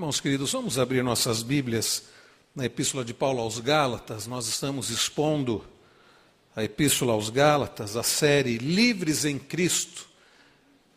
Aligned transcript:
Irmãos 0.00 0.18
queridos, 0.18 0.52
vamos 0.52 0.78
abrir 0.78 1.04
nossas 1.04 1.42
Bíblias 1.42 2.04
na 2.56 2.64
Epístola 2.64 3.04
de 3.04 3.12
Paulo 3.12 3.42
aos 3.42 3.58
Gálatas. 3.58 4.26
Nós 4.26 4.48
estamos 4.48 4.88
expondo 4.88 5.62
a 6.56 6.64
Epístola 6.64 7.12
aos 7.12 7.28
Gálatas, 7.28 7.96
a 7.96 8.02
série 8.02 8.56
Livres 8.56 9.26
em 9.26 9.38
Cristo. 9.38 10.08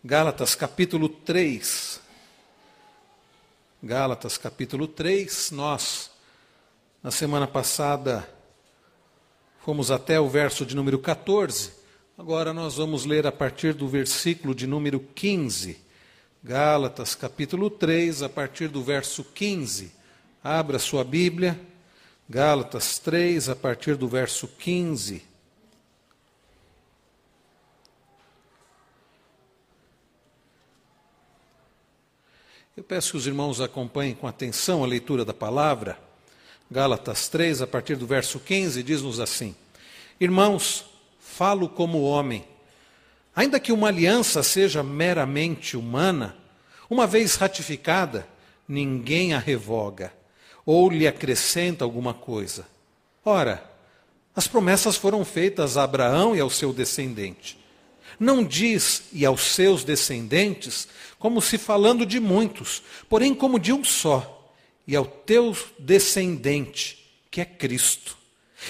Gálatas 0.02 0.56
capítulo 0.56 1.10
3. 1.10 2.00
Gálatas 3.84 4.38
capítulo 4.38 4.88
3, 4.88 5.52
nós, 5.52 6.10
na 7.04 7.12
semana 7.12 7.46
passada, 7.46 8.26
fomos 9.66 9.92
até 9.92 10.18
o 10.18 10.30
verso 10.30 10.66
de 10.66 10.78
número 10.78 10.98
14. 10.98 11.74
Agora 12.18 12.54
nós 12.54 12.76
vamos 12.76 13.04
ler 13.04 13.28
a 13.28 13.34
partir 13.34 13.74
do 13.74 13.86
versículo 13.86 14.56
de 14.56 14.66
número 14.66 15.02
15. 15.14 15.83
Gálatas, 16.46 17.16
capítulo 17.16 17.70
3, 17.70 18.22
a 18.22 18.28
partir 18.28 18.68
do 18.68 18.84
verso 18.84 19.24
15. 19.24 19.94
Abra 20.44 20.78
sua 20.78 21.02
Bíblia. 21.02 21.58
Gálatas 22.30 23.00
3, 23.00 23.48
a 23.48 23.56
partir 23.56 23.96
do 23.96 24.10
verso 24.10 24.46
15. 24.46 25.24
Eu 32.76 32.84
peço 32.84 33.12
que 33.12 33.18
os 33.18 33.26
irmãos 33.26 33.62
acompanhem 33.62 34.14
com 34.14 34.28
atenção 34.28 34.84
a 34.84 34.88
leitura 34.88 35.24
da 35.24 35.34
palavra. 35.34 35.98
Gálatas 36.70 37.30
3, 37.30 37.62
a 37.62 37.68
partir 37.68 37.96
do 37.96 38.06
verso 38.06 38.38
15, 38.38 38.84
diz-nos 38.84 39.22
assim: 39.22 39.56
Irmãos, 40.20 40.84
falo 41.22 41.70
como 41.70 42.02
homem 42.02 42.46
Ainda 43.36 43.60
que 43.60 43.72
uma 43.72 43.88
aliança 43.88 44.44
seja 44.44 44.84
meramente 44.84 45.76
humana, 45.76 46.38
uma 46.90 47.08
vez 47.08 47.36
ratificada, 47.36 48.28
ninguém 48.68 49.34
a 49.34 49.40
revoga 49.40 50.14
ou 50.66 50.90
lhe 50.90 51.08
acrescenta 51.08 51.84
alguma 51.84 52.14
coisa. 52.14 52.66
Ora, 53.26 53.70
as 54.36 54.48
promessas 54.48 54.96
foram 54.96 55.26
feitas 55.26 55.78
a 55.78 55.84
Abraão 55.84 56.36
e 56.36 56.40
ao 56.40 56.50
seu 56.50 56.72
descendente. 56.72 57.58
Não 58.20 58.44
diz 58.44 59.04
e 59.12 59.26
aos 59.26 59.42
seus 59.42 59.84
descendentes, 59.84 60.88
como 61.18 61.42
se 61.42 61.58
falando 61.58 62.06
de 62.06 62.20
muitos, 62.20 62.84
porém 63.10 63.34
como 63.34 63.60
de 63.60 63.74
um 63.74 63.84
só, 63.84 64.52
e 64.88 64.96
ao 64.96 65.06
teu 65.06 65.56
descendente, 65.80 67.04
que 67.32 67.42
é 67.42 67.46
Cristo. 67.46 68.18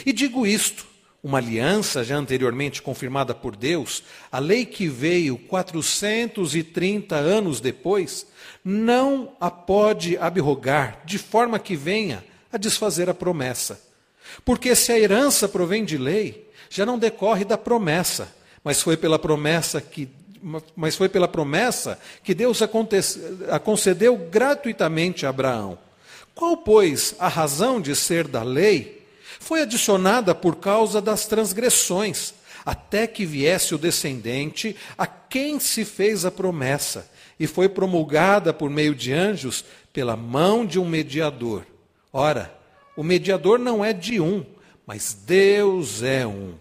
E 0.06 0.14
digo 0.14 0.48
isto 0.48 0.86
uma 1.24 1.38
aliança 1.38 2.04
já 2.04 2.18
anteriormente 2.18 2.82
confirmada 2.82 3.34
por 3.34 3.56
Deus, 3.56 4.04
a 4.30 4.40
lei 4.40 4.66
que 4.66 4.90
veio 4.90 5.38
430 5.38 7.16
anos 7.16 7.62
depois, 7.62 8.28
não 8.64 9.32
a 9.40 9.50
pode 9.50 10.18
abrogar, 10.18 11.02
de 11.06 11.18
forma 11.18 11.58
que 11.58 11.78
venha 11.78 12.26
a 12.52 12.58
desfazer 12.58 13.10
a 13.10 13.14
promessa. 13.14 13.82
Porque 14.44 14.76
se 14.76 14.92
a 14.92 15.00
herança 15.00 15.48
provém 15.48 15.86
de 15.86 15.98
lei, 15.98 16.50
já 16.70 16.86
não 16.86 17.00
decorre 17.00 17.46
da 17.46 17.58
promessa, 17.58 18.34
mas 18.62 18.82
foi 18.82 18.98
pela 18.98 19.18
promessa 19.18 19.80
que 19.80 20.10
mas 20.76 20.98
foi 20.98 21.08
pela 21.08 21.26
promessa 21.26 21.98
que 22.22 22.34
Deus 22.34 22.62
a 22.62 23.60
concedeu 23.60 24.18
gratuitamente 24.18 25.26
a 25.26 25.30
Abraão. 25.30 25.80
Qual, 26.36 26.58
pois, 26.58 27.16
a 27.18 27.30
razão 27.30 27.80
de 27.80 27.96
ser 27.96 28.28
da 28.28 28.44
lei? 28.44 29.03
Foi 29.44 29.62
adicionada 29.62 30.34
por 30.34 30.56
causa 30.56 31.02
das 31.02 31.26
transgressões, 31.26 32.34
até 32.66 33.06
que 33.06 33.26
viesse 33.26 33.76
o 33.76 33.78
descendente 33.78 34.74
a 34.98 35.06
quem 35.06 35.60
se 35.60 35.84
fez 35.84 36.24
a 36.24 36.32
promessa, 36.32 37.12
e 37.38 37.46
foi 37.46 37.68
promulgada 37.68 38.54
por 38.54 38.70
meio 38.70 38.96
de 38.96 39.12
anjos 39.12 39.66
pela 39.92 40.16
mão 40.16 40.66
de 40.66 40.80
um 40.80 40.88
mediador. 40.88 41.66
Ora, 42.12 42.58
o 42.96 43.04
mediador 43.04 43.59
não 43.59 43.84
é 43.84 43.92
de 43.92 44.22
um, 44.22 44.46
mas 44.88 45.14
Deus 45.14 46.02
é 46.02 46.26
um. 46.26 46.53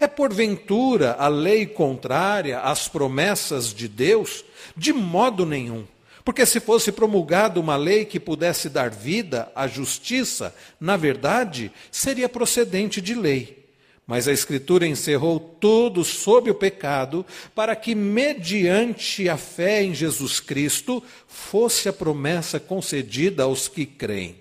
É 0.00 0.08
porventura 0.08 1.14
a 1.18 1.28
lei 1.28 1.64
contrária 1.64 2.58
às 2.58 2.88
promessas 2.88 3.72
de 3.72 3.86
Deus? 3.86 4.44
De 4.76 4.92
modo 4.92 5.46
nenhum. 5.46 5.86
Porque 6.26 6.44
se 6.44 6.58
fosse 6.58 6.90
promulgada 6.90 7.60
uma 7.60 7.76
lei 7.76 8.04
que 8.04 8.18
pudesse 8.18 8.68
dar 8.68 8.90
vida 8.90 9.48
à 9.54 9.68
justiça, 9.68 10.52
na 10.80 10.96
verdade, 10.96 11.70
seria 11.88 12.28
procedente 12.28 13.00
de 13.00 13.14
lei. 13.14 13.64
Mas 14.04 14.26
a 14.26 14.32
Escritura 14.32 14.88
encerrou 14.88 15.38
tudo 15.38 16.04
sob 16.04 16.50
o 16.50 16.54
pecado, 16.56 17.24
para 17.54 17.76
que, 17.76 17.94
mediante 17.94 19.28
a 19.28 19.36
fé 19.36 19.84
em 19.84 19.94
Jesus 19.94 20.40
Cristo, 20.40 21.00
fosse 21.28 21.88
a 21.88 21.92
promessa 21.92 22.58
concedida 22.58 23.44
aos 23.44 23.68
que 23.68 23.86
creem. 23.86 24.34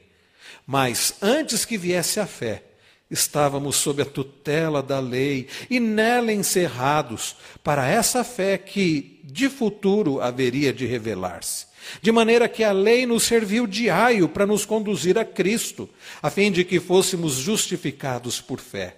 Mas 0.66 1.13
antes 1.22 1.66
que 1.66 1.78
viesse 1.78 2.19
a 2.19 2.25
fé, 2.25 2.63
estávamos 3.12 3.75
sob 3.75 4.01
a 4.01 4.06
tutela 4.06 4.81
da 4.81 5.00
lei 5.00 5.47
e 5.69 5.79
nela 5.79 6.34
encerrados, 6.34 7.35
para 7.63 7.88
essa 7.88 8.24
fé 8.24 8.57
que, 8.57 9.22
de 9.24 9.50
futuro, 9.50 10.19
haveria 10.19 10.74
de 10.74 10.88
revelar-se. 10.88 11.64
De 12.01 12.12
maneira 12.12 12.47
que 12.47 12.63
a 12.63 12.72
lei 12.72 13.06
nos 13.06 13.23
serviu 13.23 13.68
de 13.68 13.90
aio 13.90 14.28
para 14.28 14.46
nos 14.46 14.66
conduzir 14.66 15.18
a 15.18 15.25
Cristo, 15.25 15.90
a 16.22 16.29
fim 16.29 16.51
de 16.51 16.63
que 16.63 16.79
fôssemos 16.79 17.34
justificados 17.34 18.41
por 18.41 18.59
fé. 18.59 18.97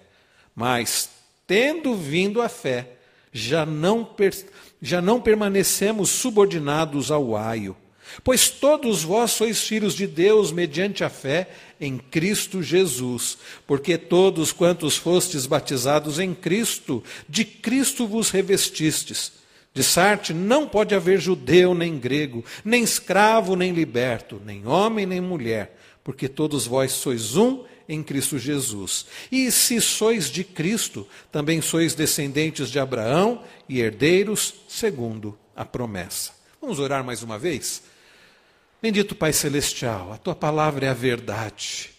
Mas, 0.54 1.10
tendo 1.46 1.94
vindo 1.94 2.42
a 2.42 2.48
fé, 2.48 2.92
já 3.32 3.64
não, 3.64 4.08
já 4.80 5.00
não 5.00 5.20
permanecemos 5.20 6.10
subordinados 6.10 7.10
ao 7.10 7.36
aio. 7.36 7.76
Pois 8.24 8.48
todos 8.48 9.02
vós 9.02 9.32
sois 9.32 9.62
filhos 9.62 9.94
de 9.94 10.06
Deus 10.06 10.50
mediante 10.50 11.04
a 11.04 11.10
fé 11.10 11.48
em 11.80 11.98
Cristo 11.98 12.62
Jesus, 12.62 13.38
porque 13.66 13.96
todos 13.98 14.50
quantos 14.50 14.96
fostes 14.96 15.46
batizados 15.46 16.18
em 16.18 16.34
Cristo, 16.34 17.02
de 17.28 17.44
Cristo 17.44 18.06
vos 18.06 18.30
revestistes. 18.30 19.32
De 19.78 19.84
Sarte 19.84 20.34
não 20.34 20.66
pode 20.66 20.92
haver 20.92 21.20
judeu 21.20 21.72
nem 21.72 22.00
grego, 22.00 22.44
nem 22.64 22.82
escravo 22.82 23.54
nem 23.54 23.70
liberto, 23.70 24.42
nem 24.44 24.66
homem 24.66 25.06
nem 25.06 25.20
mulher, 25.20 25.78
porque 26.02 26.28
todos 26.28 26.66
vós 26.66 26.90
sois 26.90 27.36
um 27.36 27.64
em 27.88 28.02
Cristo 28.02 28.40
Jesus. 28.40 29.06
E 29.30 29.52
se 29.52 29.80
sois 29.80 30.28
de 30.32 30.42
Cristo, 30.42 31.06
também 31.30 31.62
sois 31.62 31.94
descendentes 31.94 32.70
de 32.70 32.80
Abraão 32.80 33.44
e 33.68 33.78
herdeiros 33.78 34.52
segundo 34.66 35.38
a 35.54 35.64
promessa. 35.64 36.32
Vamos 36.60 36.80
orar 36.80 37.04
mais 37.04 37.22
uma 37.22 37.38
vez? 37.38 37.84
Bendito 38.82 39.14
Pai 39.14 39.32
Celestial, 39.32 40.12
a 40.12 40.18
tua 40.18 40.34
palavra 40.34 40.86
é 40.86 40.88
a 40.88 40.92
verdade. 40.94 41.90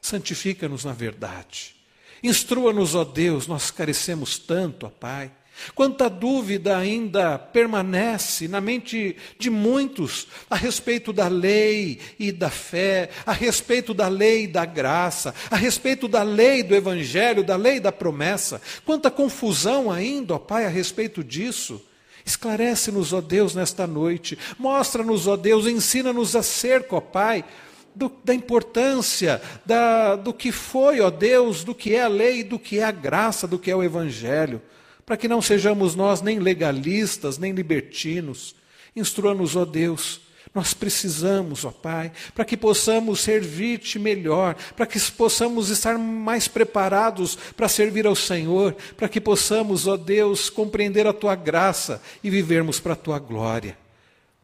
Santifica-nos 0.00 0.82
na 0.82 0.94
verdade. 0.94 1.76
Instrua-nos, 2.22 2.94
ó 2.94 3.04
Deus, 3.04 3.46
nós 3.46 3.70
carecemos 3.70 4.38
tanto, 4.38 4.86
ó 4.86 4.88
Pai. 4.88 5.30
Quanta 5.74 6.10
dúvida 6.10 6.76
ainda 6.76 7.38
permanece 7.38 8.48
na 8.48 8.60
mente 8.60 9.16
de 9.38 9.48
muitos 9.48 10.26
a 10.50 10.56
respeito 10.56 11.12
da 11.12 11.28
lei 11.28 11.98
e 12.18 12.32
da 12.32 12.50
fé, 12.50 13.10
a 13.24 13.32
respeito 13.32 13.94
da 13.94 14.08
lei 14.08 14.44
e 14.44 14.48
da 14.48 14.64
graça, 14.64 15.34
a 15.50 15.56
respeito 15.56 16.08
da 16.08 16.22
lei 16.22 16.62
do 16.62 16.74
evangelho, 16.74 17.44
da 17.44 17.56
lei 17.56 17.80
da 17.80 17.92
promessa. 17.92 18.60
Quanta 18.84 19.10
confusão 19.10 19.90
ainda, 19.90 20.34
ó 20.34 20.38
Pai, 20.38 20.66
a 20.66 20.68
respeito 20.68 21.22
disso. 21.22 21.80
Esclarece-nos, 22.24 23.12
ó 23.12 23.20
Deus, 23.20 23.54
nesta 23.54 23.86
noite. 23.86 24.38
Mostra-nos, 24.58 25.26
ó 25.26 25.36
Deus, 25.36 25.66
ensina-nos 25.66 26.36
a 26.36 26.42
ser, 26.42 26.86
ó 26.90 27.00
Pai, 27.00 27.44
do, 27.94 28.12
da 28.24 28.34
importância 28.34 29.40
da, 29.64 30.16
do 30.16 30.32
que 30.32 30.52
foi, 30.52 31.00
ó 31.00 31.10
Deus, 31.10 31.64
do 31.64 31.74
que 31.74 31.94
é 31.94 32.02
a 32.02 32.08
lei, 32.08 32.44
do 32.44 32.58
que 32.58 32.78
é 32.78 32.84
a 32.84 32.92
graça, 32.92 33.46
do 33.46 33.58
que 33.58 33.70
é 33.70 33.76
o 33.76 33.82
evangelho 33.82 34.60
para 35.04 35.16
que 35.16 35.28
não 35.28 35.42
sejamos 35.42 35.94
nós 35.94 36.22
nem 36.22 36.38
legalistas, 36.38 37.38
nem 37.38 37.52
libertinos. 37.52 38.54
Instrua-nos, 38.94 39.56
ó 39.56 39.64
Deus, 39.64 40.20
nós 40.54 40.74
precisamos, 40.74 41.64
ó 41.64 41.70
Pai, 41.70 42.12
para 42.34 42.44
que 42.44 42.56
possamos 42.56 43.20
servir-te 43.20 43.98
melhor, 43.98 44.54
para 44.76 44.86
que 44.86 45.00
possamos 45.12 45.70
estar 45.70 45.96
mais 45.98 46.46
preparados 46.46 47.38
para 47.56 47.68
servir 47.68 48.06
ao 48.06 48.14
Senhor, 48.14 48.76
para 48.96 49.08
que 49.08 49.20
possamos, 49.20 49.86
ó 49.86 49.96
Deus, 49.96 50.50
compreender 50.50 51.06
a 51.06 51.12
tua 51.12 51.34
graça 51.34 52.02
e 52.22 52.28
vivermos 52.28 52.78
para 52.78 52.92
a 52.92 52.96
tua 52.96 53.18
glória. 53.18 53.78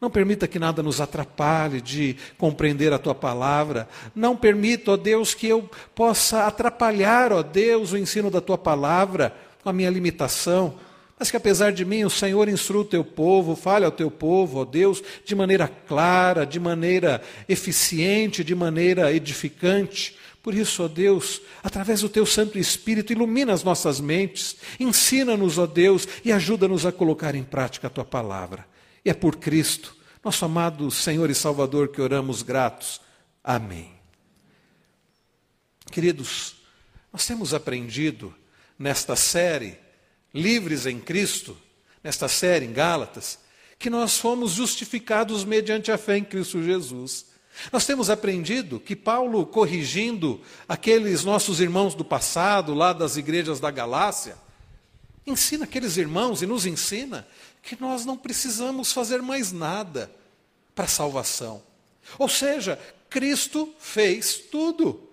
Não 0.00 0.08
permita 0.08 0.46
que 0.46 0.60
nada 0.60 0.82
nos 0.82 1.00
atrapalhe 1.00 1.80
de 1.80 2.16
compreender 2.38 2.92
a 2.92 2.98
tua 2.98 3.16
palavra. 3.16 3.88
Não 4.14 4.36
permita, 4.36 4.92
ó 4.92 4.96
Deus, 4.96 5.34
que 5.34 5.48
eu 5.48 5.68
possa 5.92 6.46
atrapalhar, 6.46 7.32
ó 7.32 7.42
Deus, 7.42 7.90
o 7.90 7.98
ensino 7.98 8.30
da 8.30 8.40
tua 8.40 8.56
palavra 8.56 9.34
com 9.68 9.70
a 9.70 9.72
minha 9.74 9.90
limitação, 9.90 10.78
mas 11.18 11.30
que 11.30 11.36
apesar 11.36 11.72
de 11.72 11.84
mim 11.84 12.02
o 12.02 12.08
Senhor 12.08 12.48
instrua 12.48 12.80
o 12.80 12.86
teu 12.86 13.04
povo, 13.04 13.54
fale 13.54 13.84
ao 13.84 13.90
teu 13.90 14.10
povo, 14.10 14.60
ó 14.60 14.64
Deus, 14.64 15.02
de 15.26 15.34
maneira 15.34 15.68
clara, 15.68 16.46
de 16.46 16.58
maneira 16.58 17.20
eficiente, 17.46 18.42
de 18.42 18.54
maneira 18.54 19.12
edificante. 19.12 20.16
Por 20.42 20.54
isso, 20.54 20.82
ó 20.82 20.88
Deus, 20.88 21.42
através 21.62 22.00
do 22.00 22.08
teu 22.08 22.24
Santo 22.24 22.58
Espírito, 22.58 23.12
ilumina 23.12 23.52
as 23.52 23.62
nossas 23.62 24.00
mentes, 24.00 24.56
ensina-nos, 24.80 25.58
ó 25.58 25.66
Deus, 25.66 26.08
e 26.24 26.32
ajuda-nos 26.32 26.86
a 26.86 26.92
colocar 26.92 27.34
em 27.34 27.44
prática 27.44 27.88
a 27.88 27.90
tua 27.90 28.06
palavra. 28.06 28.66
E 29.04 29.10
é 29.10 29.14
por 29.14 29.36
Cristo, 29.36 29.94
Nosso 30.24 30.46
amado 30.46 30.90
Senhor 30.90 31.28
e 31.28 31.34
Salvador, 31.34 31.88
que 31.88 32.00
oramos 32.00 32.40
gratos. 32.42 33.02
Amém. 33.44 33.92
Queridos, 35.92 36.56
nós 37.12 37.26
temos 37.26 37.52
aprendido 37.52 38.34
nesta 38.78 39.16
série, 39.16 39.78
Livres 40.32 40.86
em 40.86 41.00
Cristo, 41.00 41.56
nesta 42.02 42.28
série 42.28 42.66
em 42.66 42.72
Gálatas, 42.72 43.38
que 43.78 43.90
nós 43.90 44.18
fomos 44.18 44.52
justificados 44.52 45.44
mediante 45.44 45.90
a 45.90 45.98
fé 45.98 46.18
em 46.18 46.24
Cristo 46.24 46.62
Jesus. 46.62 47.26
Nós 47.72 47.86
temos 47.86 48.08
aprendido 48.10 48.78
que 48.78 48.94
Paulo, 48.94 49.44
corrigindo 49.46 50.40
aqueles 50.68 51.24
nossos 51.24 51.60
irmãos 51.60 51.94
do 51.94 52.04
passado, 52.04 52.74
lá 52.74 52.92
das 52.92 53.16
igrejas 53.16 53.58
da 53.58 53.70
Galácia, 53.70 54.36
ensina 55.26 55.64
aqueles 55.64 55.96
irmãos 55.96 56.42
e 56.42 56.46
nos 56.46 56.66
ensina 56.66 57.26
que 57.62 57.80
nós 57.80 58.04
não 58.04 58.16
precisamos 58.16 58.92
fazer 58.92 59.20
mais 59.20 59.52
nada 59.52 60.10
para 60.74 60.84
a 60.84 60.88
salvação. 60.88 61.62
Ou 62.18 62.28
seja, 62.28 62.78
Cristo 63.10 63.72
fez 63.78 64.36
tudo. 64.36 65.07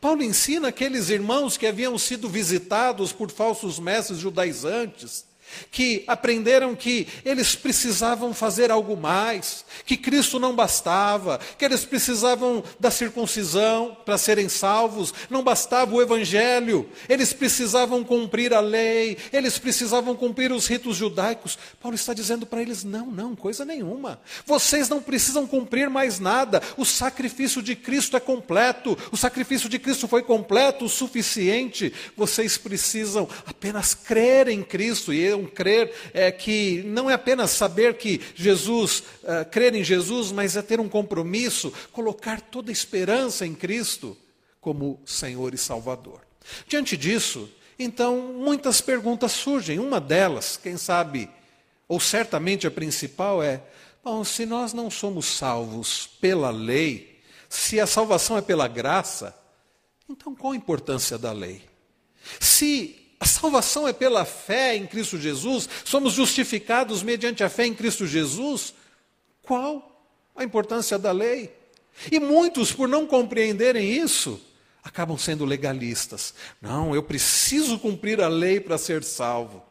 Paulo 0.00 0.22
ensina 0.22 0.68
aqueles 0.68 1.08
irmãos 1.08 1.56
que 1.56 1.66
haviam 1.66 1.96
sido 1.98 2.28
visitados 2.28 3.12
por 3.12 3.30
falsos 3.30 3.78
mestres 3.78 4.18
judaizantes 4.18 5.24
que 5.70 6.04
aprenderam 6.06 6.74
que 6.74 7.06
eles 7.24 7.54
precisavam 7.54 8.32
fazer 8.34 8.70
algo 8.70 8.96
mais, 8.96 9.64
que 9.84 9.96
Cristo 9.96 10.38
não 10.38 10.54
bastava, 10.54 11.38
que 11.58 11.64
eles 11.64 11.84
precisavam 11.84 12.62
da 12.78 12.90
circuncisão 12.90 13.96
para 14.04 14.18
serem 14.18 14.48
salvos, 14.48 15.12
não 15.28 15.42
bastava 15.42 15.94
o 15.94 16.02
evangelho, 16.02 16.88
eles 17.08 17.32
precisavam 17.32 18.04
cumprir 18.04 18.52
a 18.52 18.60
lei, 18.60 19.16
eles 19.32 19.58
precisavam 19.58 20.14
cumprir 20.14 20.52
os 20.52 20.66
ritos 20.66 20.96
judaicos. 20.96 21.58
Paulo 21.80 21.94
está 21.94 22.14
dizendo 22.14 22.46
para 22.46 22.62
eles: 22.62 22.84
não, 22.84 23.06
não, 23.06 23.34
coisa 23.34 23.64
nenhuma. 23.64 24.20
Vocês 24.46 24.88
não 24.88 25.02
precisam 25.02 25.46
cumprir 25.46 25.90
mais 25.90 26.18
nada. 26.18 26.62
O 26.76 26.84
sacrifício 26.84 27.62
de 27.62 27.74
Cristo 27.74 28.16
é 28.16 28.20
completo. 28.20 28.96
O 29.10 29.16
sacrifício 29.16 29.68
de 29.68 29.78
Cristo 29.78 30.08
foi 30.08 30.22
completo, 30.22 30.84
o 30.84 30.88
suficiente. 30.88 31.92
Vocês 32.16 32.56
precisam 32.56 33.28
apenas 33.46 33.94
crer 33.94 34.48
em 34.48 34.62
Cristo 34.62 35.12
e 35.12 35.33
eu 35.34 35.46
crer 35.46 35.92
é 36.12 36.32
que 36.32 36.82
não 36.86 37.10
é 37.10 37.14
apenas 37.14 37.50
saber 37.50 37.94
que 37.94 38.20
Jesus, 38.34 39.00
uh, 39.22 39.44
crer 39.50 39.74
em 39.74 39.84
Jesus, 39.84 40.32
mas 40.32 40.56
é 40.56 40.62
ter 40.62 40.80
um 40.80 40.88
compromisso, 40.88 41.72
colocar 41.92 42.40
toda 42.40 42.70
a 42.70 42.72
esperança 42.72 43.46
em 43.46 43.54
Cristo 43.54 44.16
como 44.60 45.00
Senhor 45.04 45.52
e 45.52 45.58
Salvador. 45.58 46.20
Diante 46.66 46.96
disso, 46.96 47.50
então, 47.78 48.32
muitas 48.34 48.80
perguntas 48.80 49.32
surgem. 49.32 49.78
Uma 49.78 50.00
delas, 50.00 50.56
quem 50.56 50.76
sabe, 50.76 51.28
ou 51.88 51.98
certamente 51.98 52.66
a 52.66 52.70
principal 52.70 53.42
é: 53.42 53.62
bom, 54.02 54.24
se 54.24 54.46
nós 54.46 54.72
não 54.72 54.90
somos 54.90 55.26
salvos 55.26 56.06
pela 56.20 56.50
lei, 56.50 57.20
se 57.48 57.80
a 57.80 57.86
salvação 57.86 58.38
é 58.38 58.42
pela 58.42 58.68
graça, 58.68 59.36
então 60.08 60.34
qual 60.34 60.52
a 60.52 60.56
importância 60.56 61.18
da 61.18 61.32
lei? 61.32 61.62
Se 62.40 63.03
a 63.24 63.26
salvação 63.26 63.88
é 63.88 63.92
pela 63.94 64.26
fé 64.26 64.76
em 64.76 64.86
Cristo 64.86 65.18
Jesus, 65.18 65.66
somos 65.82 66.12
justificados 66.12 67.02
mediante 67.02 67.42
a 67.42 67.48
fé 67.48 67.64
em 67.64 67.72
Cristo 67.72 68.06
Jesus. 68.06 68.74
Qual 69.42 70.06
a 70.36 70.44
importância 70.44 70.98
da 70.98 71.10
lei? 71.10 71.50
E 72.12 72.20
muitos, 72.20 72.70
por 72.70 72.86
não 72.86 73.06
compreenderem 73.06 73.90
isso, 73.90 74.38
acabam 74.82 75.16
sendo 75.16 75.46
legalistas. 75.46 76.34
Não, 76.60 76.94
eu 76.94 77.02
preciso 77.02 77.78
cumprir 77.78 78.20
a 78.20 78.28
lei 78.28 78.60
para 78.60 78.76
ser 78.76 79.02
salvo. 79.02 79.62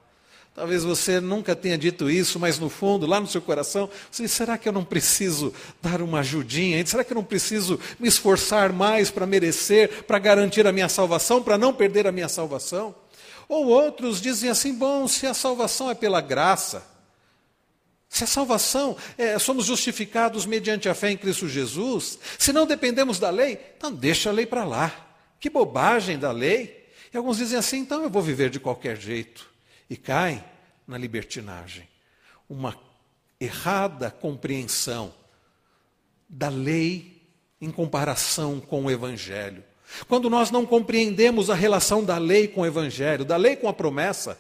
Talvez 0.56 0.84
você 0.84 1.20
nunca 1.20 1.56
tenha 1.56 1.78
dito 1.78 2.10
isso, 2.10 2.40
mas 2.40 2.58
no 2.58 2.72
fundo, 2.72 3.06
lá 3.06 3.20
no 3.20 3.28
seu 3.28 3.42
coração, 3.42 3.88
você 4.10 4.24
diz, 4.24 4.32
será 4.32 4.58
que 4.58 4.68
eu 4.68 4.74
não 4.74 4.84
preciso 4.84 5.54
dar 5.80 6.02
uma 6.02 6.22
ajudinha? 6.22 6.84
Será 6.88 7.04
que 7.04 7.14
eu 7.14 7.16
não 7.16 7.24
preciso 7.24 7.80
me 8.00 8.08
esforçar 8.08 8.74
mais 8.74 9.12
para 9.12 9.28
merecer, 9.28 10.06
para 10.06 10.18
garantir 10.18 10.66
a 10.66 10.72
minha 10.72 10.90
salvação, 10.90 11.44
para 11.44 11.56
não 11.56 11.72
perder 11.72 12.08
a 12.08 12.12
minha 12.12 12.30
salvação? 12.30 13.03
Ou 13.48 13.68
outros 13.68 14.22
dizem 14.22 14.50
assim: 14.50 14.74
bom, 14.74 15.08
se 15.08 15.28
a 15.28 15.34
salvação 15.34 15.90
é 15.90 15.96
pela 15.96 16.22
graça, 16.22 16.86
se 18.14 18.24
a 18.24 18.28
salvação, 18.28 18.96
é, 19.18 19.40
somos 19.40 19.66
justificados 19.66 20.46
mediante 20.46 20.88
a 20.88 20.94
fé 20.94 21.10
em 21.10 21.18
Cristo 21.18 21.50
Jesus, 21.50 22.20
se 22.38 22.54
não 22.54 22.68
dependemos 22.68 23.18
da 23.18 23.32
lei, 23.32 23.60
então 23.76 23.92
deixa 23.92 24.30
a 24.30 24.34
lei 24.34 24.46
para 24.46 24.64
lá. 24.64 24.94
Que 25.40 25.50
bobagem 25.50 26.20
da 26.20 26.32
lei. 26.32 26.90
E 27.12 27.18
alguns 27.18 27.38
dizem 27.38 27.58
assim: 27.58 27.80
então 27.80 28.04
eu 28.04 28.10
vou 28.10 28.22
viver 28.22 28.50
de 28.50 28.60
qualquer 28.60 28.98
jeito. 28.98 29.50
E 29.90 29.98
caem 29.98 30.44
na 30.88 30.98
libertinagem. 30.98 31.88
Uma 32.48 32.80
errada 33.40 34.12
compreensão 34.12 35.14
da 36.30 36.50
lei 36.50 37.22
em 37.60 37.72
comparação 37.72 38.60
com 38.60 38.86
o 38.86 38.92
Evangelho. 38.92 39.64
Quando 40.08 40.30
nós 40.30 40.52
não 40.52 40.66
compreendemos 40.66 41.50
a 41.50 41.56
relação 41.56 42.04
da 42.04 42.18
lei 42.18 42.48
com 42.48 42.62
o 42.62 42.66
evangelho, 42.66 43.26
da 43.26 43.38
lei 43.38 43.56
com 43.56 43.68
a 43.68 43.74
promessa, 43.74 44.40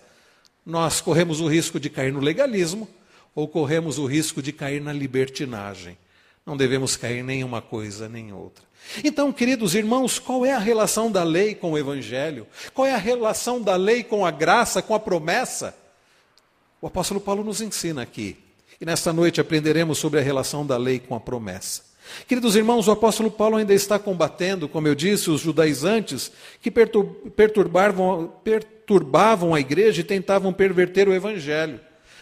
nós 0.65 1.01
corremos 1.01 1.39
o 1.39 1.47
risco 1.47 1.79
de 1.79 1.89
cair 1.89 2.11
no 2.11 2.19
legalismo 2.19 2.87
ou 3.35 3.47
corremos 3.47 3.97
o 3.97 4.05
risco 4.05 4.41
de 4.41 4.51
cair 4.51 4.81
na 4.81 4.93
libertinagem. 4.93 5.97
Não 6.45 6.57
devemos 6.57 6.97
cair 6.97 7.23
nem 7.23 7.43
uma 7.43 7.61
coisa 7.61 8.09
nem 8.09 8.33
outra. 8.33 8.63
Então, 9.03 9.31
queridos 9.31 9.75
irmãos, 9.75 10.19
qual 10.19 10.45
é 10.45 10.51
a 10.51 10.59
relação 10.59 11.11
da 11.11 11.23
lei 11.23 11.55
com 11.55 11.71
o 11.71 11.77
evangelho? 11.77 12.45
Qual 12.73 12.85
é 12.85 12.93
a 12.93 12.97
relação 12.97 13.61
da 13.61 13.75
lei 13.75 14.03
com 14.03 14.25
a 14.25 14.31
graça, 14.31 14.81
com 14.81 14.93
a 14.93 14.99
promessa? 14.99 15.75
O 16.81 16.87
apóstolo 16.87 17.21
Paulo 17.21 17.43
nos 17.43 17.61
ensina 17.61 18.01
aqui. 18.01 18.37
E 18.79 18.85
nesta 18.85 19.13
noite 19.13 19.39
aprenderemos 19.39 19.97
sobre 19.97 20.19
a 20.19 20.23
relação 20.23 20.65
da 20.65 20.75
lei 20.75 20.99
com 20.99 21.15
a 21.15 21.19
promessa. 21.19 21.92
Queridos 22.27 22.55
irmãos, 22.55 22.87
o 22.87 22.91
apóstolo 22.91 23.29
Paulo 23.29 23.57
ainda 23.57 23.73
está 23.73 23.97
combatendo, 23.99 24.69
como 24.69 24.87
eu 24.87 24.95
disse, 24.95 25.29
os 25.29 25.41
judaizantes 25.41 26.31
que 26.61 26.71
perturbavam, 26.71 28.33
perturbavam 28.43 29.53
a 29.53 29.59
igreja 29.59 30.01
e 30.01 30.03
tentavam 30.03 30.53
perverter 30.53 31.07
o 31.07 31.13
evangelho. 31.13 31.79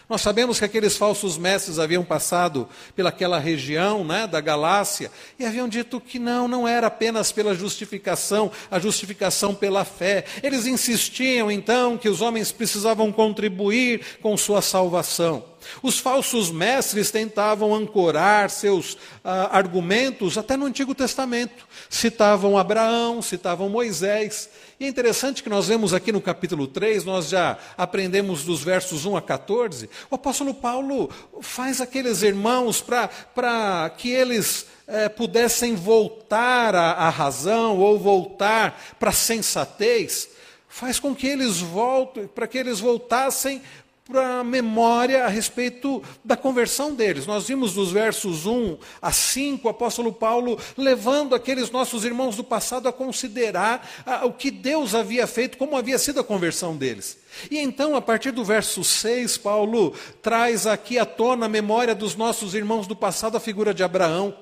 Nós 0.08 0.20
sabemos 0.20 0.58
que 0.58 0.64
aqueles 0.64 0.96
falsos 0.96 1.38
mestres 1.38 1.78
haviam 1.78 2.04
passado 2.04 2.68
pelaquela 2.94 3.38
região 3.38 4.04
né, 4.04 4.26
da 4.26 4.40
Galácia 4.42 5.10
e 5.38 5.44
haviam 5.46 5.66
dito 5.66 5.98
que 6.00 6.18
não, 6.18 6.46
não 6.46 6.68
era 6.68 6.88
apenas 6.88 7.32
pela 7.32 7.54
justificação, 7.54 8.50
a 8.70 8.78
justificação 8.78 9.54
pela 9.54 9.86
fé. 9.86 10.24
Eles 10.42 10.66
insistiam 10.66 11.50
então 11.50 11.96
que 11.96 12.10
os 12.10 12.20
homens 12.20 12.52
precisavam 12.52 13.10
contribuir 13.10 14.18
com 14.20 14.36
sua 14.36 14.60
salvação. 14.60 15.51
Os 15.82 15.98
falsos 15.98 16.50
mestres 16.50 17.10
tentavam 17.10 17.74
ancorar 17.74 18.50
seus 18.50 18.96
ah, 19.24 19.56
argumentos 19.56 20.36
até 20.36 20.56
no 20.56 20.66
Antigo 20.66 20.94
Testamento. 20.94 21.66
Citavam 21.88 22.58
Abraão, 22.58 23.22
citavam 23.22 23.68
Moisés. 23.68 24.48
E 24.78 24.84
é 24.84 24.88
interessante 24.88 25.42
que 25.42 25.48
nós 25.48 25.68
vemos 25.68 25.94
aqui 25.94 26.10
no 26.10 26.20
capítulo 26.20 26.66
3, 26.66 27.04
nós 27.04 27.28
já 27.28 27.56
aprendemos 27.78 28.44
dos 28.44 28.64
versos 28.64 29.04
1 29.04 29.16
a 29.16 29.22
14, 29.22 29.88
o 30.10 30.16
apóstolo 30.16 30.52
Paulo 30.52 31.08
faz 31.40 31.80
aqueles 31.80 32.22
irmãos 32.22 32.80
para 32.80 33.90
que 33.96 34.10
eles 34.10 34.66
é, 34.86 35.08
pudessem 35.08 35.74
voltar 35.74 36.74
à, 36.74 36.92
à 36.92 37.08
razão 37.08 37.78
ou 37.78 37.98
voltar 37.98 38.96
para 38.98 39.10
a 39.10 39.12
sensatez, 39.12 40.28
faz 40.68 40.98
com 40.98 41.14
que 41.14 41.26
eles 41.26 41.58
voltem, 41.58 42.26
para 42.26 42.46
que 42.46 42.58
eles 42.58 42.80
voltassem 42.80 43.62
para 44.04 44.40
a 44.40 44.44
memória 44.44 45.24
a 45.24 45.28
respeito 45.28 46.02
da 46.24 46.36
conversão 46.36 46.94
deles. 46.94 47.26
Nós 47.26 47.46
vimos 47.46 47.76
nos 47.76 47.92
versos 47.92 48.46
1 48.46 48.76
a 49.00 49.12
5 49.12 49.66
o 49.66 49.70
apóstolo 49.70 50.12
Paulo 50.12 50.58
levando 50.76 51.34
aqueles 51.34 51.70
nossos 51.70 52.04
irmãos 52.04 52.34
do 52.36 52.42
passado 52.42 52.88
a 52.88 52.92
considerar 52.92 53.88
a, 54.04 54.26
o 54.26 54.32
que 54.32 54.50
Deus 54.50 54.94
havia 54.94 55.26
feito, 55.26 55.56
como 55.56 55.76
havia 55.76 55.98
sido 55.98 56.20
a 56.20 56.24
conversão 56.24 56.76
deles. 56.76 57.18
E 57.50 57.58
então, 57.58 57.94
a 57.94 58.02
partir 58.02 58.32
do 58.32 58.44
verso 58.44 58.82
6, 58.82 59.38
Paulo 59.38 59.94
traz 60.20 60.66
aqui 60.66 60.98
à 60.98 61.06
tona 61.06 61.46
a 61.46 61.48
memória 61.48 61.94
dos 61.94 62.16
nossos 62.16 62.54
irmãos 62.54 62.86
do 62.86 62.96
passado 62.96 63.36
a 63.36 63.40
figura 63.40 63.72
de 63.72 63.84
Abraão. 63.84 64.36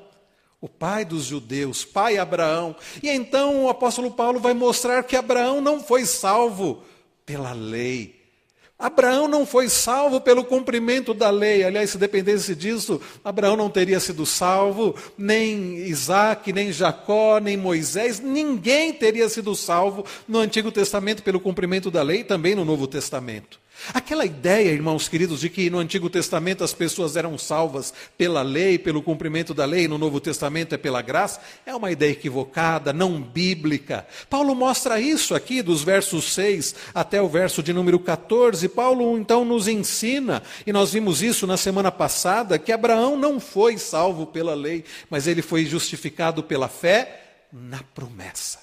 O 0.59 0.69
pai 0.69 1.05
dos 1.05 1.25
judeus, 1.25 1.85
pai 1.85 2.19
Abraão. 2.19 2.77
E 3.03 3.09
então 3.09 3.65
o 3.65 3.69
apóstolo 3.69 4.11
Paulo 4.11 4.41
vai 4.41 4.53
mostrar 4.53 5.03
que 5.05 5.17
Abraão 5.17 5.61
não 5.61 5.81
foi 5.81 6.05
salvo 6.05 6.83
pela 7.25 7.53
lei, 7.53 8.20
Abraão 8.81 9.29
não 9.29 9.45
foi 9.45 9.69
salvo 9.69 10.23
pelo 10.23 10.43
cumprimento 10.43 11.13
da 11.13 11.29
lei. 11.29 11.63
Aliás, 11.63 11.91
se 11.91 11.99
dependesse 11.99 12.55
disso, 12.55 12.99
Abraão 13.23 13.55
não 13.55 13.69
teria 13.69 14.01
sido 14.01 14.25
salvo, 14.25 14.97
nem 15.19 15.77
Isaac, 15.87 16.51
nem 16.51 16.73
Jacó, 16.73 17.39
nem 17.39 17.59
Moisés, 17.59 18.21
ninguém 18.21 18.93
teria 18.93 19.29
sido 19.29 19.55
salvo 19.55 20.05
no 20.27 20.39
Antigo 20.39 20.73
Testamento 20.73 21.23
pelo 21.23 21.39
cumprimento 21.39 21.91
da 21.91 22.03
lei 22.03 22.25
também 22.25 22.55
no 22.55 22.65
Novo 22.65 22.87
Testamento. 22.87 23.61
Aquela 23.95 24.25
ideia, 24.25 24.71
irmãos 24.71 25.09
queridos, 25.09 25.41
de 25.41 25.49
que 25.49 25.71
no 25.71 25.79
Antigo 25.79 26.11
Testamento 26.11 26.63
as 26.63 26.73
pessoas 26.73 27.17
eram 27.17 27.37
salvas 27.39 27.93
pela 28.17 28.43
lei, 28.43 28.79
pelo 28.79 29.03
cumprimento 29.03 29.55
da 29.55 29.65
lei, 29.65 29.89
no 29.89 29.99
Novo 29.99 30.21
Testamento 30.21 30.75
é 30.75 30.79
pela 30.79 31.03
graça, 31.03 31.41
é 31.65 31.75
uma 31.75 31.91
ideia 31.91 32.13
equivocada, 32.13 32.93
não 32.93 33.21
bíblica. 33.21 34.07
Paulo 34.29 34.55
mostra 34.55 35.01
isso 35.01 35.35
aqui, 35.35 35.63
dos 35.63 35.83
versos 35.83 36.33
6 36.35 36.75
até 36.95 37.21
o 37.21 37.29
verso 37.29 37.63
de 37.63 37.73
número 37.73 37.99
14. 37.99 38.69
Paulo 38.69 39.19
então 39.19 39.45
nos 39.45 39.67
ensina, 39.67 40.43
e 40.67 40.73
nós 40.73 40.93
vimos 40.93 41.23
isso 41.23 41.47
na 41.47 41.57
semana 41.57 41.91
passada, 41.91 42.59
que 42.59 42.73
Abraão 42.73 43.17
não 43.17 43.41
foi 43.41 43.79
salvo 43.79 44.27
pela 44.27 44.55
lei, 44.55 44.85
mas 45.09 45.27
ele 45.27 45.43
foi 45.43 45.65
justificado 45.65 46.43
pela 46.43 46.69
fé 46.69 47.21
na 47.53 47.83
promessa. 47.95 48.61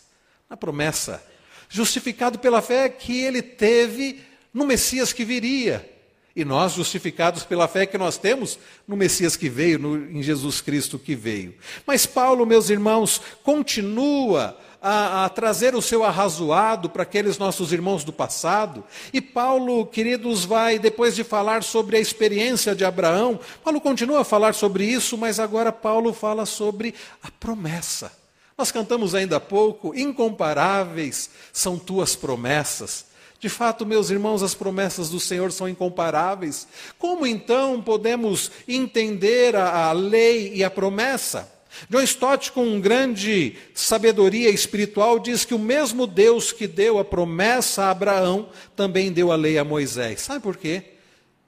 Na 0.50 0.56
promessa. 0.56 1.24
Justificado 1.70 2.40
pela 2.40 2.62
fé 2.62 2.88
que 2.88 3.20
ele 3.22 3.42
teve 3.42 4.22
no 4.54 4.66
Messias 4.66 5.14
que 5.14 5.26
viria. 5.26 5.98
E 6.36 6.46
nós, 6.46 6.74
justificados 6.74 7.44
pela 7.44 7.68
fé 7.68 7.88
que 7.88 7.98
nós 7.98 8.18
temos 8.20 8.60
no 8.88 8.96
Messias 8.96 9.36
que 9.36 9.50
veio, 9.50 9.80
no, 9.80 9.98
em 10.12 10.22
Jesus 10.22 10.62
Cristo 10.62 11.00
que 11.00 11.16
veio. 11.16 11.56
Mas 11.86 12.06
Paulo, 12.06 12.46
meus 12.46 12.70
irmãos, 12.70 13.20
continua 13.42 14.56
a, 14.80 15.26
a, 15.26 15.30
trazer 15.30 15.74
o 15.74 15.82
seu 15.82 16.04
arrazoado 16.04 16.92
para 16.92 17.04
aqueles 17.04 17.40
nossos 17.40 17.74
irmãos 17.74 18.04
do 18.04 18.14
passado. 18.14 18.84
E 19.12 19.20
Paulo, 19.20 19.86
queridos, 19.88 20.46
vai, 20.46 20.78
depois 20.78 21.16
de 21.16 21.24
falar 21.24 21.64
sobre 21.64 21.98
a 21.98 22.00
experiência 22.00 22.76
de 22.76 22.86
Abraão, 22.86 23.40
Paulo 23.64 23.82
continua 23.82 24.22
a 24.22 24.24
falar 24.24 24.54
sobre 24.54 24.86
isso, 24.86 25.18
mas 25.18 25.40
agora 25.40 25.72
Paulo 25.72 26.14
fala 26.14 26.46
sobre 26.46 26.94
a 27.24 27.32
promessa. 27.32 28.12
Nós 28.58 28.72
cantamos 28.72 29.14
ainda 29.14 29.38
há 29.38 29.40
pouco, 29.40 29.96
incomparáveis 29.96 31.30
são 31.52 31.78
tuas 31.78 32.16
promessas. 32.16 33.08
De 33.40 33.50
fato, 33.50 33.86
meus 33.86 34.10
irmãos, 34.10 34.42
as 34.42 34.56
promessas 34.56 35.10
do 35.10 35.20
Senhor 35.20 35.52
são 35.52 35.70
incomparáveis. 35.70 36.68
Como 36.98 37.26
então 37.26 37.82
podemos 37.82 38.52
entender 38.68 39.56
a, 39.56 39.90
a 39.90 39.92
lei 39.92 40.54
e 40.56 40.64
a 40.64 40.72
promessa? 40.72 41.58
John 41.90 42.02
Stott, 42.02 42.52
com 42.52 42.80
grande 42.82 43.56
sabedoria 43.74 44.50
espiritual, 44.50 45.20
diz 45.20 45.46
que 45.46 45.54
o 45.54 45.60
mesmo 45.60 46.08
Deus 46.08 46.52
que 46.52 46.66
deu 46.66 46.98
a 46.98 47.06
promessa 47.06 47.84
a 47.84 47.92
Abraão 47.92 48.50
também 48.76 49.12
deu 49.12 49.32
a 49.32 49.36
lei 49.36 49.60
a 49.60 49.64
Moisés. 49.64 50.22
Sabe 50.22 50.40
por 50.40 50.58
quê? 50.58 50.84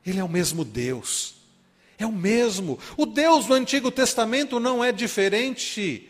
Ele 0.06 0.20
é 0.20 0.24
o 0.24 0.30
mesmo 0.30 0.64
Deus. 0.64 1.36
É 1.98 2.06
o 2.06 2.12
mesmo. 2.12 2.78
O 2.96 3.06
Deus 3.06 3.48
do 3.48 3.54
Antigo 3.54 3.90
Testamento 3.92 4.60
não 4.60 4.84
é 4.84 4.92
diferente 4.92 6.09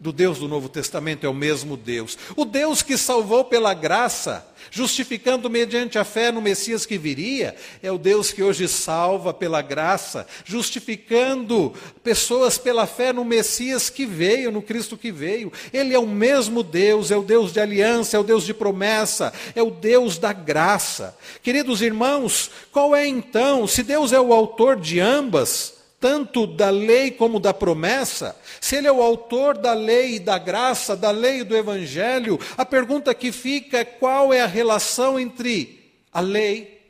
do 0.00 0.12
Deus 0.12 0.38
do 0.38 0.48
Novo 0.48 0.68
Testamento 0.68 1.26
é 1.26 1.28
o 1.28 1.34
mesmo 1.34 1.76
Deus. 1.76 2.16
O 2.34 2.46
Deus 2.46 2.80
que 2.82 2.96
salvou 2.96 3.44
pela 3.44 3.74
graça, 3.74 4.46
justificando 4.70 5.50
mediante 5.50 5.98
a 5.98 6.04
fé 6.04 6.32
no 6.32 6.40
Messias 6.40 6.86
que 6.86 6.96
viria, 6.96 7.54
é 7.82 7.92
o 7.92 7.98
Deus 7.98 8.32
que 8.32 8.42
hoje 8.42 8.66
salva 8.66 9.34
pela 9.34 9.60
graça, 9.60 10.26
justificando 10.42 11.74
pessoas 12.02 12.56
pela 12.56 12.86
fé 12.86 13.12
no 13.12 13.26
Messias 13.26 13.90
que 13.90 14.06
veio, 14.06 14.50
no 14.50 14.62
Cristo 14.62 14.96
que 14.96 15.12
veio. 15.12 15.52
Ele 15.70 15.92
é 15.92 15.98
o 15.98 16.06
mesmo 16.06 16.62
Deus, 16.62 17.10
é 17.10 17.16
o 17.16 17.22
Deus 17.22 17.52
de 17.52 17.60
aliança, 17.60 18.16
é 18.16 18.20
o 18.20 18.24
Deus 18.24 18.44
de 18.44 18.54
promessa, 18.54 19.34
é 19.54 19.62
o 19.62 19.70
Deus 19.70 20.16
da 20.16 20.32
graça. 20.32 21.14
Queridos 21.42 21.82
irmãos, 21.82 22.50
qual 22.72 22.96
é 22.96 23.06
então, 23.06 23.66
se 23.66 23.82
Deus 23.82 24.14
é 24.14 24.20
o 24.20 24.32
autor 24.32 24.80
de 24.80 24.98
ambas, 24.98 25.79
tanto 26.00 26.46
da 26.46 26.70
lei 26.70 27.10
como 27.10 27.38
da 27.38 27.52
promessa, 27.52 28.34
se 28.58 28.76
ele 28.76 28.86
é 28.86 28.92
o 28.92 29.02
autor 29.02 29.58
da 29.58 29.74
lei 29.74 30.14
e 30.14 30.18
da 30.18 30.38
graça, 30.38 30.96
da 30.96 31.10
lei 31.10 31.40
e 31.40 31.44
do 31.44 31.54
evangelho, 31.54 32.40
a 32.56 32.64
pergunta 32.64 33.14
que 33.14 33.30
fica 33.30 33.78
é 33.78 33.84
qual 33.84 34.32
é 34.32 34.40
a 34.40 34.46
relação 34.46 35.20
entre 35.20 35.94
a 36.10 36.20
lei 36.20 36.80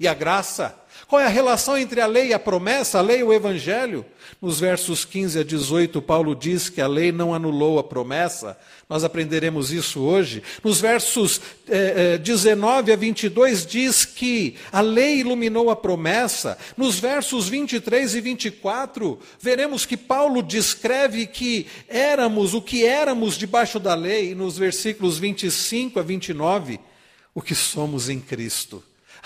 e 0.00 0.08
a 0.08 0.12
graça? 0.12 0.78
Qual 1.08 1.22
é 1.22 1.24
a 1.24 1.28
relação 1.28 1.78
entre 1.78 2.00
a 2.00 2.06
lei 2.06 2.28
e 2.28 2.34
a 2.34 2.38
promessa, 2.38 2.98
a 2.98 3.00
lei 3.00 3.20
e 3.20 3.22
o 3.22 3.32
evangelho? 3.32 4.04
Nos 4.42 4.58
versos 4.58 5.04
15 5.04 5.38
a 5.38 5.44
18, 5.44 6.02
Paulo 6.02 6.34
diz 6.34 6.68
que 6.68 6.80
a 6.80 6.88
lei 6.88 7.12
não 7.12 7.32
anulou 7.32 7.78
a 7.78 7.84
promessa. 7.84 8.58
Nós 8.88 9.04
aprenderemos 9.04 9.70
isso 9.70 10.00
hoje. 10.00 10.42
Nos 10.64 10.80
versos 10.80 11.40
eh, 11.68 12.14
eh, 12.14 12.18
19 12.18 12.90
a 12.90 12.96
22, 12.96 13.64
diz 13.64 14.04
que 14.04 14.56
a 14.72 14.80
lei 14.80 15.20
iluminou 15.20 15.70
a 15.70 15.76
promessa. 15.76 16.58
Nos 16.76 16.98
versos 16.98 17.48
23 17.48 18.16
e 18.16 18.20
24, 18.20 19.16
veremos 19.38 19.86
que 19.86 19.96
Paulo 19.96 20.42
descreve 20.42 21.24
que 21.28 21.68
éramos 21.88 22.52
o 22.52 22.60
que 22.60 22.84
éramos 22.84 23.38
debaixo 23.38 23.78
da 23.78 23.94
lei. 23.94 24.34
Nos 24.34 24.58
versículos 24.58 25.18
25 25.20 26.00
a 26.00 26.02
29, 26.02 26.80
o 27.32 27.40
que 27.40 27.54
somos 27.54 28.08
em 28.08 28.18
Cristo. 28.18 28.82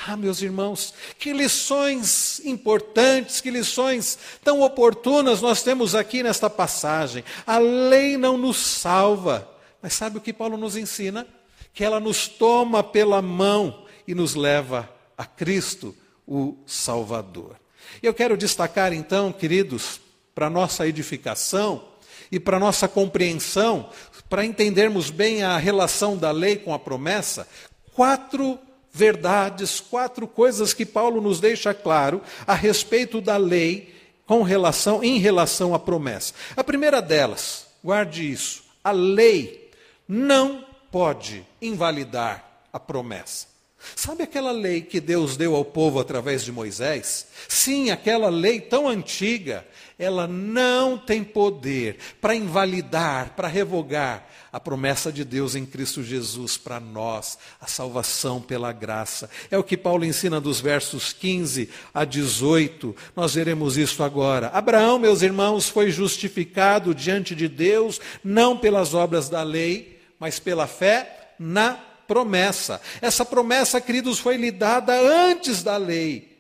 Ah, 0.07 0.17
meus 0.17 0.41
irmãos, 0.41 0.95
que 1.19 1.31
lições 1.33 2.41
importantes, 2.47 3.41
que 3.41 3.51
lições 3.51 4.19
tão 4.43 4.63
oportunas 4.63 5.43
nós 5.43 5.63
temos 5.63 5.95
aqui 5.95 6.23
nesta 6.23 6.49
passagem. 6.49 7.23
A 7.47 7.59
lei 7.59 8.17
não 8.17 8.39
nos 8.39 8.57
salva, 8.57 9.47
mas 9.83 9.93
sabe 9.93 10.17
o 10.17 10.21
que 10.21 10.33
Paulo 10.33 10.57
nos 10.57 10.75
ensina? 10.75 11.27
Que 11.75 11.85
ela 11.85 12.01
nos 12.01 12.27
toma 12.29 12.83
pela 12.83 13.21
mão 13.21 13.85
e 14.07 14.15
nos 14.15 14.35
leva 14.35 14.89
a 15.19 15.27
Cristo, 15.27 15.95
o 16.27 16.57
Salvador. 16.67 17.57
Eu 18.03 18.15
quero 18.15 18.39
destacar 18.39 18.95
então, 18.95 19.31
queridos, 19.31 20.01
para 20.35 20.49
nossa 20.49 20.89
edificação 20.89 21.85
e 22.33 22.41
para 22.41 22.59
nossa 22.59 22.89
compreensão, 22.89 23.91
para 24.31 24.47
entendermos 24.47 25.11
bem 25.11 25.43
a 25.43 25.59
relação 25.59 26.17
da 26.17 26.31
lei 26.31 26.57
com 26.57 26.73
a 26.73 26.79
promessa, 26.79 27.47
quatro 27.93 28.59
verdades, 28.93 29.81
quatro 29.81 30.27
coisas 30.27 30.75
que 30.75 30.85
Paulo 30.85 31.21
nos 31.21 31.41
deixa 31.41 31.73
claro 31.73 32.21
a 32.47 32.55
respeito 32.55 33.21
da 33.21 33.37
lei 33.37 33.95
com 34.27 34.43
relação 34.43 35.03
em 35.03 35.19
relação 35.19 35.75
à 35.75 35.79
promessa. 35.79 36.35
A 36.57 36.63
primeira 36.63 37.01
delas, 37.01 37.67
guarde 37.83 38.31
isso, 38.31 38.63
a 38.83 38.91
lei 38.91 39.71
não 40.07 40.65
pode 40.91 41.47
invalidar 41.61 42.45
a 42.73 42.79
promessa. 42.79 43.49
Sabe 43.97 44.23
aquela 44.23 44.53
lei 44.53 44.83
que 44.83 45.01
Deus 45.01 45.37
deu 45.37 45.55
ao 45.55 45.65
povo 45.65 45.99
através 45.99 46.45
de 46.45 46.53
Moisés? 46.53 47.27
Sim, 47.49 47.91
aquela 47.91 48.29
lei 48.29 48.61
tão 48.61 48.87
antiga, 48.87 49.67
ela 50.01 50.27
não 50.27 50.97
tem 50.97 51.23
poder 51.23 51.99
para 52.23 52.35
invalidar, 52.35 53.35
para 53.37 53.47
revogar 53.47 54.27
a 54.51 54.59
promessa 54.59 55.13
de 55.13 55.25
Deus 55.25 55.55
em 55.55 55.67
Cristo 55.67 56.03
Jesus 56.03 56.57
para 56.57 56.81
nós, 56.81 57.39
a 57.61 57.67
salvação 57.67 58.41
pela 58.41 58.73
graça. 58.73 59.29
É 59.51 59.59
o 59.59 59.63
que 59.63 59.77
Paulo 59.77 60.05
ensina 60.05 60.41
dos 60.41 60.59
versos 60.59 61.13
15 61.13 61.69
a 61.93 62.07
18. 62.07 62.97
Nós 63.15 63.35
veremos 63.35 63.77
isso 63.77 64.03
agora. 64.03 64.49
Abraão, 64.49 64.99
meus 64.99 65.21
irmãos, 65.21 65.69
foi 65.69 65.91
justificado 65.91 66.95
diante 66.95 67.35
de 67.35 67.47
Deus, 67.47 68.01
não 68.25 68.57
pelas 68.57 68.95
obras 68.95 69.29
da 69.29 69.43
lei, 69.43 70.01
mas 70.19 70.39
pela 70.39 70.67
fé 70.67 71.35
na 71.39 71.75
promessa. 72.09 72.81
Essa 73.03 73.25
promessa, 73.25 73.81
queridos, 73.83 74.19
foi 74.19 74.39
lhe 74.39 74.51
dada 74.51 74.99
antes 74.99 75.63
da 75.63 75.77
lei. 75.77 76.39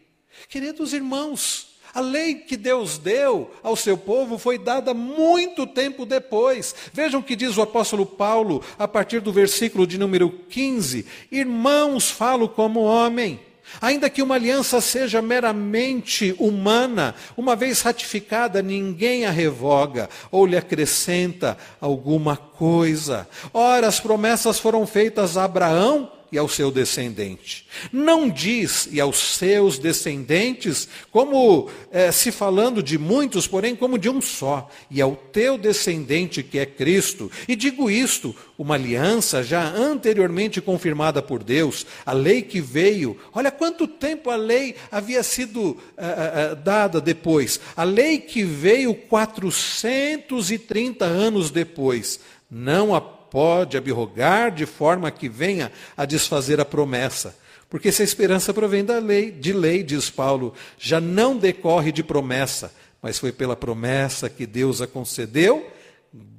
Queridos 0.48 0.94
irmãos, 0.94 1.69
a 1.94 2.00
lei 2.00 2.34
que 2.34 2.56
Deus 2.56 2.98
deu 2.98 3.50
ao 3.62 3.76
seu 3.76 3.96
povo 3.96 4.38
foi 4.38 4.58
dada 4.58 4.94
muito 4.94 5.66
tempo 5.66 6.06
depois. 6.06 6.74
Vejam 6.92 7.20
o 7.20 7.22
que 7.22 7.36
diz 7.36 7.56
o 7.56 7.62
apóstolo 7.62 8.06
Paulo 8.06 8.62
a 8.78 8.86
partir 8.86 9.20
do 9.20 9.32
versículo 9.32 9.86
de 9.86 9.98
número 9.98 10.30
15: 10.48 11.04
Irmãos, 11.30 12.10
falo 12.10 12.48
como 12.48 12.80
homem. 12.80 13.40
Ainda 13.80 14.10
que 14.10 14.22
uma 14.22 14.34
aliança 14.34 14.80
seja 14.80 15.22
meramente 15.22 16.34
humana, 16.38 17.14
uma 17.36 17.54
vez 17.54 17.82
ratificada, 17.82 18.62
ninguém 18.62 19.26
a 19.26 19.30
revoga 19.30 20.08
ou 20.30 20.44
lhe 20.44 20.56
acrescenta 20.56 21.56
alguma 21.80 22.36
coisa. 22.36 23.28
Ora, 23.52 23.86
as 23.86 24.00
promessas 24.00 24.58
foram 24.58 24.86
feitas 24.86 25.36
a 25.36 25.44
Abraão 25.44 26.10
e 26.32 26.38
ao 26.38 26.48
seu 26.48 26.70
descendente. 26.70 27.66
Não 27.92 28.28
diz 28.28 28.88
e 28.90 29.00
aos 29.00 29.18
seus 29.18 29.78
descendentes, 29.78 30.88
como 31.10 31.68
é, 31.90 32.12
se 32.12 32.30
falando 32.30 32.82
de 32.82 32.98
muitos, 32.98 33.46
porém 33.46 33.74
como 33.74 33.98
de 33.98 34.08
um 34.08 34.20
só, 34.20 34.70
e 34.90 35.00
ao 35.00 35.16
teu 35.16 35.58
descendente 35.58 36.42
que 36.42 36.58
é 36.58 36.66
Cristo. 36.66 37.30
E 37.48 37.56
digo 37.56 37.90
isto, 37.90 38.34
uma 38.56 38.74
aliança 38.74 39.42
já 39.42 39.64
anteriormente 39.64 40.60
confirmada 40.60 41.22
por 41.22 41.42
Deus, 41.42 41.86
a 42.04 42.12
lei 42.12 42.42
que 42.42 42.60
veio. 42.60 43.16
Olha 43.32 43.50
quanto 43.50 43.88
tempo 43.88 44.30
a 44.30 44.36
lei 44.36 44.76
havia 44.90 45.22
sido 45.22 45.76
é, 45.96 46.52
é, 46.52 46.54
dada 46.54 47.00
depois. 47.00 47.58
A 47.76 47.84
lei 47.84 48.18
que 48.18 48.44
veio 48.44 48.94
430 48.94 51.04
anos 51.04 51.50
depois. 51.50 52.20
Não 52.50 52.94
a 52.94 53.19
pode 53.30 53.76
abrogar 53.76 54.50
de 54.50 54.66
forma 54.66 55.10
que 55.10 55.28
venha 55.28 55.70
a 55.96 56.04
desfazer 56.04 56.60
a 56.60 56.64
promessa. 56.64 57.36
Porque 57.68 57.92
se 57.92 58.02
a 58.02 58.04
esperança 58.04 58.52
provém 58.52 58.84
da 58.84 58.98
lei, 58.98 59.30
de 59.30 59.52
lei, 59.52 59.82
diz 59.82 60.10
Paulo, 60.10 60.52
já 60.76 61.00
não 61.00 61.36
decorre 61.36 61.92
de 61.92 62.02
promessa, 62.02 62.72
mas 63.00 63.18
foi 63.18 63.30
pela 63.30 63.54
promessa 63.54 64.28
que 64.28 64.44
Deus 64.44 64.82
a 64.82 64.86
concedeu 64.86 65.70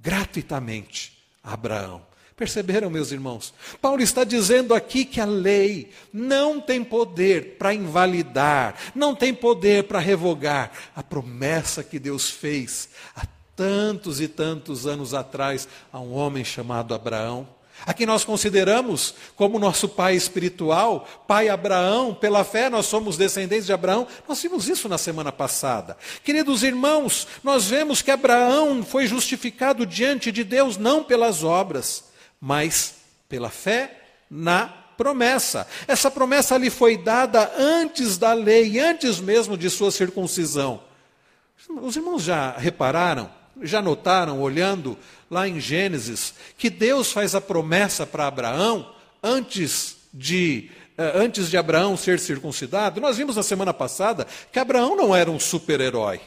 gratuitamente 0.01 1.17
a 1.41 1.53
Abraão. 1.53 2.01
Perceberam, 2.35 2.89
meus 2.89 3.11
irmãos? 3.11 3.53
Paulo 3.79 4.01
está 4.01 4.23
dizendo 4.23 4.73
aqui 4.73 5.05
que 5.05 5.21
a 5.21 5.25
lei 5.25 5.91
não 6.11 6.59
tem 6.59 6.83
poder 6.83 7.55
para 7.57 7.71
invalidar, 7.71 8.75
não 8.95 9.13
tem 9.13 9.31
poder 9.31 9.83
para 9.83 9.99
revogar 9.99 10.71
a 10.95 11.03
promessa 11.03 11.83
que 11.83 11.99
Deus 11.99 12.31
fez 12.31 12.89
há 13.15 13.27
tantos 13.61 14.19
e 14.19 14.27
tantos 14.27 14.87
anos 14.87 15.13
atrás 15.13 15.67
a 15.93 15.99
um 15.99 16.15
homem 16.15 16.43
chamado 16.43 16.95
Abraão. 16.95 17.47
A 17.85 17.93
quem 17.93 18.07
nós 18.07 18.23
consideramos 18.23 19.13
como 19.35 19.59
nosso 19.59 19.87
pai 19.87 20.15
espiritual, 20.15 21.07
pai 21.27 21.47
Abraão, 21.47 22.11
pela 22.11 22.43
fé 22.43 22.71
nós 22.71 22.87
somos 22.87 23.17
descendentes 23.17 23.67
de 23.67 23.73
Abraão. 23.73 24.07
Nós 24.27 24.41
vimos 24.41 24.67
isso 24.67 24.89
na 24.89 24.97
semana 24.97 25.31
passada. 25.31 25.95
Queridos 26.23 26.63
irmãos, 26.63 27.27
nós 27.43 27.67
vemos 27.67 28.01
que 28.01 28.09
Abraão 28.09 28.83
foi 28.83 29.05
justificado 29.05 29.85
diante 29.85 30.31
de 30.31 30.43
Deus 30.43 30.75
não 30.75 31.03
pelas 31.03 31.43
obras, 31.43 32.05
mas 32.39 32.95
pela 33.29 33.51
fé 33.51 33.95
na 34.27 34.73
promessa. 34.97 35.67
Essa 35.87 36.09
promessa 36.09 36.57
lhe 36.57 36.71
foi 36.71 36.97
dada 36.97 37.51
antes 37.59 38.17
da 38.17 38.33
lei, 38.33 38.79
antes 38.79 39.19
mesmo 39.19 39.55
de 39.55 39.69
sua 39.69 39.91
circuncisão. 39.91 40.81
Os 41.69 41.95
irmãos 41.95 42.23
já 42.23 42.57
repararam, 42.57 43.29
já 43.61 43.81
notaram, 43.81 44.39
olhando 44.39 44.97
lá 45.29 45.47
em 45.47 45.59
Gênesis, 45.59 46.33
que 46.57 46.69
Deus 46.69 47.11
faz 47.11 47.35
a 47.35 47.41
promessa 47.41 48.05
para 48.05 48.27
Abraão 48.27 48.93
antes 49.23 49.97
de 50.13 50.69
eh, 50.97 51.13
antes 51.15 51.49
de 51.49 51.57
Abraão 51.57 51.95
ser 51.95 52.19
circuncidado, 52.19 52.99
nós 52.99 53.17
vimos 53.17 53.35
na 53.35 53.43
semana 53.43 53.73
passada 53.73 54.27
que 54.51 54.59
Abraão 54.59 54.95
não 54.95 55.15
era 55.15 55.31
um 55.31 55.39
super-herói. 55.39 56.19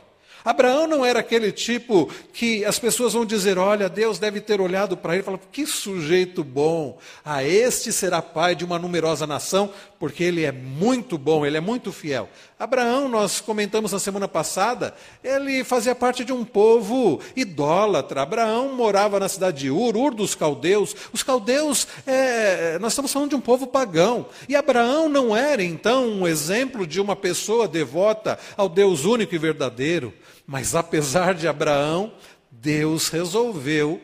Abraão 0.45 0.87
não 0.87 1.03
era 1.03 1.21
aquele 1.21 1.51
tipo 1.51 2.13
que 2.35 2.67
as 2.67 2.79
pessoas 2.79 3.15
vão 3.15 3.25
dizer: 3.25 3.57
olha, 3.57 3.89
Deus 3.89 4.19
deve 4.19 4.43
ter 4.43 4.61
olhado 4.61 4.95
para 4.95 5.15
ele 5.15 5.23
e 5.23 5.25
falado: 5.25 5.49
que 5.51 5.67
sujeito 5.67 6.45
bom, 6.45 6.99
a 7.25 7.37
ah, 7.37 7.45
este 7.45 7.91
será 7.91 8.21
pai 8.21 8.55
de 8.55 8.65
uma 8.65 8.79
numerosa 8.79 9.27
nação, 9.27 9.73
porque 9.99 10.23
ele 10.23 10.45
é 10.45 10.53
muito 10.53 11.17
bom, 11.17 11.47
ele 11.47 11.57
é 11.57 11.61
muito 11.61 11.91
fiel. 11.91 12.29
Abraão, 12.57 13.09
nós 13.09 13.41
comentamos 13.41 13.91
na 13.91 13.99
semana 13.99 14.29
passada, 14.29 14.95
ele 15.25 15.65
fazia 15.65 15.93
parte 15.93 16.25
de 16.25 16.33
um 16.33 16.45
povo 16.45 17.21
idólatra. 17.35 18.23
Abraão 18.23 18.73
morava 18.73 19.19
na 19.19 19.29
cidade 19.29 19.63
de 19.63 19.71
Ur, 19.71 19.97
Ur 19.97 20.15
dos 20.15 20.37
caldeus. 20.37 20.95
Os 21.13 21.25
caldeus, 21.25 21.89
é, 22.07 22.79
nós 22.79 22.93
estamos 22.93 23.13
falando 23.13 23.31
de 23.31 23.37
um 23.37 23.41
povo 23.41 23.67
pagão. 23.67 24.27
E 24.49 24.55
Abraão 24.55 25.09
não 25.09 25.37
era, 25.37 25.65
então, 25.65 26.07
um 26.07 26.29
exemplo 26.29 26.87
de 26.87 27.01
uma 27.01 27.17
pessoa 27.17 27.67
devota 27.67 28.39
ao 28.57 28.69
Deus 28.69 29.05
único 29.05 29.35
e 29.35 29.39
verdadeiro. 29.39 30.15
Mas 30.47 30.77
apesar 30.77 31.35
de 31.35 31.49
Abraão, 31.49 32.13
Deus 32.53 33.09
resolveu 33.09 34.01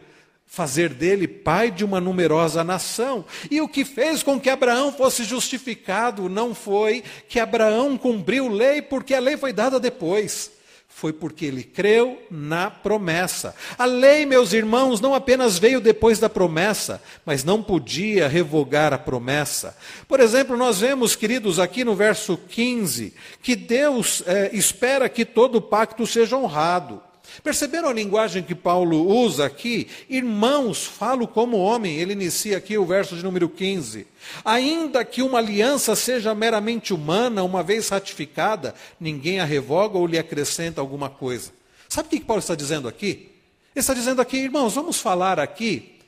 fazer 0.50 0.88
dele 0.88 1.28
pai 1.28 1.70
de 1.70 1.84
uma 1.84 2.00
numerosa 2.00 2.64
nação. 2.64 3.24
E 3.48 3.60
o 3.60 3.68
que 3.68 3.84
fez 3.84 4.20
com 4.20 4.38
que 4.38 4.50
Abraão 4.50 4.92
fosse 4.92 5.22
justificado 5.22 6.28
não 6.28 6.56
foi 6.56 7.04
que 7.28 7.38
Abraão 7.38 7.96
cumpriu 7.96 8.48
lei 8.48 8.82
porque 8.82 9.14
a 9.14 9.20
lei 9.20 9.36
foi 9.36 9.52
dada 9.52 9.78
depois. 9.78 10.50
Foi 10.88 11.12
porque 11.12 11.46
ele 11.46 11.62
creu 11.62 12.20
na 12.28 12.68
promessa. 12.68 13.54
A 13.78 13.84
lei, 13.84 14.26
meus 14.26 14.52
irmãos, 14.52 15.00
não 15.00 15.14
apenas 15.14 15.56
veio 15.56 15.80
depois 15.80 16.18
da 16.18 16.28
promessa, 16.28 17.00
mas 17.24 17.44
não 17.44 17.62
podia 17.62 18.26
revogar 18.26 18.92
a 18.92 18.98
promessa. 18.98 19.76
Por 20.08 20.18
exemplo, 20.18 20.56
nós 20.56 20.80
vemos, 20.80 21.14
queridos, 21.14 21.60
aqui 21.60 21.84
no 21.84 21.94
verso 21.94 22.36
15, 22.36 23.14
que 23.40 23.54
Deus 23.54 24.24
é, 24.26 24.50
espera 24.52 25.08
que 25.08 25.24
todo 25.24 25.62
pacto 25.62 26.04
seja 26.08 26.36
honrado. 26.36 27.00
Perceberam 27.42 27.88
a 27.88 27.92
linguagem 27.92 28.42
que 28.42 28.54
Paulo 28.54 29.06
usa 29.06 29.46
aqui? 29.46 29.88
Irmãos, 30.08 30.84
falo 30.84 31.26
como 31.26 31.56
homem. 31.56 31.96
Ele 31.96 32.12
inicia 32.12 32.58
aqui 32.58 32.76
o 32.76 32.84
verso 32.84 33.16
de 33.16 33.22
número 33.22 33.48
15. 33.48 34.06
Ainda 34.44 35.04
que 35.04 35.22
uma 35.22 35.38
aliança 35.38 35.96
seja 35.96 36.34
meramente 36.34 36.92
humana, 36.92 37.42
uma 37.42 37.62
vez 37.62 37.88
ratificada, 37.88 38.74
ninguém 38.98 39.40
a 39.40 39.44
revoga 39.44 39.96
ou 39.96 40.06
lhe 40.06 40.18
acrescenta 40.18 40.80
alguma 40.80 41.08
coisa. 41.08 41.52
Sabe 41.88 42.08
o 42.08 42.10
que 42.10 42.20
Paulo 42.20 42.40
está 42.40 42.54
dizendo 42.54 42.86
aqui? 42.86 43.30
Ele 43.74 43.80
está 43.80 43.94
dizendo 43.94 44.20
aqui, 44.20 44.36
irmãos, 44.36 44.74
vamos 44.74 45.00
falar 45.00 45.40
aqui 45.40 45.98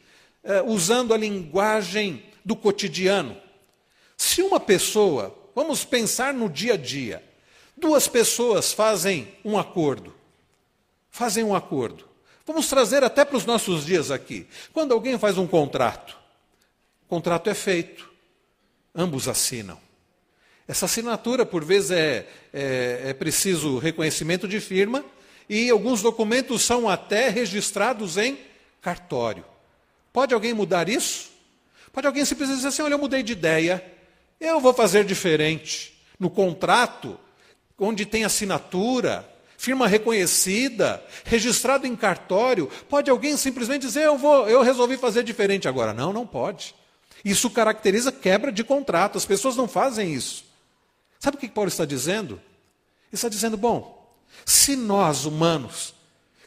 eh, 0.44 0.62
usando 0.66 1.14
a 1.14 1.16
linguagem 1.16 2.22
do 2.44 2.54
cotidiano. 2.54 3.36
Se 4.16 4.42
uma 4.42 4.60
pessoa, 4.60 5.34
vamos 5.54 5.84
pensar 5.84 6.34
no 6.34 6.48
dia 6.48 6.74
a 6.74 6.76
dia, 6.76 7.22
duas 7.76 8.06
pessoas 8.06 8.72
fazem 8.72 9.28
um 9.44 9.58
acordo 9.58 10.21
fazem 11.12 11.44
um 11.44 11.54
acordo. 11.54 12.08
Vamos 12.44 12.66
trazer 12.66 13.04
até 13.04 13.24
para 13.24 13.36
os 13.36 13.44
nossos 13.44 13.84
dias 13.84 14.10
aqui. 14.10 14.48
Quando 14.72 14.92
alguém 14.92 15.16
faz 15.16 15.38
um 15.38 15.46
contrato, 15.46 16.18
o 17.04 17.08
contrato 17.08 17.48
é 17.48 17.54
feito, 17.54 18.10
ambos 18.92 19.28
assinam. 19.28 19.78
Essa 20.66 20.86
assinatura, 20.86 21.44
por 21.44 21.64
vezes, 21.64 21.90
é, 21.90 22.26
é, 22.52 23.02
é 23.08 23.14
preciso 23.14 23.78
reconhecimento 23.78 24.48
de 24.48 24.58
firma 24.58 25.04
e 25.48 25.68
alguns 25.70 26.02
documentos 26.02 26.62
são 26.62 26.88
até 26.88 27.28
registrados 27.28 28.16
em 28.16 28.38
cartório. 28.80 29.44
Pode 30.12 30.34
alguém 30.34 30.54
mudar 30.54 30.88
isso? 30.88 31.30
Pode 31.92 32.06
alguém 32.06 32.24
simplesmente 32.24 32.56
dizer 32.56 32.68
assim: 32.68 32.82
olha, 32.82 32.94
eu 32.94 32.98
mudei 32.98 33.22
de 33.22 33.32
ideia, 33.32 33.84
eu 34.40 34.58
vou 34.60 34.72
fazer 34.72 35.04
diferente. 35.04 35.92
No 36.18 36.30
contrato, 36.30 37.18
onde 37.78 38.06
tem 38.06 38.24
assinatura, 38.24 39.28
firma 39.62 39.86
reconhecida, 39.86 41.00
registrado 41.24 41.86
em 41.86 41.94
cartório. 41.94 42.68
Pode 42.88 43.08
alguém 43.08 43.36
simplesmente 43.36 43.82
dizer, 43.82 44.02
eu, 44.02 44.18
vou, 44.18 44.48
eu 44.48 44.60
resolvi 44.60 44.96
fazer 44.96 45.22
diferente 45.22 45.68
agora? 45.68 45.94
Não, 45.94 46.12
não 46.12 46.26
pode. 46.26 46.74
Isso 47.24 47.48
caracteriza 47.48 48.10
quebra 48.10 48.50
de 48.50 48.64
contrato. 48.64 49.16
As 49.16 49.24
pessoas 49.24 49.54
não 49.54 49.68
fazem 49.68 50.12
isso. 50.12 50.44
Sabe 51.20 51.36
o 51.36 51.40
que 51.40 51.48
Paulo 51.48 51.68
está 51.68 51.84
dizendo? 51.84 52.34
Ele 52.34 53.12
está 53.12 53.28
dizendo, 53.28 53.56
bom, 53.56 54.12
se 54.44 54.74
nós 54.74 55.26
humanos, 55.26 55.94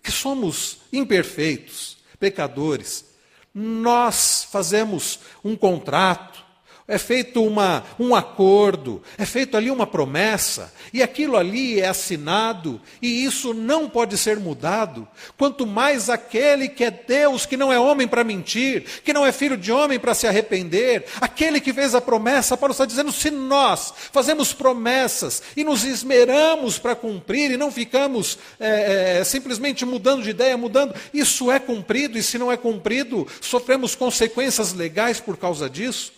que 0.04 0.12
somos 0.12 0.80
imperfeitos, 0.91 1.95
pecadores, 2.19 3.06
nós 3.54 4.45
fazemos 4.51 5.19
um 5.41 5.56
contrato, 5.56 6.44
é 6.88 7.00
feito 7.00 7.43
uma, 7.43 7.84
um 8.00 8.13
acordo, 8.13 9.02
é 9.17 9.26
feito 9.26 9.58
ali 9.58 9.71
uma 9.71 9.88
promessa, 9.88 10.71
e 10.93 11.02
aquilo 11.02 11.36
ali 11.36 11.80
é 11.80 11.88
assinado, 11.88 12.80
e 13.02 13.26
isso 13.26 13.56
não 13.56 13.89
pode 13.89 14.15
ser 14.19 14.38
mudado. 14.39 15.08
Quanto 15.36 15.65
mais 15.65 16.12
aquele 16.12 16.69
que 16.69 16.84
é 16.84 16.91
Deus, 16.91 17.48
que 17.48 17.58
não 17.58 17.74
é 17.74 17.80
homem 17.80 18.08
para 18.08 18.24
mentir, 18.24 19.02
que 19.04 19.13
não 19.13 19.26
é 19.26 19.32
filho 19.32 19.58
de 19.58 19.71
homem 19.71 20.00
para 20.00 20.13
se 20.13 20.28
arrepender, 20.28 21.06
aquele 21.19 21.60
que 21.60 21.74
fez 21.74 21.95
a 21.95 22.02
promessa, 22.02 22.56
Paulo 22.56 22.71
está 22.71 22.86
dizendo: 22.86 23.12
se 23.12 23.32
nós 23.32 23.91
fazemos 24.12 24.54
promessas 24.54 25.41
e 25.58 25.63
nos 25.63 25.84
esmeramos 25.84 26.78
para 26.78 26.95
cumprir, 26.95 27.50
e 27.50 27.58
não 27.58 27.71
ficamos 27.71 28.38
é, 28.60 29.17
é, 29.19 29.24
simplesmente 29.24 29.84
mudando 29.86 30.21
de 30.21 30.30
ideia, 30.30 30.56
mudando, 30.56 30.93
isso 31.12 31.52
é 31.52 31.58
cumprido, 31.58 32.15
e 32.15 32.21
se 32.21 32.38
não 32.38 32.52
é 32.52 32.58
cumprido, 32.58 33.28
sofremos 33.41 33.95
consequências 33.95 34.71
legais 34.71 35.19
por 35.19 35.36
causa 35.36 35.67
disso. 35.67 36.14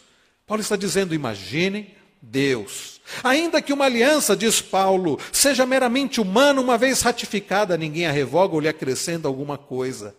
Paulo 0.47 0.61
está 0.61 0.77
dizendo: 0.77 1.13
imaginem 1.13 1.93
Deus. 2.21 3.01
Ainda 3.23 3.61
que 3.61 3.73
uma 3.73 3.85
aliança, 3.85 4.35
diz 4.35 4.61
Paulo, 4.61 5.19
seja 5.31 5.65
meramente 5.65 6.19
humana, 6.19 6.59
uma 6.61 6.77
vez 6.77 7.01
ratificada, 7.01 7.77
ninguém 7.77 8.07
a 8.07 8.11
revoga 8.11 8.55
ou 8.55 8.59
lhe 8.61 8.67
acrescenta 8.67 9.27
alguma 9.27 9.57
coisa. 9.57 10.15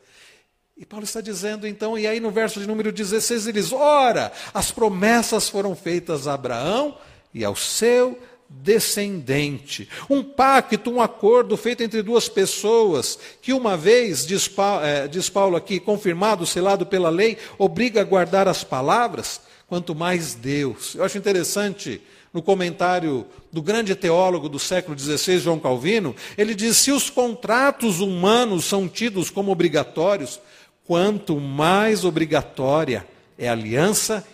E 0.76 0.86
Paulo 0.86 1.04
está 1.04 1.20
dizendo 1.20 1.66
então, 1.66 1.98
e 1.98 2.06
aí 2.06 2.20
no 2.20 2.30
verso 2.30 2.60
de 2.60 2.66
número 2.66 2.92
16 2.92 3.46
ele 3.46 3.60
diz: 3.60 3.72
Ora, 3.72 4.30
as 4.54 4.70
promessas 4.70 5.48
foram 5.48 5.74
feitas 5.74 6.28
a 6.28 6.34
Abraão 6.34 6.96
e 7.34 7.44
ao 7.44 7.56
seu 7.56 8.18
descendente. 8.48 9.88
Um 10.08 10.22
pacto, 10.22 10.90
um 10.90 11.00
acordo 11.00 11.56
feito 11.56 11.82
entre 11.82 12.02
duas 12.02 12.28
pessoas, 12.28 13.18
que 13.42 13.52
uma 13.52 13.76
vez, 13.76 14.26
diz 14.26 14.48
Paulo, 14.48 14.84
é, 14.84 15.06
diz 15.06 15.28
Paulo 15.28 15.56
aqui, 15.56 15.78
confirmado, 15.78 16.46
selado 16.46 16.86
pela 16.86 17.10
lei, 17.10 17.36
obriga 17.58 18.00
a 18.00 18.04
guardar 18.04 18.48
as 18.48 18.64
palavras 18.64 19.40
quanto 19.66 19.94
mais 19.94 20.34
Deus. 20.34 20.94
Eu 20.94 21.04
acho 21.04 21.18
interessante 21.18 22.00
no 22.32 22.42
comentário 22.42 23.26
do 23.52 23.62
grande 23.62 23.94
teólogo 23.94 24.48
do 24.48 24.58
século 24.58 24.98
XVI, 24.98 25.38
João 25.38 25.58
Calvino, 25.58 26.14
ele 26.36 26.54
diz: 26.54 26.76
se 26.76 26.90
os 26.90 27.10
contratos 27.10 28.00
humanos 28.00 28.64
são 28.64 28.88
tidos 28.88 29.30
como 29.30 29.52
obrigatórios, 29.52 30.40
quanto 30.84 31.38
mais 31.40 32.04
obrigatória 32.04 33.06
é 33.38 33.48
a 33.48 33.52
aliança 33.52 34.26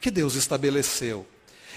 que 0.00 0.10
Deus 0.10 0.34
estabeleceu. 0.34 1.26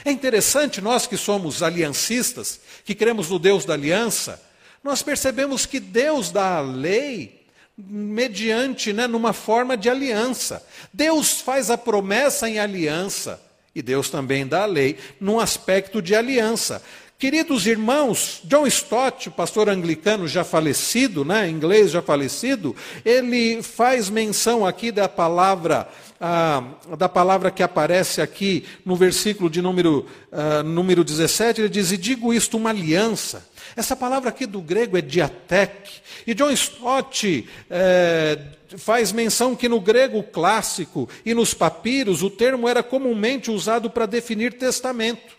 É 0.05 0.11
interessante, 0.11 0.81
nós 0.81 1.07
que 1.07 1.17
somos 1.17 1.63
aliancistas, 1.63 2.59
que 2.83 2.93
cremos 2.93 3.29
no 3.29 3.39
Deus 3.39 3.65
da 3.65 3.73
aliança, 3.73 4.41
nós 4.83 5.01
percebemos 5.01 5.65
que 5.65 5.79
Deus 5.79 6.29
dá 6.29 6.57
a 6.57 6.61
lei 6.61 7.43
mediante, 7.77 8.93
né, 8.93 9.07
numa 9.07 9.33
forma 9.33 9.77
de 9.77 9.89
aliança. 9.89 10.65
Deus 10.91 11.41
faz 11.41 11.69
a 11.69 11.77
promessa 11.77 12.49
em 12.49 12.59
aliança 12.59 13.41
e 13.73 13.81
Deus 13.81 14.09
também 14.09 14.45
dá 14.45 14.63
a 14.63 14.67
lei 14.67 14.97
num 15.19 15.39
aspecto 15.39 16.01
de 16.01 16.15
aliança. 16.15 16.83
Queridos 17.17 17.65
irmãos, 17.65 18.41
John 18.43 18.67
Stott, 18.67 19.29
pastor 19.29 19.69
anglicano 19.69 20.27
já 20.27 20.43
falecido, 20.43 21.23
né, 21.23 21.49
inglês 21.49 21.91
já 21.91 22.01
falecido, 22.01 22.75
ele 23.05 23.63
faz 23.63 24.09
menção 24.09 24.65
aqui 24.65 24.91
da 24.91 25.07
palavra, 25.07 25.87
ah, 26.25 26.63
da 26.97 27.09
palavra 27.09 27.51
que 27.51 27.62
aparece 27.62 28.21
aqui 28.21 28.63
no 28.86 28.95
versículo 28.95 29.49
de 29.49 29.62
número, 29.62 30.05
ah, 30.31 30.63
número 30.63 31.03
17, 31.03 31.59
ele 31.59 31.69
diz, 31.69 31.91
e 31.91 31.97
digo 31.97 32.33
isto 32.33 32.55
uma 32.55 32.69
aliança. 32.69 33.45
Essa 33.75 33.93
palavra 33.93 34.29
aqui 34.29 34.45
do 34.45 34.62
grego 34.62 34.97
é 34.97 35.01
diatek, 35.01 35.91
e 36.25 36.33
John 36.33 36.49
Stott 36.51 37.45
é, 37.69 38.39
faz 38.77 39.12
menção 39.12 39.53
que 39.53 39.67
no 39.67 39.81
grego 39.81 40.23
clássico 40.23 41.09
e 41.25 41.33
nos 41.33 41.53
papiros 41.53 42.23
o 42.23 42.29
termo 42.29 42.69
era 42.69 42.81
comumente 42.81 43.51
usado 43.51 43.89
para 43.89 44.05
definir 44.05 44.53
testamento. 44.53 45.36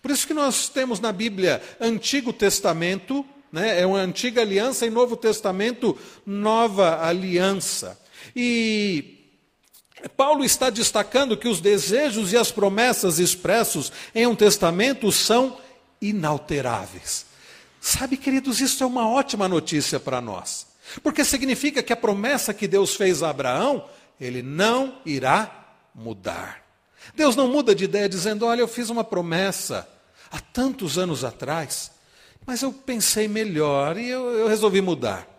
Por 0.00 0.10
isso 0.10 0.26
que 0.26 0.32
nós 0.32 0.70
temos 0.70 1.00
na 1.00 1.12
Bíblia 1.12 1.60
Antigo 1.78 2.32
Testamento, 2.32 3.26
né, 3.52 3.78
é 3.78 3.84
uma 3.84 3.98
antiga 3.98 4.40
aliança, 4.40 4.86
e 4.86 4.90
Novo 4.90 5.18
Testamento, 5.18 5.98
nova 6.24 7.06
aliança. 7.06 8.00
E 8.34 9.23
Paulo 10.08 10.44
está 10.44 10.70
destacando 10.70 11.36
que 11.36 11.48
os 11.48 11.60
desejos 11.60 12.32
e 12.32 12.36
as 12.36 12.50
promessas 12.50 13.18
expressos 13.18 13.92
em 14.14 14.26
um 14.26 14.34
testamento 14.34 15.10
são 15.10 15.58
inalteráveis. 16.00 17.26
Sabe, 17.80 18.16
queridos, 18.16 18.60
isso 18.60 18.82
é 18.82 18.86
uma 18.86 19.08
ótima 19.08 19.48
notícia 19.48 20.00
para 20.00 20.20
nós. 20.20 20.66
Porque 21.02 21.24
significa 21.24 21.82
que 21.82 21.92
a 21.92 21.96
promessa 21.96 22.54
que 22.54 22.68
Deus 22.68 22.94
fez 22.94 23.22
a 23.22 23.30
Abraão, 23.30 23.88
ele 24.20 24.42
não 24.42 24.98
irá 25.04 25.66
mudar. 25.94 26.62
Deus 27.14 27.36
não 27.36 27.48
muda 27.48 27.74
de 27.74 27.84
ideia 27.84 28.08
dizendo: 28.08 28.46
Olha, 28.46 28.60
eu 28.60 28.68
fiz 28.68 28.90
uma 28.90 29.04
promessa 29.04 29.88
há 30.30 30.40
tantos 30.40 30.98
anos 30.98 31.24
atrás, 31.24 31.90
mas 32.46 32.62
eu 32.62 32.72
pensei 32.72 33.28
melhor 33.28 33.96
e 33.98 34.08
eu, 34.08 34.30
eu 34.30 34.48
resolvi 34.48 34.80
mudar. 34.80 35.33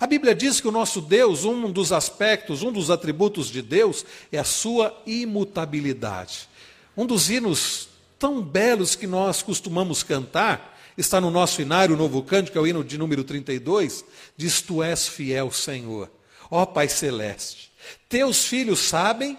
A 0.00 0.06
Bíblia 0.06 0.34
diz 0.34 0.60
que 0.60 0.68
o 0.68 0.72
nosso 0.72 1.00
Deus, 1.00 1.44
um 1.44 1.70
dos 1.70 1.92
aspectos, 1.92 2.62
um 2.62 2.70
dos 2.70 2.90
atributos 2.90 3.48
de 3.48 3.60
Deus, 3.60 4.04
é 4.30 4.38
a 4.38 4.44
sua 4.44 4.96
imutabilidade. 5.04 6.48
Um 6.96 7.04
dos 7.04 7.28
hinos 7.28 7.88
tão 8.18 8.40
belos 8.40 8.94
que 8.94 9.06
nós 9.06 9.42
costumamos 9.42 10.02
cantar, 10.02 10.78
está 10.96 11.20
no 11.20 11.30
nosso 11.30 11.62
hinário, 11.62 11.94
o 11.94 11.98
novo 11.98 12.22
cântico, 12.22 12.58
é 12.58 12.60
o 12.60 12.66
hino 12.66 12.84
de 12.84 12.96
número 12.96 13.24
32, 13.24 14.04
diz: 14.36 14.62
Tu 14.62 14.82
és 14.82 15.08
fiel, 15.08 15.50
Senhor, 15.50 16.10
ó 16.50 16.64
Pai 16.64 16.88
Celeste. 16.88 17.72
Teus 18.08 18.44
filhos 18.44 18.80
sabem 18.80 19.38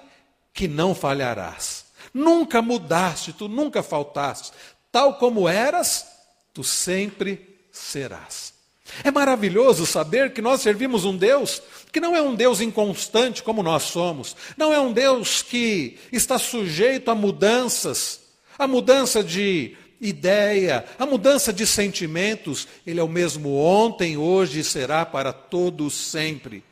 que 0.54 0.68
não 0.68 0.94
falharás. 0.94 1.86
Nunca 2.14 2.62
mudaste, 2.62 3.32
tu 3.32 3.48
nunca 3.48 3.84
faltaste. 3.84 4.52
Tal 4.92 5.16
como 5.16 5.48
eras, 5.48 6.06
tu 6.54 6.64
sempre 6.64 7.60
serás. 7.72 8.59
É 9.04 9.12
maravilhoso 9.12 9.86
saber 9.86 10.34
que 10.34 10.42
nós 10.42 10.62
servimos 10.62 11.06
um 11.06 11.16
Deus 11.16 11.62
que 11.92 12.00
não 12.00 12.16
é 12.16 12.22
um 12.22 12.36
Deus 12.36 12.62
inconstante 12.62 13.42
como 13.42 13.64
nós 13.64 13.84
somos, 13.84 14.36
não 14.56 14.72
é 14.72 14.80
um 14.80 14.94
Deus 14.94 15.42
que 15.42 15.98
está 16.12 16.38
sujeito 16.38 17.10
a 17.10 17.16
mudanças, 17.16 18.22
a 18.58 18.68
mudança 18.68 19.24
de 19.24 19.76
ideia, 20.00 20.86
a 20.98 21.06
mudança 21.06 21.52
de 21.52 21.66
sentimentos, 21.66 22.68
ele 22.86 23.00
é 23.00 23.04
o 23.04 23.08
mesmo 23.08 23.56
ontem, 23.58 24.18
hoje 24.18 24.60
e 24.60 24.64
será 24.64 25.06
para 25.06 25.34
todos 25.34 25.94
sempre. 25.94 26.64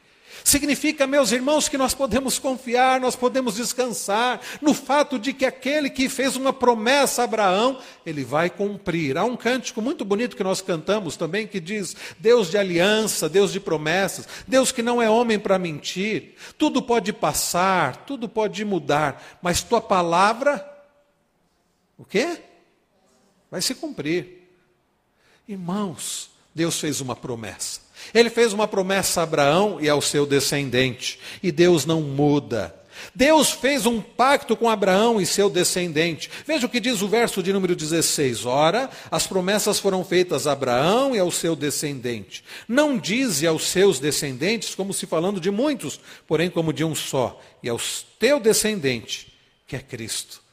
Significa, 0.47 1.05
meus 1.05 1.33
irmãos, 1.33 1.67
que 1.67 1.77
nós 1.77 1.93
podemos 1.93 2.39
confiar, 2.39 3.01
nós 3.01 3.17
podemos 3.17 3.55
descansar 3.55 4.39
no 4.62 4.73
fato 4.73 5.19
de 5.19 5.33
que 5.33 5.45
aquele 5.45 5.89
que 5.89 6.07
fez 6.07 6.38
uma 6.38 6.53
promessa 6.53 7.21
a 7.21 7.25
Abraão, 7.25 7.81
ele 8.05 8.23
vai 8.23 8.49
cumprir. 8.49 9.17
Há 9.17 9.25
um 9.25 9.36
cântico 9.36 9.81
muito 9.81 10.05
bonito 10.05 10.38
que 10.38 10.43
nós 10.45 10.62
cantamos 10.62 11.17
também 11.17 11.45
que 11.45 11.60
diz: 11.60 11.97
Deus 12.17 12.49
de 12.49 12.57
aliança, 12.57 13.27
Deus 13.27 13.51
de 13.51 13.60
promessas, 13.60 14.25
Deus 14.47 14.71
que 14.71 14.81
não 14.81 15.01
é 15.01 15.10
homem 15.10 15.38
para 15.38 15.60
mentir. 15.60 16.36
Tudo 16.57 16.81
pode 16.81 17.12
passar, 17.12 18.05
tudo 18.05 18.29
pode 18.29 18.63
mudar, 18.63 19.39
mas 19.41 19.62
tua 19.62 19.81
palavra, 19.81 20.65
o 21.97 22.05
quê? 22.05 22.39
Vai 23.51 23.62
se 23.62 23.75
cumprir. 23.75 24.49
Irmãos, 25.45 26.29
Deus 26.55 26.79
fez 26.79 27.01
uma 27.01 27.17
promessa. 27.17 27.87
Ele 28.13 28.29
fez 28.29 28.53
uma 28.53 28.67
promessa 28.67 29.21
a 29.21 29.23
Abraão 29.23 29.77
e 29.79 29.89
ao 29.89 30.01
seu 30.01 30.25
descendente, 30.25 31.19
e 31.41 31.51
Deus 31.51 31.85
não 31.85 32.01
muda. 32.01 32.73
Deus 33.13 33.51
fez 33.51 33.85
um 33.85 34.01
pacto 34.01 34.55
com 34.55 34.69
Abraão 34.69 35.19
e 35.19 35.25
seu 35.25 35.49
descendente. 35.49 36.29
Veja 36.45 36.65
o 36.65 36.69
que 36.69 36.79
diz 36.79 37.01
o 37.01 37.07
verso 37.07 37.41
de 37.41 37.53
número 37.53 37.75
16. 37.75 38.45
Ora, 38.45 38.89
as 39.09 39.27
promessas 39.27 39.79
foram 39.79 40.03
feitas 40.03 40.47
a 40.47 40.51
Abraão 40.51 41.15
e 41.15 41.19
ao 41.19 41.31
seu 41.31 41.55
descendente. 41.55 42.43
Não 42.67 42.97
dize 42.97 43.45
aos 43.45 43.67
seus 43.67 43.99
descendentes 43.99 44.75
como 44.75 44.93
se 44.93 45.05
falando 45.05 45.39
de 45.39 45.51
muitos, 45.51 45.99
porém 46.27 46.49
como 46.49 46.73
de 46.73 46.83
um 46.83 46.95
só, 46.95 47.39
e 47.61 47.69
ao 47.69 47.79
teu 48.19 48.39
descendente, 48.39 49.33
que 49.67 49.75
é 49.75 49.79
Cristo. 49.79 50.46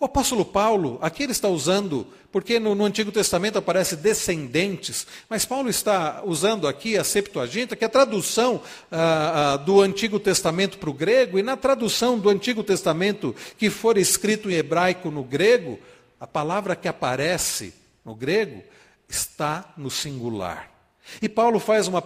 O 0.00 0.04
apóstolo 0.04 0.44
Paulo, 0.44 0.96
aqui 1.02 1.24
ele 1.24 1.32
está 1.32 1.48
usando, 1.48 2.06
porque 2.30 2.60
no, 2.60 2.72
no, 2.72 2.84
Antigo 2.84 3.10
Testamento 3.10 3.58
aparece 3.58 3.96
descendentes, 3.96 5.04
mas 5.28 5.44
Paulo 5.44 5.68
está 5.68 6.22
usando 6.24 6.68
aqui 6.68 6.96
a 6.96 7.02
Septuaginta, 7.02 7.74
que 7.74 7.82
é 7.82 7.88
a 7.88 7.90
tradução 7.90 8.62
ah, 8.92 9.54
ah, 9.54 9.56
do 9.56 9.80
Antigo 9.80 10.20
Testamento 10.20 10.78
para 10.78 10.88
o 10.88 10.92
grego, 10.92 11.36
e 11.36 11.42
na 11.42 11.56
tradução 11.56 12.16
do 12.16 12.28
Antigo 12.28 12.62
Testamento 12.62 13.34
que 13.56 13.68
for 13.68 13.98
escrito 13.98 14.48
em 14.48 14.54
hebraico 14.54 15.10
no 15.10 15.24
grego, 15.24 15.80
a 16.20 16.28
palavra 16.28 16.76
que 16.76 16.86
aparece 16.86 17.74
no 18.04 18.14
grego 18.14 18.62
está 19.08 19.74
no 19.76 19.90
singular. 19.90 20.70
E 21.20 21.28
Paulo 21.28 21.58
faz, 21.58 21.88
uma, 21.88 22.00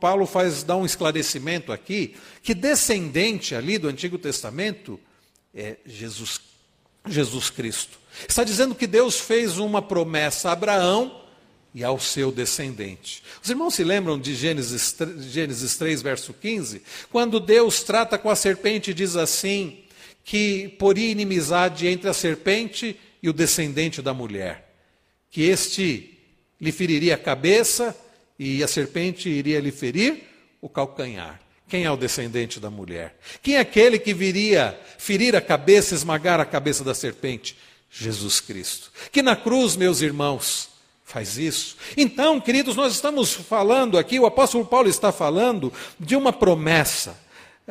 Paulo 0.00 0.26
faz 0.26 0.64
dá 0.64 0.74
um 0.76 0.86
esclarecimento 0.86 1.70
aqui 1.70 2.16
que 2.42 2.54
descendente 2.54 3.54
ali 3.54 3.78
do 3.78 3.86
Antigo 3.86 4.18
Testamento 4.18 4.98
é 5.54 5.76
Jesus 5.86 6.38
Cristo. 6.38 6.49
Jesus 7.06 7.50
Cristo. 7.50 7.98
Está 8.28 8.44
dizendo 8.44 8.74
que 8.74 8.86
Deus 8.86 9.18
fez 9.18 9.58
uma 9.58 9.80
promessa 9.80 10.48
a 10.48 10.52
Abraão 10.52 11.20
e 11.74 11.84
ao 11.84 11.98
seu 11.98 12.32
descendente. 12.32 13.22
Os 13.42 13.48
irmãos 13.48 13.74
se 13.74 13.84
lembram 13.84 14.18
de 14.18 14.34
Gênesis, 14.34 14.96
Gênesis 15.20 15.76
3, 15.76 16.02
verso 16.02 16.34
15? 16.34 16.82
Quando 17.10 17.38
Deus 17.38 17.82
trata 17.82 18.18
com 18.18 18.28
a 18.28 18.36
serpente 18.36 18.90
e 18.90 18.94
diz 18.94 19.16
assim: 19.16 19.84
que 20.24 20.68
poria 20.78 21.10
inimizade 21.10 21.86
entre 21.86 22.08
a 22.08 22.14
serpente 22.14 22.98
e 23.22 23.28
o 23.28 23.32
descendente 23.32 24.00
da 24.00 24.14
mulher, 24.14 24.74
que 25.30 25.42
este 25.42 26.18
lhe 26.60 26.72
feriria 26.72 27.14
a 27.14 27.18
cabeça 27.18 27.96
e 28.38 28.62
a 28.62 28.68
serpente 28.68 29.28
iria 29.28 29.60
lhe 29.60 29.70
ferir 29.72 30.22
o 30.60 30.68
calcanhar. 30.68 31.40
Quem 31.70 31.84
é 31.84 31.90
o 31.90 31.96
descendente 31.96 32.58
da 32.58 32.68
mulher? 32.68 33.16
Quem 33.40 33.54
é 33.54 33.60
aquele 33.60 33.96
que 33.96 34.12
viria 34.12 34.76
ferir 34.98 35.36
a 35.36 35.40
cabeça, 35.40 35.94
esmagar 35.94 36.40
a 36.40 36.44
cabeça 36.44 36.82
da 36.82 36.92
serpente? 36.92 37.56
Jesus 37.88 38.40
Cristo. 38.40 38.90
Que 39.12 39.22
na 39.22 39.36
cruz, 39.36 39.76
meus 39.76 40.00
irmãos, 40.00 40.68
faz 41.04 41.38
isso. 41.38 41.76
Então, 41.96 42.40
queridos, 42.40 42.74
nós 42.74 42.92
estamos 42.92 43.32
falando 43.32 43.98
aqui, 43.98 44.18
o 44.18 44.26
apóstolo 44.26 44.66
Paulo 44.66 44.88
está 44.88 45.12
falando 45.12 45.72
de 45.98 46.16
uma 46.16 46.32
promessa. 46.32 47.16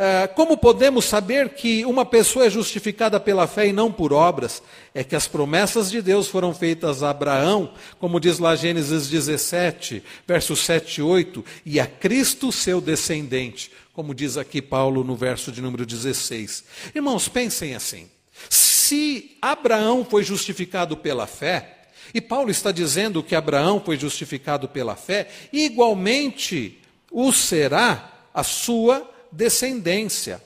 Ah, 0.02 0.30
como 0.30 0.56
podemos 0.56 1.04
saber 1.04 1.50
que 1.50 1.84
uma 1.84 2.06
pessoa 2.06 2.46
é 2.46 2.50
justificada 2.50 3.20
pela 3.20 3.48
fé 3.48 3.68
e 3.68 3.74
não 3.74 3.92
por 3.92 4.14
obras? 4.14 4.64
É 4.96 5.04
que 5.04 5.14
as 5.14 5.28
promessas 5.28 5.92
de 5.92 6.02
Deus 6.02 6.30
foram 6.30 6.54
feitas 6.54 7.04
a 7.04 7.10
Abraão, 7.10 7.74
como 8.00 8.18
diz 8.18 8.40
lá 8.40 8.56
Gênesis 8.56 9.10
17, 9.10 10.02
versos 10.26 10.62
7 10.62 11.00
e 11.00 11.04
8, 11.04 11.44
e 11.66 11.82
a 11.82 11.86
Cristo, 11.86 12.50
seu 12.50 12.80
descendente, 12.80 13.74
como 13.94 14.14
diz 14.14 14.38
aqui 14.38 14.62
Paulo 14.62 15.04
no 15.04 15.16
verso 15.16 15.52
de 15.52 15.62
número 15.62 15.86
16. 15.86 16.64
Irmãos, 16.96 17.28
pensem 17.28 17.76
assim: 17.76 18.10
se 18.50 19.38
Abraão 19.42 20.06
foi 20.06 20.24
justificado 20.24 20.96
pela 20.96 21.28
fé, 21.28 21.80
e 22.14 22.22
Paulo 22.22 22.50
está 22.50 22.72
dizendo 22.72 23.22
que 23.22 23.36
Abraão 23.36 23.82
foi 23.84 23.98
justificado 23.98 24.68
pela 24.68 24.96
fé, 24.96 25.28
igualmente 25.52 26.80
o 27.12 27.32
será 27.32 28.12
a 28.34 28.44
sua 28.44 29.10
descendência. 29.32 30.42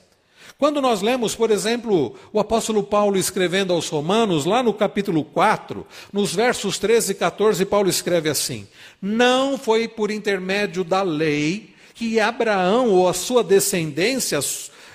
Quando 0.58 0.82
nós 0.82 1.01
lemos, 1.01 1.36
por 1.36 1.51
exemplo, 1.51 2.15
o 2.32 2.39
apóstolo 2.39 2.84
Paulo 2.84 3.17
escrevendo 3.17 3.73
aos 3.73 3.89
Romanos, 3.89 4.45
lá 4.45 4.63
no 4.63 4.73
capítulo 4.73 5.23
4, 5.23 5.86
nos 6.12 6.34
versos 6.34 6.77
13 6.77 7.12
e 7.12 7.15
14, 7.15 7.65
Paulo 7.65 7.89
escreve 7.89 8.29
assim: 8.29 8.67
Não 9.01 9.58
foi 9.58 9.88
por 9.88 10.12
intermédio 10.12 10.84
da 10.84 11.01
lei 11.01 11.72
que 11.93 12.19
Abraão 12.19 12.89
ou 12.89 13.08
a 13.08 13.13
sua 13.13 13.43
descendência, 13.43 14.39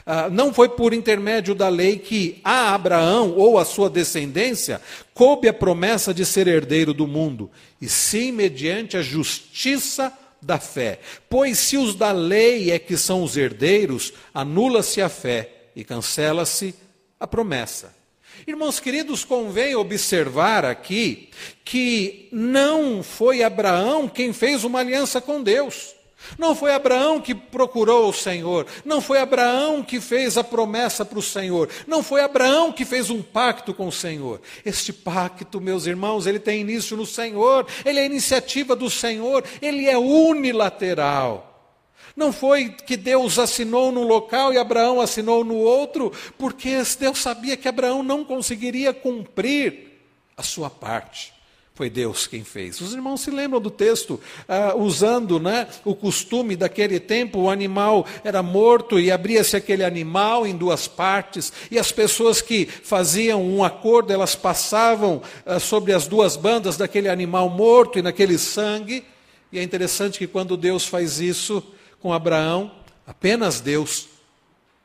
ah, 0.07 0.29
não 0.31 0.53
foi 0.53 0.71
por 0.71 0.95
intermédio 0.95 1.55
da 1.55 1.69
lei 1.69 1.99
que 1.99 2.41
a 2.43 2.75
Abraão 2.75 3.35
ou 3.37 3.59
a 3.59 3.65
sua 3.65 3.91
descendência 3.91 4.81
coube 5.13 5.49
a 5.49 5.53
promessa 5.53 6.15
de 6.15 6.25
ser 6.25 6.49
herdeiro 6.49 6.95
do 6.95 7.07
mundo, 7.07 7.51
e 7.81 7.89
sim 7.89 8.33
mediante 8.33 8.97
a 8.97 9.03
justiça 9.03 10.13
da 10.41 10.59
fé. 10.59 11.01
Pois 11.29 11.59
se 11.59 11.77
os 11.77 11.95
da 11.95 12.13
lei 12.13 12.71
é 12.71 12.79
que 12.79 12.97
são 12.97 13.23
os 13.23 13.37
herdeiros, 13.37 14.13
anula-se 14.33 15.03
a 15.03 15.09
fé 15.09 15.51
e 15.75 15.85
cancela-se 15.85 16.75
a 17.21 17.27
promessa. 17.27 17.95
Irmãos 18.47 18.81
queridos, 18.81 19.25
convém 19.25 19.75
observar 19.75 20.65
aqui 20.65 21.29
que 21.65 22.29
não 22.33 23.03
foi 23.03 23.43
Abraão 23.43 24.09
quem 24.09 24.33
fez 24.33 24.65
uma 24.65 24.79
aliança 24.79 25.21
com 25.21 25.43
Deus. 25.43 25.98
Não 26.37 26.55
foi 26.55 26.73
Abraão 26.73 27.21
que 27.21 27.35
procurou 27.35 28.09
o 28.09 28.13
Senhor, 28.13 28.67
não 28.85 29.01
foi 29.01 29.19
Abraão 29.19 29.83
que 29.83 30.01
fez 30.01 30.37
a 30.37 30.43
promessa 30.43 31.05
para 31.05 31.19
o 31.19 31.23
Senhor, 31.23 31.69
não 31.87 32.03
foi 32.03 32.21
Abraão 32.21 32.73
que 32.73 32.85
fez 32.85 33.09
um 33.09 33.23
pacto 33.23 33.73
com 33.73 33.87
o 33.87 33.93
Senhor. 33.93 34.41
Este 34.65 34.93
pacto, 34.93 35.61
meus 35.61 35.87
irmãos, 35.87 36.27
ele 36.27 36.41
tem 36.41 36.61
início 36.61 36.97
no 36.97 37.07
Senhor, 37.07 37.67
ele 37.85 38.01
é 38.01 38.05
iniciativa 38.05 38.75
do 38.75 38.91
Senhor, 38.91 39.45
ele 39.63 39.89
é 39.89 39.97
unilateral. 39.97 41.45
Não 42.17 42.33
foi 42.33 42.71
que 42.71 42.97
Deus 42.97 43.39
assinou 43.39 43.93
num 43.93 44.03
local 44.03 44.53
e 44.53 44.59
Abraão 44.59 45.01
assinou 45.01 45.45
no 45.45 45.55
outro, 45.55 46.13
porque 46.37 46.83
Deus 46.99 47.19
sabia 47.19 47.57
que 47.57 47.69
Abraão 47.69 48.03
não 48.03 48.25
conseguiria 48.25 48.93
cumprir 48.93 50.03
a 50.37 50.43
sua 50.43 50.69
parte. 50.69 51.38
Foi 51.79 51.89
Deus 51.89 52.27
quem 52.27 52.43
fez. 52.43 52.81
Os 52.81 52.93
irmãos 52.93 53.21
se 53.21 53.31
lembram 53.31 53.61
do 53.61 53.71
texto, 53.71 54.21
ah, 54.49 54.75
usando 54.75 55.39
né, 55.39 55.69
o 55.85 55.95
costume 55.95 56.57
daquele 56.57 56.99
tempo: 56.99 57.39
o 57.39 57.49
animal 57.49 58.05
era 58.25 58.43
morto 58.43 58.99
e 58.99 59.13
abria-se 59.13 59.57
aquele 59.57 59.85
animal 59.85 60.45
em 60.45 60.57
duas 60.57 60.89
partes, 60.89 61.53
e 61.71 61.79
as 61.79 61.93
pessoas 61.93 62.43
que 62.43 62.67
faziam 62.67 63.41
um 63.41 63.63
acordo, 63.63 64.13
elas 64.13 64.35
passavam 64.35 65.23
ah, 65.47 65.61
sobre 65.61 65.93
as 65.93 66.09
duas 66.09 66.35
bandas 66.35 66.77
daquele 66.77 67.09
animal 67.09 67.49
morto 67.49 67.97
e 67.97 68.03
naquele 68.03 68.39
sangue. 68.39 69.05
E 69.53 69.61
é 69.61 69.63
interessante 69.63 70.19
que 70.19 70.27
quando 70.27 70.57
Deus 70.57 70.85
faz 70.85 71.21
isso 71.21 71.63
com 72.01 72.13
Abraão, 72.13 72.73
apenas 73.07 73.61
Deus 73.61 74.09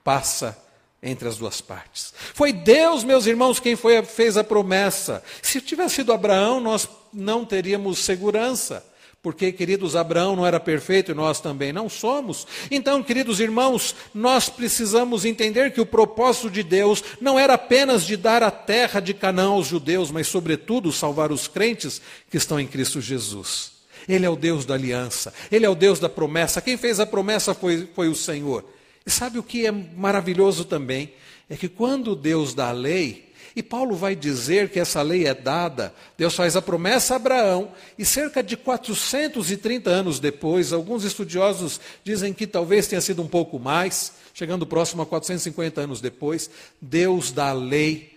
passa 0.03 0.55
entre 1.03 1.27
as 1.27 1.37
duas 1.37 1.59
partes. 1.59 2.13
Foi 2.33 2.53
Deus, 2.53 3.03
meus 3.03 3.25
irmãos, 3.25 3.59
quem 3.59 3.75
foi, 3.75 4.01
fez 4.03 4.37
a 4.37 4.43
promessa. 4.43 5.21
Se 5.41 5.59
tivesse 5.59 5.95
sido 5.95 6.13
Abraão, 6.13 6.61
nós 6.61 6.87
não 7.13 7.43
teríamos 7.43 7.99
segurança. 7.99 8.83
Porque, 9.21 9.53
queridos, 9.53 9.95
Abraão 9.95 10.35
não 10.35 10.45
era 10.45 10.59
perfeito 10.59 11.11
e 11.11 11.15
nós 11.15 11.39
também 11.39 11.71
não 11.71 11.87
somos. 11.87 12.45
Então, 12.69 13.01
queridos 13.01 13.39
irmãos, 13.39 13.95
nós 14.13 14.49
precisamos 14.49 15.23
entender 15.23 15.71
que 15.71 15.79
o 15.79 15.85
propósito 15.85 16.49
de 16.49 16.61
Deus 16.61 17.01
não 17.21 17.39
era 17.39 17.53
apenas 17.53 18.05
de 18.05 18.17
dar 18.17 18.43
a 18.43 18.51
terra 18.51 18.99
de 18.99 19.13
Canaã 19.13 19.47
aos 19.47 19.67
judeus, 19.67 20.11
mas, 20.11 20.27
sobretudo, 20.27 20.91
salvar 20.91 21.31
os 21.31 21.47
crentes 21.47 22.01
que 22.29 22.35
estão 22.35 22.59
em 22.59 22.67
Cristo 22.67 22.99
Jesus. 22.99 23.71
Ele 24.09 24.25
é 24.25 24.29
o 24.29 24.35
Deus 24.35 24.65
da 24.65 24.73
aliança, 24.73 25.33
ele 25.49 25.65
é 25.65 25.69
o 25.69 25.75
Deus 25.75 25.99
da 25.99 26.09
promessa. 26.09 26.61
Quem 26.61 26.75
fez 26.75 26.99
a 26.99 27.05
promessa 27.05 27.53
foi, 27.53 27.87
foi 27.95 28.09
o 28.09 28.15
Senhor. 28.15 28.65
E 29.05 29.11
sabe 29.11 29.37
o 29.37 29.43
que 29.43 29.65
é 29.65 29.71
maravilhoso 29.71 30.65
também? 30.65 31.13
É 31.49 31.55
que 31.55 31.67
quando 31.67 32.15
Deus 32.15 32.53
dá 32.53 32.69
a 32.69 32.71
lei, 32.71 33.31
e 33.55 33.61
Paulo 33.61 33.95
vai 33.95 34.15
dizer 34.15 34.69
que 34.69 34.79
essa 34.79 35.01
lei 35.01 35.27
é 35.27 35.33
dada, 35.33 35.93
Deus 36.17 36.35
faz 36.35 36.55
a 36.55 36.61
promessa 36.61 37.13
a 37.13 37.17
Abraão, 37.17 37.71
e 37.97 38.05
cerca 38.05 38.41
de 38.41 38.57
430 38.57 39.89
anos 39.89 40.19
depois, 40.19 40.73
alguns 40.73 41.03
estudiosos 41.03 41.79
dizem 42.03 42.33
que 42.33 42.47
talvez 42.47 42.87
tenha 42.87 43.01
sido 43.01 43.21
um 43.21 43.27
pouco 43.27 43.59
mais, 43.59 44.13
chegando 44.33 44.65
próximo 44.65 45.01
a 45.01 45.05
450 45.05 45.81
anos 45.81 46.01
depois, 46.01 46.49
Deus 46.81 47.31
dá 47.31 47.49
a 47.49 47.53
lei 47.53 48.13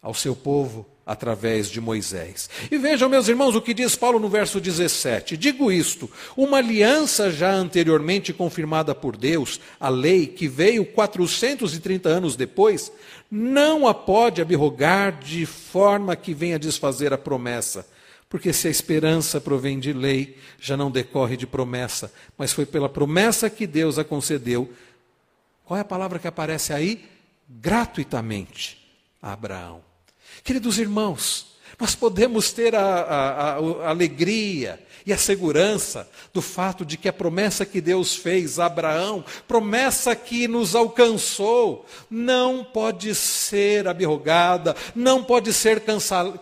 ao 0.00 0.14
seu 0.14 0.36
povo 0.36 0.86
através 1.06 1.70
de 1.70 1.80
Moisés. 1.80 2.50
E 2.68 2.76
vejam, 2.76 3.08
meus 3.08 3.28
irmãos, 3.28 3.54
o 3.54 3.62
que 3.62 3.72
diz 3.72 3.94
Paulo 3.94 4.18
no 4.18 4.28
verso 4.28 4.60
17: 4.60 5.36
Digo 5.36 5.70
isto, 5.70 6.10
uma 6.36 6.58
aliança 6.58 7.30
já 7.30 7.52
anteriormente 7.52 8.32
confirmada 8.32 8.92
por 8.92 9.16
Deus, 9.16 9.60
a 9.78 9.88
lei 9.88 10.26
que 10.26 10.48
veio 10.48 10.84
430 10.84 12.08
anos 12.08 12.34
depois, 12.34 12.90
não 13.30 13.86
a 13.86 13.94
pode 13.94 14.42
abrogar 14.42 15.16
de 15.20 15.46
forma 15.46 16.16
que 16.16 16.34
venha 16.34 16.58
desfazer 16.58 17.12
a 17.12 17.18
promessa. 17.18 17.86
Porque 18.28 18.52
se 18.52 18.66
a 18.66 18.70
esperança 18.70 19.40
provém 19.40 19.78
de 19.78 19.92
lei, 19.92 20.36
já 20.58 20.76
não 20.76 20.90
decorre 20.90 21.36
de 21.36 21.46
promessa, 21.46 22.12
mas 22.36 22.52
foi 22.52 22.66
pela 22.66 22.88
promessa 22.88 23.48
que 23.48 23.68
Deus 23.68 24.00
a 24.00 24.04
concedeu. 24.04 24.68
Qual 25.64 25.78
é 25.78 25.80
a 25.80 25.84
palavra 25.84 26.18
que 26.18 26.26
aparece 26.26 26.72
aí? 26.72 27.04
Gratuitamente 27.48 28.84
a 29.22 29.32
Abraão. 29.32 29.85
Queridos 30.46 30.78
irmãos, 30.78 31.44
nós 31.76 31.96
podemos 31.96 32.52
ter 32.52 32.72
a, 32.76 32.80
a, 32.80 33.50
a, 33.54 33.90
alegria 33.90 34.78
e 35.04 35.12
a 35.12 35.18
segurança 35.18 36.08
do 36.32 36.40
fato 36.40 36.84
de 36.84 36.96
que 36.96 37.08
a 37.08 37.12
promessa 37.12 37.66
que 37.66 37.80
Deus 37.80 38.14
fez 38.14 38.60
a 38.60 38.66
Abraão, 38.66 39.24
promessa 39.48 40.14
que 40.14 40.46
nos 40.46 40.76
alcançou, 40.76 41.84
não 42.08 42.62
pode 42.62 43.12
ser 43.12 43.88
abrogada, 43.88 44.76
não 44.94 45.24
pode 45.24 45.52
ser 45.52 45.82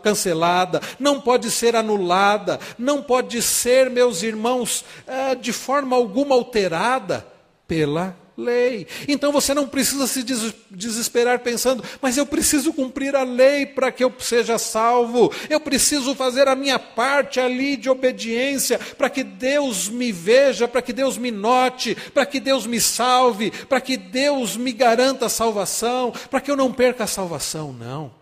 cancelada, 0.03 0.83
não 1.01 1.19
pode 1.19 1.51
ser 1.51 1.75
anulada, 1.75 2.61
não 2.79 3.03
pode 3.03 3.41
ser, 3.41 3.89
meus 3.89 4.23
irmãos, 4.23 4.85
eh, 5.07 5.35
de 5.35 5.51
forma 5.51 5.97
alguma 5.97 6.35
alterada 6.35 7.27
pela 7.67 8.15
lei. 8.37 8.87
Então 9.07 9.33
você 9.33 9.55
não 9.55 9.67
precisa 9.69 10.07
se 10.07 10.23
desesperar 10.71 11.41
pensando, 11.41 11.85
mas 12.01 12.17
eu 12.17 12.27
preciso 12.27 12.73
cumprir 12.73 13.15
a 13.15 13.23
lei 13.23 13.67
para 13.67 13.93
que 13.93 14.03
eu 14.03 14.13
seja 14.19 14.59
salvo. 14.59 15.33
Eu 15.49 15.61
preciso 15.61 16.15
fazer 16.15 16.49
a 16.49 16.57
minha 16.57 16.79
parte 16.79 17.41
ali 17.41 17.77
de 17.77 17.89
obediência 17.89 18.79
para 18.79 19.09
que 19.09 19.23
Deus 19.23 19.89
me 19.89 20.13
veja, 20.13 20.67
para 20.67 20.83
que 20.83 20.93
Deus 20.93 21.17
me 21.17 21.31
note, 21.31 21.95
para 22.13 22.27
que 22.27 22.41
Deus 22.41 22.67
me 22.67 22.81
salve, 22.81 23.51
para 23.51 23.81
que 23.81 23.97
Deus 23.97 24.57
me 24.57 24.73
garanta 24.73 25.27
a 25.27 25.31
salvação, 25.31 26.13
para 26.31 26.41
que 26.41 26.51
eu 26.51 26.57
não 26.57 26.73
perca 26.73 27.05
a 27.05 27.09
salvação. 27.09 27.73
Não. 27.73 28.13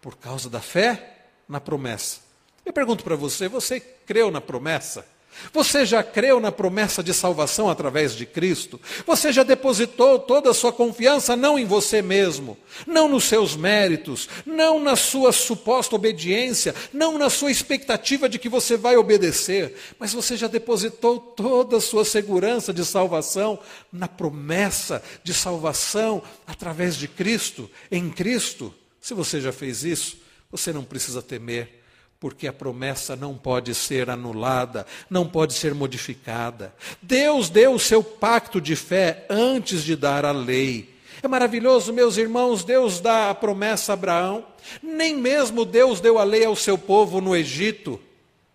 Por 0.00 0.16
causa 0.16 0.48
da 0.48 0.60
fé 0.60 1.16
na 1.48 1.60
promessa. 1.60 2.20
Eu 2.64 2.72
pergunto 2.72 3.04
para 3.04 3.14
você, 3.14 3.48
você 3.48 3.78
creu 3.78 4.30
na 4.30 4.40
promessa? 4.40 5.06
Você 5.52 5.84
já 5.84 6.02
creu 6.02 6.40
na 6.40 6.50
promessa 6.50 7.02
de 7.02 7.12
salvação 7.12 7.68
através 7.68 8.14
de 8.14 8.26
Cristo? 8.26 8.80
Você 9.06 9.32
já 9.32 9.42
depositou 9.42 10.18
toda 10.18 10.50
a 10.50 10.54
sua 10.54 10.72
confiança 10.72 11.36
não 11.36 11.58
em 11.58 11.64
você 11.64 12.02
mesmo, 12.02 12.56
não 12.86 13.08
nos 13.08 13.24
seus 13.24 13.56
méritos, 13.56 14.28
não 14.44 14.80
na 14.80 14.96
sua 14.96 15.32
suposta 15.32 15.96
obediência, 15.96 16.74
não 16.92 17.18
na 17.18 17.30
sua 17.30 17.50
expectativa 17.50 18.28
de 18.28 18.38
que 18.38 18.48
você 18.48 18.76
vai 18.76 18.96
obedecer, 18.96 19.76
mas 19.98 20.12
você 20.12 20.36
já 20.36 20.46
depositou 20.46 21.18
toda 21.18 21.76
a 21.76 21.80
sua 21.80 22.04
segurança 22.04 22.72
de 22.72 22.84
salvação 22.84 23.58
na 23.92 24.08
promessa 24.08 25.02
de 25.22 25.32
salvação 25.32 26.22
através 26.46 26.96
de 26.96 27.08
Cristo, 27.08 27.70
em 27.90 28.10
Cristo? 28.10 28.74
Se 29.00 29.14
você 29.14 29.40
já 29.40 29.52
fez 29.52 29.84
isso, 29.84 30.18
você 30.50 30.72
não 30.72 30.82
precisa 30.84 31.22
temer 31.22 31.75
porque 32.18 32.48
a 32.48 32.52
promessa 32.52 33.14
não 33.14 33.34
pode 33.34 33.74
ser 33.74 34.08
anulada, 34.08 34.86
não 35.08 35.28
pode 35.28 35.54
ser 35.54 35.74
modificada. 35.74 36.74
Deus 37.02 37.48
deu 37.48 37.74
o 37.74 37.78
seu 37.78 38.02
pacto 38.02 38.60
de 38.60 38.74
fé 38.74 39.26
antes 39.28 39.82
de 39.84 39.94
dar 39.94 40.24
a 40.24 40.32
lei. 40.32 40.96
É 41.22 41.28
maravilhoso, 41.28 41.92
meus 41.92 42.16
irmãos, 42.16 42.64
Deus 42.64 43.00
dá 43.00 43.30
a 43.30 43.34
promessa 43.34 43.92
a 43.92 43.94
Abraão. 43.94 44.46
Nem 44.82 45.16
mesmo 45.16 45.64
Deus 45.64 46.00
deu 46.00 46.18
a 46.18 46.24
lei 46.24 46.44
ao 46.44 46.56
seu 46.56 46.76
povo 46.76 47.20
no 47.20 47.36
Egito. 47.36 48.00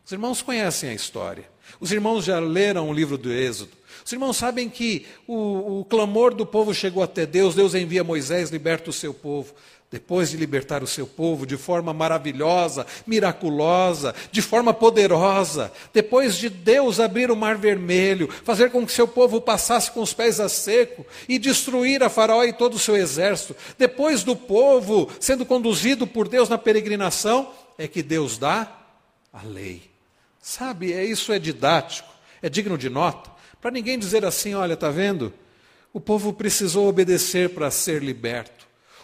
Os 0.05 0.11
irmãos 0.11 0.41
conhecem 0.41 0.89
a 0.89 0.93
história. 0.93 1.49
Os 1.79 1.91
irmãos 1.91 2.25
já 2.25 2.39
leram 2.39 2.89
o 2.89 2.93
livro 2.93 3.17
do 3.17 3.31
Êxodo. 3.31 3.71
Os 4.03 4.11
irmãos 4.11 4.37
sabem 4.37 4.67
que 4.69 5.05
o, 5.27 5.81
o 5.81 5.85
clamor 5.85 6.33
do 6.33 6.45
povo 6.45 6.73
chegou 6.73 7.03
até 7.03 7.25
Deus, 7.25 7.55
Deus 7.55 7.75
envia 7.75 8.03
Moisés, 8.03 8.49
liberta 8.49 8.89
o 8.89 8.93
seu 8.93 9.13
povo 9.13 9.53
depois 9.91 10.29
de 10.29 10.37
libertar 10.37 10.81
o 10.81 10.87
seu 10.87 11.05
povo 11.05 11.45
de 11.45 11.57
forma 11.57 11.93
maravilhosa, 11.93 12.87
miraculosa, 13.05 14.15
de 14.31 14.41
forma 14.41 14.73
poderosa, 14.73 15.69
depois 15.93 16.37
de 16.37 16.49
Deus 16.49 16.97
abrir 16.97 17.29
o 17.29 17.35
mar 17.35 17.57
vermelho, 17.57 18.29
fazer 18.45 18.71
com 18.71 18.85
que 18.85 18.93
seu 18.93 19.05
povo 19.05 19.41
passasse 19.41 19.91
com 19.91 20.01
os 20.01 20.13
pés 20.13 20.39
a 20.39 20.47
seco 20.47 21.05
e 21.27 21.37
destruir 21.37 22.01
a 22.01 22.09
Faraó 22.09 22.45
e 22.45 22.53
todo 22.53 22.75
o 22.75 22.79
seu 22.79 22.95
exército, 22.95 23.53
depois 23.77 24.23
do 24.23 24.33
povo 24.33 25.09
sendo 25.19 25.45
conduzido 25.45 26.07
por 26.07 26.29
Deus 26.29 26.47
na 26.47 26.57
peregrinação, 26.57 27.51
é 27.77 27.85
que 27.85 28.01
Deus 28.01 28.37
dá 28.37 28.71
a 29.33 29.43
lei. 29.43 29.91
Sabe, 30.41 30.93
é, 30.93 31.03
isso 31.03 31.33
é 31.33 31.37
didático, 31.37 32.09
é 32.41 32.47
digno 32.47 32.77
de 32.77 32.89
nota, 32.89 33.29
para 33.59 33.71
ninguém 33.71 33.99
dizer 33.99 34.23
assim: 34.23 34.53
olha, 34.53 34.73
está 34.73 34.89
vendo? 34.89 35.33
O 35.93 35.99
povo 35.99 36.31
precisou 36.31 36.87
obedecer 36.87 37.49
para 37.49 37.69
ser 37.69 38.01
liberto. 38.01 38.60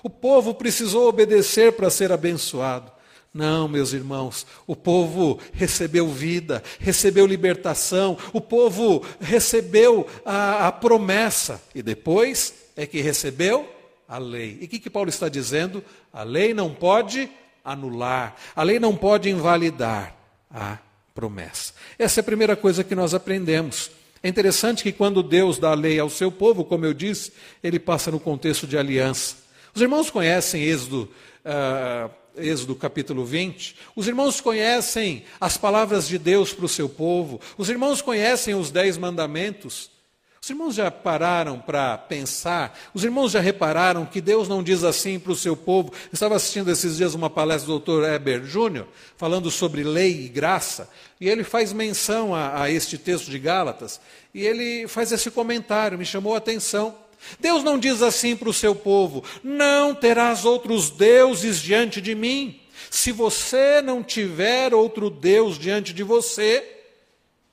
O 0.08 0.10
povo 0.10 0.54
precisou 0.54 1.10
obedecer 1.10 1.74
para 1.74 1.90
ser 1.90 2.14
abençoado. 2.14 2.90
Não, 3.34 3.68
meus 3.68 3.92
irmãos, 3.92 4.48
o 4.66 4.74
povo 4.74 5.38
recebeu 5.52 6.08
vida, 6.08 6.64
recebeu 6.80 7.28
libertação, 7.28 8.18
o 8.32 8.40
povo 8.40 9.06
recebeu 9.20 10.08
a, 10.26 10.68
a 10.68 10.72
promessa 10.72 11.62
e 11.76 11.84
depois 11.84 12.54
é 12.78 12.86
que 12.86 13.02
recebeu 13.02 13.70
a 14.08 14.18
lei. 14.18 14.58
E 14.62 14.64
o 14.64 14.68
que, 14.70 14.80
que 14.80 14.90
Paulo 14.90 15.10
está 15.10 15.28
dizendo? 15.28 15.84
A 16.14 16.24
lei 16.24 16.54
não 16.54 16.74
pode 16.74 17.30
anular, 17.62 18.34
a 18.56 18.64
lei 18.64 18.80
não 18.80 18.96
pode 18.96 19.30
invalidar 19.30 20.16
a 20.50 20.78
promessa. 21.14 21.74
Essa 22.00 22.22
é 22.22 22.22
a 22.22 22.24
primeira 22.24 22.56
coisa 22.56 22.82
que 22.82 22.96
nós 22.96 23.14
aprendemos. 23.14 23.92
É 24.24 24.30
interessante 24.30 24.84
que 24.84 24.94
quando 24.94 25.22
Deus 25.22 25.60
dá 25.60 25.72
a 25.72 25.76
lei 25.76 26.00
ao 26.00 26.10
seu 26.10 26.32
povo, 26.32 26.64
como 26.64 26.86
eu 26.86 26.94
disse, 26.94 27.34
ele 27.62 27.78
passa 27.78 28.10
no 28.10 28.22
contexto 28.22 28.66
de 28.66 28.78
aliança. 28.78 29.47
Os 29.74 29.82
irmãos 29.82 30.10
conhecem 30.10 30.64
Êxodo, 30.64 31.12
uh, 31.46 32.12
Êxodo 32.36 32.76
capítulo 32.76 33.26
20. 33.26 33.76
Os 33.96 34.08
irmãos 34.08 34.42
conhecem 34.42 35.24
as 35.40 35.58
palavras 35.58 36.08
de 36.08 36.18
Deus 36.18 36.54
para 36.54 36.66
o 36.66 36.70
seu 36.70 36.88
povo. 36.88 37.40
Os 37.58 37.70
irmãos 37.70 38.02
conhecem 38.02 38.56
os 38.56 38.72
dez 38.72 38.98
mandamentos. 38.98 39.90
Os 40.48 40.52
irmãos 40.52 40.76
já 40.76 40.90
pararam 40.90 41.60
para 41.60 41.98
pensar? 41.98 42.80
Os 42.94 43.04
irmãos 43.04 43.34
já 43.34 43.42
repararam 43.42 44.06
que 44.06 44.22
Deus 44.22 44.48
não 44.48 44.64
diz 44.64 44.82
assim 44.82 45.20
para 45.20 45.34
o 45.34 45.36
seu 45.36 45.58
povo? 45.58 45.92
estava 46.14 46.38
assistindo 46.38 46.72
esses 46.72 46.96
dias 46.96 47.14
uma 47.14 47.30
palestra 47.30 47.68
do 47.68 47.80
Dr. 47.80 48.06
Eber 48.06 48.46
Júnior, 48.46 48.88
falando 49.18 49.52
sobre 49.52 49.84
lei 49.84 50.24
e 50.24 50.30
graça, 50.30 50.90
e 51.20 51.28
ele 51.28 51.44
faz 51.44 51.74
menção 51.74 52.34
a, 52.34 52.64
a 52.64 52.72
este 52.72 52.98
texto 52.98 53.30
de 53.30 53.38
Gálatas, 53.38 54.00
e 54.34 54.46
ele 54.46 54.88
faz 54.88 55.12
esse 55.12 55.30
comentário, 55.30 55.98
me 55.98 56.06
chamou 56.06 56.34
a 56.34 56.38
atenção. 56.38 56.96
Deus 57.40 57.64
não 57.64 57.78
diz 57.78 58.02
assim 58.02 58.36
para 58.36 58.50
o 58.50 58.54
seu 58.54 58.76
povo: 58.76 59.24
não 59.44 59.94
terás 59.94 60.46
outros 60.46 60.90
deuses 60.90 61.60
diante 61.62 62.02
de 62.02 62.16
mim. 62.16 62.62
Se 62.90 63.12
você 63.12 63.82
não 63.82 64.04
tiver 64.04 64.74
outro 64.74 65.10
Deus 65.10 65.58
diante 65.58 65.94
de 65.94 66.04
você, 66.04 66.64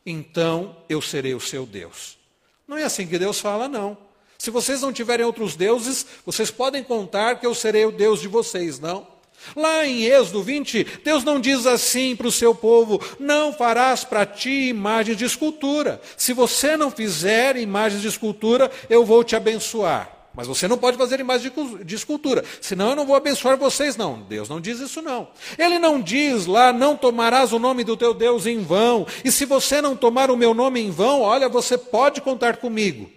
então 0.05 0.77
eu 0.89 1.01
serei 1.01 1.35
o 1.35 1.41
seu 1.41 1.67
Deus. 1.67 2.19
Não 2.67 2.77
é 2.77 2.85
assim 2.85 3.07
que 3.07 3.19
Deus 3.19 3.41
fala, 3.41 3.69
não. 3.69 3.97
Se 4.39 4.51
vocês 4.51 4.83
não 4.83 4.93
tiverem 4.93 5.25
outros 5.25 5.57
deuses, 5.57 6.07
vocês 6.25 6.51
podem 6.51 6.83
contar 6.83 7.41
que 7.41 7.47
eu 7.47 7.55
serei 7.55 7.85
o 7.87 7.93
Deus 7.93 8.21
de 8.21 8.29
vocês, 8.29 8.79
não. 8.79 9.14
Lá 9.55 9.87
em 9.87 10.05
Êxodo 10.05 10.43
20, 10.43 11.01
Deus 11.05 11.23
não 11.23 11.39
diz 11.39 11.67
assim 11.67 12.17
para 12.17 12.27
o 12.27 12.33
seu 12.33 12.55
povo: 12.55 13.01
não 13.19 13.53
farás 13.53 14.05
para 14.05 14.25
ti 14.25 14.69
imagens 14.69 15.17
de 15.17 15.25
escultura. 15.25 16.01
Se 16.17 16.33
você 16.33 16.77
não 16.77 16.91
fizer 16.91 17.57
imagens 17.57 18.03
de 18.03 18.09
escultura, 18.09 18.71
eu 18.89 19.05
vou 19.05 19.23
te 19.23 19.37
abençoar. 19.37 20.15
Mas 20.35 20.49
você 20.49 20.67
não 20.67 20.77
pode 20.77 20.97
fazer 20.97 21.21
imagem 21.21 21.53
de 21.85 21.95
escultura, 21.95 22.45
senão 22.61 22.91
eu 22.91 22.97
não 22.97 23.07
vou 23.07 23.15
abençoar 23.15 23.57
vocês, 23.57 23.97
não. 23.97 24.21
Deus 24.23 24.49
não 24.49 24.61
diz 24.61 24.81
isso, 24.81 25.01
não. 25.01 25.29
Ele 25.57 25.79
não 25.79 26.01
diz 26.01 26.47
lá, 26.47 26.73
não 26.73 26.97
tomarás 26.97 27.53
o 27.53 27.59
nome 27.59 27.85
do 27.85 27.97
teu 27.97 28.13
Deus 28.13 28.45
em 28.45 28.61
vão. 28.61 29.07
E 29.25 29.31
se 29.31 29.45
você 29.45 29.81
não 29.81 29.95
tomar 29.95 30.33
o 30.33 30.37
meu 30.37 30.53
nome 30.53 30.81
em 30.81 30.91
vão, 30.91 31.21
olha, 31.21 31.49
você 31.49 31.79
pode 31.79 32.21
contar 32.21 32.57
comigo. 32.57 33.09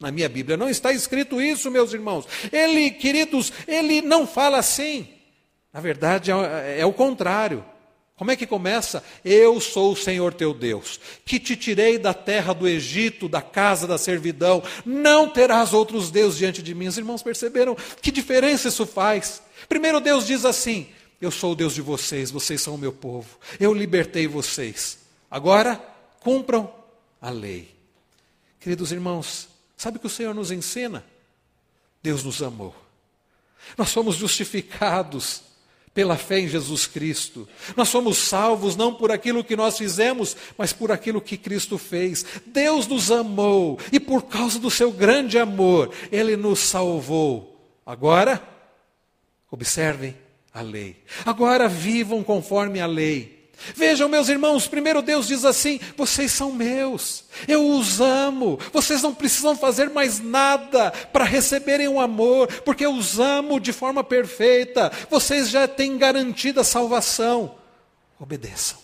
Na 0.00 0.10
minha 0.10 0.30
Bíblia 0.30 0.56
não 0.56 0.68
está 0.68 0.92
escrito 0.92 1.42
isso, 1.42 1.70
meus 1.70 1.92
irmãos. 1.92 2.26
Ele, 2.50 2.90
queridos, 2.90 3.52
ele 3.68 4.00
não 4.00 4.26
fala 4.26 4.56
assim. 4.56 5.06
Na 5.72 5.80
verdade, 5.80 6.30
é, 6.30 6.80
é 6.80 6.86
o 6.86 6.92
contrário. 6.92 7.64
Como 8.14 8.30
é 8.30 8.36
que 8.36 8.46
começa? 8.46 9.02
Eu 9.24 9.60
sou 9.60 9.92
o 9.92 9.96
Senhor 9.96 10.34
teu 10.34 10.54
Deus, 10.54 11.00
que 11.24 11.40
te 11.40 11.56
tirei 11.56 11.98
da 11.98 12.14
terra 12.14 12.52
do 12.52 12.68
Egito, 12.68 13.28
da 13.28 13.42
casa 13.42 13.86
da 13.86 13.98
servidão. 13.98 14.62
Não 14.84 15.28
terás 15.28 15.72
outros 15.72 16.10
deuses 16.10 16.38
diante 16.38 16.62
de 16.62 16.74
mim. 16.74 16.86
Os 16.86 16.98
irmãos 16.98 17.22
perceberam 17.22 17.76
que 18.00 18.12
diferença 18.12 18.68
isso 18.68 18.86
faz? 18.86 19.42
Primeiro, 19.68 20.00
Deus 20.00 20.26
diz 20.26 20.44
assim: 20.44 20.88
Eu 21.20 21.30
sou 21.30 21.52
o 21.52 21.56
Deus 21.56 21.74
de 21.74 21.82
vocês, 21.82 22.30
vocês 22.30 22.60
são 22.60 22.74
o 22.74 22.78
meu 22.78 22.92
povo. 22.92 23.38
Eu 23.58 23.72
libertei 23.72 24.28
vocês. 24.28 24.98
Agora, 25.30 25.80
cumpram 26.20 26.72
a 27.20 27.30
lei. 27.30 27.74
Queridos 28.60 28.92
irmãos, 28.92 29.48
sabe 29.76 29.96
o 29.96 30.00
que 30.00 30.06
o 30.06 30.10
Senhor 30.10 30.34
nos 30.34 30.52
ensina? 30.52 31.04
Deus 32.00 32.22
nos 32.22 32.40
amou. 32.42 32.74
Nós 33.76 33.88
somos 33.88 34.16
justificados 34.16 35.42
pela 35.94 36.16
fé 36.16 36.40
em 36.40 36.48
Jesus 36.48 36.86
Cristo. 36.86 37.48
Nós 37.76 37.88
somos 37.88 38.18
salvos 38.18 38.76
não 38.76 38.94
por 38.94 39.10
aquilo 39.10 39.44
que 39.44 39.56
nós 39.56 39.76
fizemos, 39.76 40.36
mas 40.56 40.72
por 40.72 40.90
aquilo 40.90 41.20
que 41.20 41.36
Cristo 41.36 41.76
fez. 41.76 42.24
Deus 42.46 42.86
nos 42.86 43.10
amou 43.10 43.78
e 43.90 44.00
por 44.00 44.22
causa 44.22 44.58
do 44.58 44.70
seu 44.70 44.90
grande 44.90 45.38
amor, 45.38 45.92
ele 46.10 46.36
nos 46.36 46.60
salvou. 46.60 47.76
Agora, 47.84 48.42
observem 49.50 50.16
a 50.52 50.62
lei. 50.62 50.96
Agora 51.26 51.68
vivam 51.68 52.22
conforme 52.22 52.80
a 52.80 52.86
lei. 52.86 53.41
Vejam, 53.74 54.08
meus 54.08 54.28
irmãos, 54.28 54.66
primeiro 54.66 55.00
Deus 55.00 55.28
diz 55.28 55.44
assim: 55.44 55.78
vocês 55.96 56.32
são 56.32 56.52
meus, 56.52 57.24
eu 57.46 57.70
os 57.70 58.00
amo, 58.00 58.58
vocês 58.72 59.02
não 59.02 59.14
precisam 59.14 59.56
fazer 59.56 59.88
mais 59.90 60.18
nada 60.18 60.90
para 61.12 61.24
receberem 61.24 61.88
o 61.88 62.00
amor, 62.00 62.48
porque 62.64 62.84
eu 62.84 62.92
os 62.92 63.20
amo 63.20 63.60
de 63.60 63.72
forma 63.72 64.02
perfeita, 64.02 64.90
vocês 65.08 65.48
já 65.48 65.68
têm 65.68 65.96
garantida 65.96 66.62
a 66.62 66.64
salvação. 66.64 67.54
Obedeçam. 68.18 68.78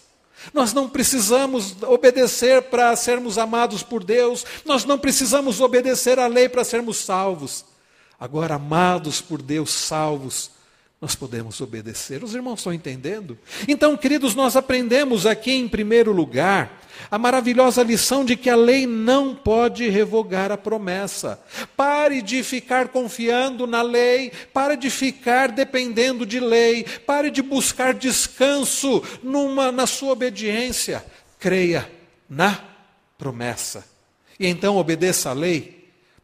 Nós 0.55 0.73
não 0.73 0.89
precisamos 0.89 1.83
obedecer 1.83 2.63
para 2.63 2.95
sermos 2.95 3.39
amados 3.39 3.83
por 3.83 4.05
Deus, 4.05 4.45
nós 4.65 4.85
não 4.85 4.99
precisamos 4.99 5.61
obedecer 5.61 6.19
à 6.19 6.27
lei 6.27 6.49
para 6.49 6.65
sermos 6.65 6.99
salvos. 6.99 7.65
Agora, 8.19 8.55
amados 8.55 9.21
por 9.21 9.43
Deus, 9.43 9.71
salvos, 9.71 10.51
nós 11.01 11.15
podemos 11.15 11.61
obedecer. 11.61 12.25
Os 12.25 12.35
irmãos 12.35 12.59
estão 12.59 12.73
entendendo? 12.73 13.39
Então, 13.69 13.97
queridos, 13.97 14.35
nós 14.35 14.57
aprendemos 14.57 15.27
aqui, 15.27 15.53
em 15.53 15.69
primeiro 15.69 16.13
lugar, 16.13 16.83
a 17.09 17.17
maravilhosa 17.17 17.85
lição 17.85 18.25
de 18.25 18.37
que 18.37 18.51
a 18.51 18.57
lei 18.57 18.85
não 18.85 19.33
pode 19.33 19.89
revogar 19.89 20.51
a 20.51 20.57
promessa. 20.57 21.41
Pare 21.77 22.21
de 22.21 22.43
ficar 22.43 22.89
confiando 22.89 23.65
na 23.65 23.81
lei, 23.81 24.33
pare 24.53 24.77
de 24.77 24.91
ficar 24.91 25.53
dependendo 25.53 26.27
de 26.27 26.41
lei, 26.41 26.85
pare 27.07 27.31
de 27.31 27.43
buscar 27.43 27.95
descanso 27.95 29.01
numa, 29.23 29.71
na 29.71 29.87
sua 29.87 30.13
obediência. 30.13 31.05
Creia 31.39 31.89
na 32.29 32.59
promessa. 33.17 33.87
E 34.39 34.49
então 34.49 34.77
obedeça 34.77 35.31
a 35.31 35.33
lei 35.33 35.78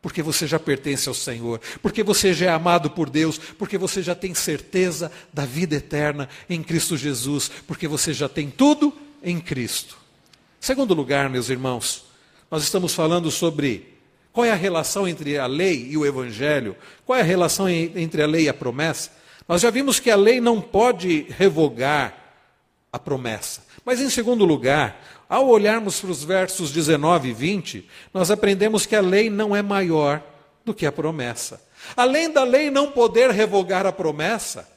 porque 0.05 0.23
você 0.23 0.47
já 0.47 0.59
pertence 0.59 1.09
ao 1.09 1.15
Senhor, 1.15 1.59
porque 1.81 2.03
você 2.03 2.35
já 2.35 2.45
é 2.45 2.49
amado 2.51 2.91
por 2.91 3.09
Deus, 3.09 3.39
porque 3.39 3.79
você 3.79 4.03
já 4.03 4.15
tem 4.15 4.35
certeza 4.35 5.11
da 5.33 5.47
vida 5.47 5.77
eterna 5.77 6.29
em 6.47 6.63
Cristo 6.63 6.95
Jesus, 6.95 7.51
porque 7.67 7.89
você 7.89 8.13
já 8.13 8.29
tem 8.29 8.51
tudo 8.51 8.93
em 9.23 9.41
Cristo. 9.41 9.97
Segundo 10.61 10.93
lugar, 10.93 11.31
meus 11.31 11.49
irmãos, 11.49 12.05
nós 12.51 12.63
estamos 12.63 12.93
falando 12.93 13.31
sobre 13.31 13.95
qual 14.31 14.45
é 14.45 14.51
a 14.51 14.57
relação 14.57 15.09
entre 15.09 15.39
a 15.39 15.47
lei 15.47 15.89
e 15.89 15.97
o 15.97 16.05
Evangelho, 16.05 16.77
qual 17.07 17.19
é 17.19 17.23
a 17.23 17.25
relação 17.25 17.67
entre 17.67 18.23
a 18.23 18.27
lei 18.27 18.45
e 18.45 18.49
a 18.51 18.55
promessa. 18.55 19.11
Nós 19.49 19.63
já 19.63 19.71
vimos 19.71 19.99
que 19.99 20.11
a 20.11 20.17
lei 20.17 20.39
não 20.39 20.61
pode 20.61 21.29
revogar 21.31 22.15
a 22.93 22.99
promessa. 22.99 23.63
Mas, 23.87 24.03
em 24.03 24.11
segundo 24.11 24.45
lugar, 24.45 25.14
ao 25.29 25.49
olharmos 25.49 26.01
para 26.01 26.11
os 26.11 26.23
versos 26.23 26.71
19 26.71 27.29
e 27.29 27.33
20, 27.33 27.89
nós 28.13 28.31
aprendemos 28.31 28.87
que 28.87 28.95
a 28.95 29.01
lei 29.01 29.31
não 29.31 29.55
é 29.55 29.63
maior 29.63 30.23
do 30.65 30.75
que 30.75 30.87
a 30.87 30.93
promessa. 30.93 31.63
Além 31.97 32.31
da 32.31 32.45
lei 32.45 32.71
não 32.71 32.91
poder 32.91 33.31
revogar 33.31 33.87
a 33.87 33.93
promessa, 33.93 34.69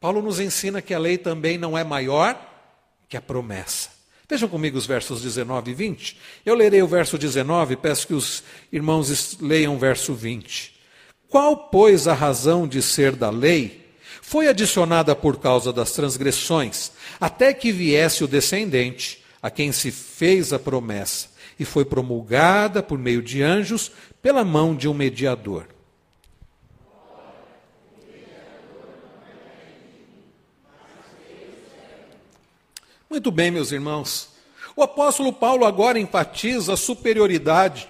Paulo 0.00 0.20
nos 0.20 0.40
ensina 0.40 0.82
que 0.82 0.92
a 0.92 0.98
lei 0.98 1.16
também 1.16 1.56
não 1.56 1.76
é 1.76 1.84
maior 1.84 2.36
que 3.08 3.16
a 3.16 3.20
promessa. 3.20 3.90
Vejam 4.28 4.48
comigo 4.48 4.78
os 4.78 4.86
versos 4.86 5.20
19 5.22 5.70
e 5.70 5.74
20. 5.74 6.18
Eu 6.44 6.54
lerei 6.54 6.82
o 6.82 6.86
verso 6.88 7.18
19, 7.18 7.76
peço 7.76 8.06
que 8.06 8.14
os 8.14 8.42
irmãos 8.72 9.38
leiam 9.40 9.74
o 9.74 9.78
verso 9.78 10.14
20. 10.14 10.74
Qual, 11.28 11.56
pois, 11.68 12.08
a 12.08 12.14
razão 12.14 12.66
de 12.66 12.82
ser 12.82 13.14
da 13.14 13.30
lei? 13.30 13.94
Foi 14.20 14.48
adicionada 14.48 15.14
por 15.14 15.38
causa 15.38 15.72
das 15.72 15.92
transgressões, 15.92 16.92
até 17.20 17.52
que 17.52 17.70
viesse 17.70 18.24
o 18.24 18.28
descendente 18.28 19.21
a 19.42 19.50
quem 19.50 19.72
se 19.72 19.90
fez 19.90 20.52
a 20.52 20.58
promessa, 20.58 21.28
e 21.58 21.64
foi 21.64 21.84
promulgada 21.84 22.82
por 22.82 22.96
meio 22.96 23.20
de 23.20 23.42
anjos 23.42 23.90
pela 24.22 24.44
mão 24.44 24.74
de 24.74 24.88
um 24.88 24.94
mediador. 24.94 25.66
Muito 33.10 33.30
bem, 33.30 33.50
meus 33.50 33.72
irmãos. 33.72 34.30
O 34.74 34.82
apóstolo 34.82 35.34
Paulo 35.34 35.66
agora 35.66 35.98
enfatiza 35.98 36.72
a 36.72 36.78
superioridade 36.78 37.86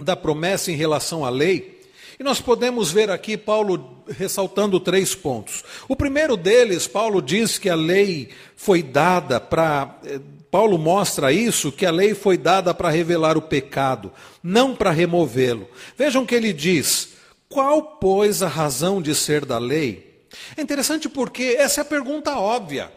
da 0.00 0.16
promessa 0.16 0.72
em 0.72 0.74
relação 0.74 1.24
à 1.24 1.30
lei. 1.30 1.80
E 2.18 2.24
nós 2.24 2.40
podemos 2.40 2.90
ver 2.90 3.08
aqui 3.08 3.36
Paulo 3.36 4.02
ressaltando 4.08 4.80
três 4.80 5.14
pontos. 5.14 5.62
O 5.88 5.94
primeiro 5.94 6.36
deles, 6.36 6.88
Paulo 6.88 7.22
diz 7.22 7.56
que 7.56 7.68
a 7.68 7.76
lei 7.76 8.30
foi 8.56 8.82
dada 8.82 9.38
para 9.38 9.98
eh, 10.04 10.20
Paulo 10.54 10.78
mostra 10.78 11.32
isso, 11.32 11.72
que 11.72 11.84
a 11.84 11.90
lei 11.90 12.14
foi 12.14 12.38
dada 12.38 12.72
para 12.72 12.88
revelar 12.88 13.36
o 13.36 13.42
pecado, 13.42 14.12
não 14.40 14.72
para 14.72 14.92
removê-lo. 14.92 15.68
Vejam 15.98 16.24
que 16.24 16.32
ele 16.32 16.52
diz: 16.52 17.14
qual, 17.48 17.82
pois, 17.82 18.40
a 18.40 18.46
razão 18.46 19.02
de 19.02 19.16
ser 19.16 19.44
da 19.44 19.58
lei? 19.58 20.24
É 20.56 20.62
interessante 20.62 21.08
porque 21.08 21.56
essa 21.58 21.80
é 21.80 21.82
a 21.82 21.84
pergunta 21.84 22.38
óbvia. 22.38 22.88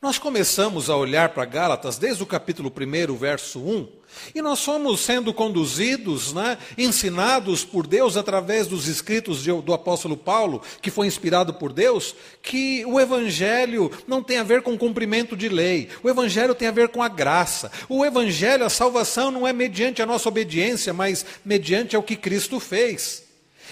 Nós 0.00 0.18
começamos 0.18 0.90
a 0.90 0.96
olhar 0.96 1.30
para 1.30 1.46
Gálatas 1.46 1.96
desde 1.96 2.22
o 2.22 2.26
capítulo 2.26 2.70
1, 2.70 3.16
verso 3.16 3.58
1, 3.58 3.88
e 4.34 4.42
nós 4.42 4.62
fomos 4.62 5.00
sendo 5.00 5.32
conduzidos, 5.32 6.34
né, 6.34 6.58
ensinados 6.76 7.64
por 7.64 7.86
Deus 7.86 8.14
através 8.14 8.66
dos 8.66 8.88
escritos 8.88 9.42
de, 9.42 9.50
do 9.62 9.72
apóstolo 9.72 10.14
Paulo, 10.14 10.60
que 10.82 10.90
foi 10.90 11.06
inspirado 11.06 11.54
por 11.54 11.72
Deus, 11.72 12.14
que 12.42 12.84
o 12.84 13.00
evangelho 13.00 13.90
não 14.06 14.22
tem 14.22 14.36
a 14.36 14.42
ver 14.42 14.60
com 14.60 14.76
cumprimento 14.76 15.34
de 15.34 15.48
lei, 15.48 15.88
o 16.02 16.10
evangelho 16.10 16.54
tem 16.54 16.68
a 16.68 16.72
ver 16.72 16.88
com 16.88 17.02
a 17.02 17.08
graça. 17.08 17.72
O 17.88 18.04
evangelho, 18.04 18.66
a 18.66 18.70
salvação 18.70 19.30
não 19.30 19.46
é 19.46 19.52
mediante 19.52 20.02
a 20.02 20.06
nossa 20.06 20.28
obediência, 20.28 20.92
mas 20.92 21.24
mediante 21.42 21.96
ao 21.96 22.02
que 22.02 22.16
Cristo 22.16 22.60
fez. 22.60 23.24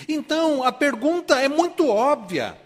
Então, 0.08 0.64
a 0.64 0.72
pergunta 0.72 1.38
é 1.38 1.48
muito 1.50 1.86
óbvia. 1.86 2.63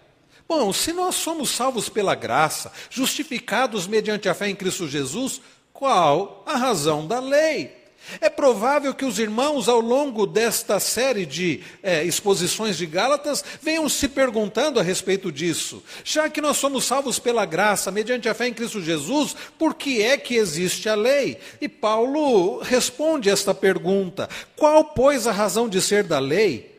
Bom, 0.48 0.72
se 0.72 0.94
nós 0.94 1.14
somos 1.14 1.50
salvos 1.50 1.90
pela 1.90 2.14
graça, 2.14 2.72
justificados 2.88 3.86
mediante 3.86 4.30
a 4.30 4.34
fé 4.34 4.48
em 4.48 4.54
Cristo 4.54 4.88
Jesus, 4.88 5.42
qual 5.74 6.42
a 6.46 6.56
razão 6.56 7.06
da 7.06 7.20
lei? 7.20 7.76
É 8.18 8.30
provável 8.30 8.94
que 8.94 9.04
os 9.04 9.18
irmãos, 9.18 9.68
ao 9.68 9.80
longo 9.80 10.26
desta 10.26 10.80
série 10.80 11.26
de 11.26 11.60
é, 11.82 12.02
exposições 12.02 12.78
de 12.78 12.86
Gálatas, 12.86 13.44
venham 13.60 13.86
se 13.90 14.08
perguntando 14.08 14.80
a 14.80 14.82
respeito 14.82 15.30
disso. 15.30 15.82
Já 16.02 16.30
que 16.30 16.40
nós 16.40 16.56
somos 16.56 16.86
salvos 16.86 17.18
pela 17.18 17.44
graça, 17.44 17.90
mediante 17.90 18.26
a 18.26 18.32
fé 18.32 18.48
em 18.48 18.54
Cristo 18.54 18.80
Jesus, 18.80 19.36
por 19.58 19.74
que 19.74 20.00
é 20.00 20.16
que 20.16 20.36
existe 20.36 20.88
a 20.88 20.94
lei? 20.94 21.38
E 21.60 21.68
Paulo 21.68 22.60
responde 22.60 23.28
esta 23.28 23.52
pergunta: 23.52 24.30
qual, 24.56 24.82
pois, 24.82 25.26
a 25.26 25.32
razão 25.32 25.68
de 25.68 25.82
ser 25.82 26.04
da 26.04 26.18
lei? 26.18 26.74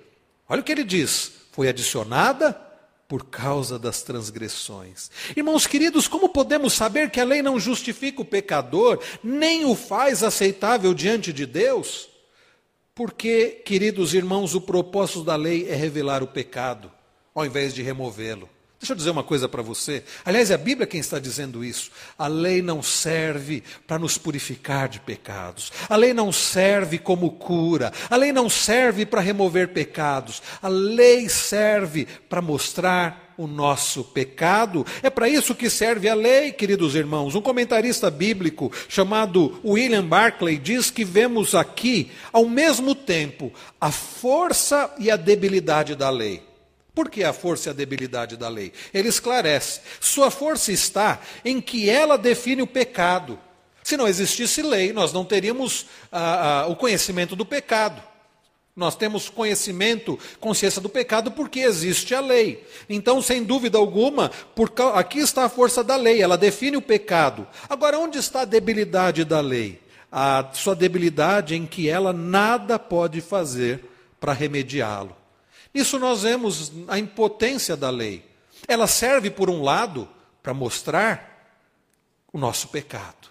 Olha 0.47 0.61
o 0.61 0.63
que 0.63 0.71
ele 0.71 0.83
diz: 0.83 1.31
foi 1.51 1.67
adicionada 1.69 2.68
por 3.09 3.25
causa 3.25 3.79
das 3.79 4.03
transgressões. 4.03 5.09
Irmãos 5.35 5.65
queridos, 5.65 6.07
como 6.07 6.29
podemos 6.29 6.73
saber 6.73 7.09
que 7.09 7.19
a 7.19 7.25
lei 7.25 7.41
não 7.41 7.59
justifica 7.59 8.21
o 8.21 8.25
pecador, 8.25 9.01
nem 9.23 9.65
o 9.65 9.73
faz 9.75 10.21
aceitável 10.21 10.93
diante 10.93 11.33
de 11.33 11.47
Deus? 11.47 12.07
Porque, 12.93 13.63
queridos 13.65 14.13
irmãos, 14.13 14.53
o 14.53 14.61
propósito 14.61 15.23
da 15.23 15.35
lei 15.35 15.67
é 15.67 15.73
revelar 15.73 16.21
o 16.21 16.27
pecado, 16.27 16.91
ao 17.33 17.43
invés 17.43 17.73
de 17.73 17.81
removê-lo. 17.81 18.47
Deixa 18.79 18.93
eu 18.93 18.95
dizer 18.95 19.09
uma 19.09 19.23
coisa 19.23 19.49
para 19.49 19.61
você. 19.61 20.05
Aliás, 20.23 20.49
é 20.49 20.53
a 20.53 20.57
Bíblia 20.57 20.87
quem 20.87 21.01
está 21.01 21.19
dizendo 21.19 21.65
isso. 21.65 21.91
A 22.17 22.27
lei 22.27 22.61
não 22.61 22.81
serve 22.81 23.61
para 23.85 23.99
nos 23.99 24.17
purificar 24.17 24.87
de 24.87 25.01
pecados. 25.01 25.69
A 25.89 25.97
lei 25.97 26.13
não 26.13 26.31
serve 26.31 26.97
como 26.97 27.31
cura. 27.31 27.91
A 28.09 28.15
lei 28.15 28.31
não 28.31 28.49
serve 28.49 29.05
para 29.05 29.19
remover 29.19 29.73
pecados. 29.73 30.41
A 30.61 30.69
lei 30.69 31.27
serve 31.27 32.07
para 32.29 32.41
mostrar 32.41 33.33
o 33.37 33.47
nosso 33.47 34.01
pecado. 34.01 34.85
É 35.03 35.09
para 35.09 35.27
isso 35.27 35.53
que 35.53 35.69
serve 35.69 36.07
a 36.07 36.15
lei, 36.15 36.53
queridos 36.53 36.95
irmãos. 36.95 37.35
Um 37.35 37.41
comentarista 37.41 38.09
bíblico 38.09 38.71
chamado 38.87 39.59
William 39.63 40.05
Barclay 40.05 40.57
diz 40.57 40.89
que 40.89 41.03
vemos 41.03 41.53
aqui, 41.53 42.11
ao 42.31 42.45
mesmo 42.47 42.95
tempo, 42.95 43.51
a 43.79 43.91
força 43.91 44.89
e 44.97 45.11
a 45.11 45.17
debilidade 45.17 45.95
da 45.95 46.09
lei. 46.09 46.48
Por 46.93 47.09
que 47.09 47.23
a 47.23 47.33
força 47.33 47.69
e 47.69 47.71
a 47.71 47.73
debilidade 47.73 48.35
da 48.35 48.49
lei? 48.49 48.73
Ele 48.93 49.09
esclarece. 49.09 49.81
Sua 49.99 50.31
força 50.31 50.71
está 50.71 51.21
em 51.45 51.61
que 51.61 51.89
ela 51.89 52.17
define 52.17 52.61
o 52.61 52.67
pecado. 52.67 53.39
Se 53.83 53.95
não 53.95 54.07
existisse 54.07 54.61
lei, 54.61 54.93
nós 54.93 55.13
não 55.13 55.25
teríamos 55.25 55.85
ah, 56.11 56.63
ah, 56.63 56.67
o 56.67 56.75
conhecimento 56.75 57.35
do 57.35 57.45
pecado. 57.45 58.01
Nós 58.75 58.95
temos 58.95 59.27
conhecimento, 59.27 60.17
consciência 60.39 60.81
do 60.81 60.87
pecado, 60.87 61.31
porque 61.31 61.59
existe 61.59 62.15
a 62.15 62.21
lei. 62.21 62.65
Então, 62.89 63.21
sem 63.21 63.43
dúvida 63.43 63.77
alguma, 63.77 64.29
por, 64.55 64.71
aqui 64.93 65.19
está 65.19 65.45
a 65.45 65.49
força 65.49 65.83
da 65.83 65.95
lei, 65.97 66.21
ela 66.21 66.37
define 66.37 66.77
o 66.77 66.81
pecado. 66.81 67.45
Agora, 67.67 67.99
onde 67.99 68.17
está 68.17 68.41
a 68.41 68.45
debilidade 68.45 69.25
da 69.25 69.41
lei? 69.41 69.81
A 70.11 70.49
sua 70.53 70.75
debilidade 70.75 71.55
em 71.55 71.65
que 71.65 71.89
ela 71.89 72.13
nada 72.13 72.79
pode 72.79 73.19
fazer 73.21 73.83
para 74.19 74.33
remediá-lo. 74.33 75.18
Isso 75.73 75.99
nós 75.99 76.23
vemos 76.23 76.71
a 76.87 76.97
impotência 76.97 77.75
da 77.75 77.89
lei. 77.89 78.25
Ela 78.67 78.87
serve, 78.87 79.29
por 79.29 79.49
um 79.49 79.61
lado, 79.61 80.07
para 80.41 80.53
mostrar 80.53 81.57
o 82.31 82.37
nosso 82.37 82.67
pecado. 82.69 83.29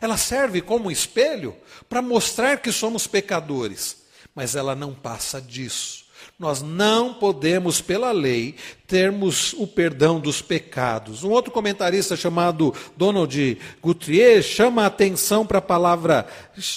Ela 0.00 0.16
serve 0.16 0.60
como 0.60 0.90
espelho 0.90 1.56
para 1.88 2.00
mostrar 2.00 2.58
que 2.60 2.70
somos 2.70 3.06
pecadores, 3.06 4.04
mas 4.34 4.54
ela 4.54 4.74
não 4.74 4.94
passa 4.94 5.40
disso. 5.40 6.06
Nós 6.38 6.62
não 6.62 7.14
podemos, 7.14 7.80
pela 7.80 8.12
lei, 8.12 8.56
termos 8.88 9.52
o 9.58 9.66
perdão 9.66 10.18
dos 10.18 10.40
pecados. 10.40 11.22
Um 11.22 11.28
outro 11.28 11.52
comentarista 11.52 12.16
chamado 12.16 12.74
Donald 12.96 13.58
Guthrie 13.82 14.42
chama 14.42 14.82
a 14.82 14.86
atenção 14.86 15.46
para 15.46 15.58
a 15.58 15.62
palavra 15.62 16.26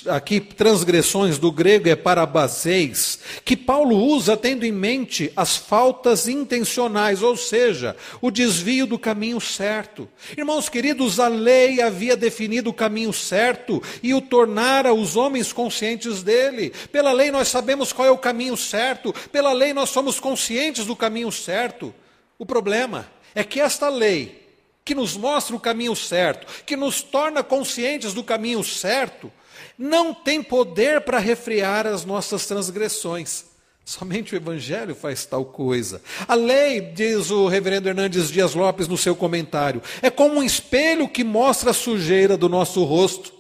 aqui, 0.08 0.42
transgressões 0.42 1.38
do 1.38 1.52
grego 1.54 1.88
é 1.88 1.96
parabaseis, 1.96 3.20
que 3.46 3.56
Paulo 3.56 3.96
usa 3.96 4.36
tendo 4.36 4.66
em 4.66 4.74
mente 4.74 5.32
as 5.38 5.56
faltas 5.56 6.28
intencionais, 6.28 7.24
ou 7.24 7.38
seja, 7.38 7.96
o 8.20 8.30
desvio 8.30 8.86
do 8.86 9.00
caminho 9.00 9.40
certo. 9.40 10.08
Irmãos 10.38 10.68
queridos, 10.68 11.18
a 11.18 11.30
lei 11.30 11.82
havia 11.82 12.18
definido 12.18 12.72
o 12.72 12.74
caminho 12.74 13.14
certo 13.14 13.82
e 14.04 14.14
o 14.14 14.20
tornara 14.20 14.94
os 14.94 15.16
homens 15.16 15.54
conscientes 15.54 16.22
dele. 16.22 16.74
Pela 16.92 17.14
lei 17.14 17.32
nós 17.32 17.48
sabemos 17.48 17.94
qual 17.94 18.06
é 18.06 18.12
o 18.12 18.18
caminho 18.18 18.58
certo, 18.58 19.14
pela 19.32 19.54
lei 19.54 19.74
nós 19.74 19.90
somos 19.90 20.20
conscientes 20.20 20.86
do 20.86 20.96
caminho 20.96 21.32
certo. 21.32 21.96
O 22.42 22.46
problema 22.46 23.08
é 23.36 23.44
que 23.44 23.62
esta 23.62 23.88
lei, 23.88 24.50
que 24.84 24.96
nos 24.96 25.16
mostra 25.16 25.56
o 25.56 25.60
caminho 25.60 25.96
certo, 25.96 26.64
que 26.64 26.76
nos 26.76 27.04
torna 27.04 27.44
conscientes 27.44 28.16
do 28.16 28.24
caminho 28.24 28.64
certo, 28.64 29.32
não 29.78 30.12
tem 30.12 30.42
poder 30.42 31.02
para 31.02 31.20
refrear 31.20 31.86
as 31.86 32.04
nossas 32.04 32.48
transgressões. 32.48 33.46
Somente 33.86 34.34
o 34.34 34.38
Evangelho 34.38 34.96
faz 34.96 35.24
tal 35.24 35.46
coisa. 35.46 36.02
A 36.28 36.34
lei, 36.34 36.82
diz 36.82 37.30
o 37.30 37.48
reverendo 37.48 37.88
Hernandes 37.90 38.32
Dias 38.32 38.56
Lopes 38.56 38.88
no 38.88 38.98
seu 38.98 39.16
comentário, 39.16 39.80
é 40.02 40.10
como 40.10 40.40
um 40.40 40.44
espelho 40.44 41.08
que 41.08 41.24
mostra 41.24 41.70
a 41.70 41.76
sujeira 41.76 42.36
do 42.36 42.50
nosso 42.50 42.84
rosto, 42.84 43.32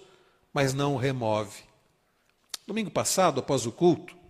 mas 0.54 0.76
não 0.76 0.94
o 0.94 1.00
remove. 1.00 1.64
Domingo 2.68 2.92
passado, 2.92 3.40
após 3.40 3.66
o 3.66 3.72
culto, 3.72 4.21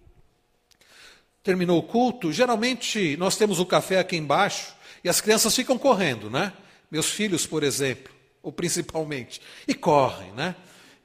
terminou 1.43 1.79
o 1.79 1.83
culto, 1.83 2.31
geralmente 2.31 3.15
nós 3.17 3.35
temos 3.35 3.59
o 3.59 3.65
café 3.65 3.99
aqui 3.99 4.15
embaixo 4.15 4.75
e 5.03 5.09
as 5.09 5.19
crianças 5.19 5.55
ficam 5.55 5.77
correndo, 5.77 6.29
né? 6.29 6.53
Meus 6.89 7.09
filhos, 7.09 7.45
por 7.45 7.63
exemplo, 7.63 8.13
ou 8.43 8.51
principalmente, 8.51 9.41
e 9.67 9.73
correm, 9.73 10.31
né? 10.33 10.55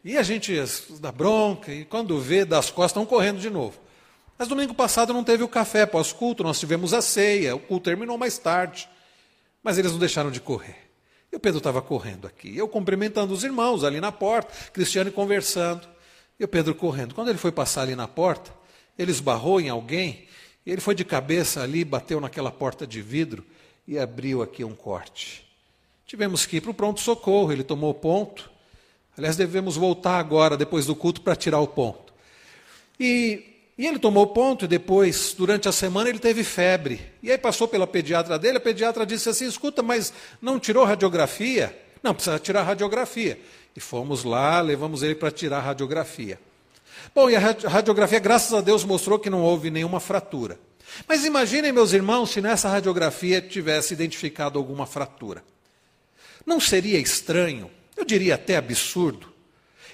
E 0.04 0.16
a 0.16 0.22
gente 0.22 0.54
dá 1.00 1.10
bronca 1.10 1.72
e 1.72 1.84
quando 1.84 2.20
vê 2.20 2.44
das 2.44 2.70
costas 2.70 2.92
estão 2.92 3.06
correndo 3.06 3.40
de 3.40 3.50
novo. 3.50 3.80
Mas 4.38 4.48
domingo 4.48 4.74
passado 4.74 5.12
não 5.12 5.24
teve 5.24 5.42
o 5.42 5.48
café 5.48 5.86
pós-culto, 5.86 6.44
nós 6.44 6.60
tivemos 6.60 6.92
a 6.92 7.00
ceia, 7.00 7.56
o 7.56 7.58
culto 7.58 7.84
terminou 7.84 8.16
mais 8.18 8.38
tarde. 8.38 8.88
Mas 9.62 9.78
eles 9.78 9.90
não 9.90 9.98
deixaram 9.98 10.30
de 10.30 10.40
correr. 10.40 10.76
E 11.32 11.36
o 11.36 11.40
Pedro 11.40 11.58
estava 11.58 11.82
correndo 11.82 12.26
aqui, 12.26 12.56
eu 12.56 12.68
cumprimentando 12.68 13.32
os 13.32 13.42
irmãos 13.42 13.82
ali 13.82 14.00
na 14.00 14.12
porta, 14.12 14.54
Cristiano 14.72 15.10
conversando, 15.10 15.88
e 16.38 16.44
o 16.44 16.48
Pedro 16.48 16.74
correndo. 16.74 17.14
Quando 17.14 17.28
ele 17.28 17.38
foi 17.38 17.50
passar 17.50 17.82
ali 17.82 17.96
na 17.96 18.06
porta, 18.06 18.52
ele 18.98 19.10
esbarrou 19.10 19.60
em 19.60 19.68
alguém, 19.68 20.26
e 20.64 20.70
ele 20.70 20.80
foi 20.80 20.94
de 20.94 21.04
cabeça 21.04 21.62
ali, 21.62 21.84
bateu 21.84 22.20
naquela 22.20 22.50
porta 22.50 22.86
de 22.86 23.00
vidro 23.00 23.44
e 23.86 23.98
abriu 23.98 24.42
aqui 24.42 24.64
um 24.64 24.74
corte. 24.74 25.46
Tivemos 26.06 26.46
que 26.46 26.56
ir 26.56 26.60
para 26.60 26.70
o 26.70 26.74
pronto-socorro, 26.74 27.52
ele 27.52 27.62
tomou 27.62 27.92
ponto. 27.94 28.50
Aliás, 29.16 29.36
devemos 29.36 29.76
voltar 29.76 30.18
agora, 30.18 30.56
depois 30.56 30.86
do 30.86 30.94
culto, 30.94 31.20
para 31.20 31.36
tirar 31.36 31.60
o 31.60 31.66
ponto. 31.66 32.12
E, 32.98 33.44
e 33.78 33.86
ele 33.86 33.98
tomou 33.98 34.26
ponto, 34.28 34.64
e 34.64 34.68
depois, 34.68 35.34
durante 35.36 35.68
a 35.68 35.72
semana, 35.72 36.08
ele 36.08 36.18
teve 36.18 36.44
febre. 36.44 37.00
E 37.22 37.30
aí 37.30 37.38
passou 37.38 37.66
pela 37.66 37.86
pediatra 37.86 38.38
dele, 38.38 38.58
a 38.58 38.60
pediatra 38.60 39.06
disse 39.06 39.28
assim: 39.28 39.46
escuta, 39.46 39.82
mas 39.82 40.12
não 40.40 40.58
tirou 40.58 40.84
radiografia? 40.84 41.76
Não, 42.02 42.14
precisa 42.14 42.38
tirar 42.38 42.62
radiografia. 42.62 43.40
E 43.74 43.80
fomos 43.80 44.24
lá, 44.24 44.60
levamos 44.60 45.02
ele 45.02 45.14
para 45.14 45.30
tirar 45.30 45.60
radiografia. 45.60 46.38
Bom, 47.16 47.30
e 47.30 47.34
a 47.34 47.40
radiografia, 47.40 48.18
graças 48.18 48.52
a 48.52 48.60
Deus, 48.60 48.84
mostrou 48.84 49.18
que 49.18 49.30
não 49.30 49.40
houve 49.40 49.70
nenhuma 49.70 50.00
fratura. 50.00 50.60
Mas 51.08 51.24
imaginem, 51.24 51.72
meus 51.72 51.94
irmãos, 51.94 52.28
se 52.28 52.42
nessa 52.42 52.68
radiografia 52.68 53.40
tivesse 53.40 53.94
identificado 53.94 54.58
alguma 54.58 54.84
fratura. 54.84 55.42
Não 56.44 56.60
seria 56.60 56.98
estranho, 56.98 57.70
eu 57.96 58.04
diria 58.04 58.34
até 58.34 58.58
absurdo, 58.58 59.32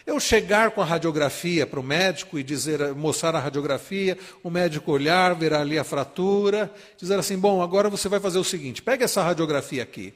eu 0.05 0.19
chegar 0.19 0.73
com 0.73 0.83
a 0.83 0.85
radiografia 0.85 1.65
para 1.65 1.79
o 1.79 1.83
médico 1.85 2.41
e 2.41 2.43
dizer, 2.43 2.93
mostrar 2.93 3.37
a 3.37 3.39
radiografia, 3.39 4.19
o 4.43 4.51
médico 4.51 4.91
olhar, 4.91 5.33
ver 5.37 5.55
ali 5.55 5.79
a 5.79 5.85
fratura, 5.85 6.75
dizer 6.99 7.21
assim: 7.21 7.39
bom, 7.39 7.63
agora 7.63 7.89
você 7.89 8.09
vai 8.09 8.19
fazer 8.19 8.41
o 8.41 8.45
seguinte: 8.45 8.83
pega 8.83 9.05
essa 9.05 9.23
radiografia 9.23 9.85
aqui, 9.85 10.13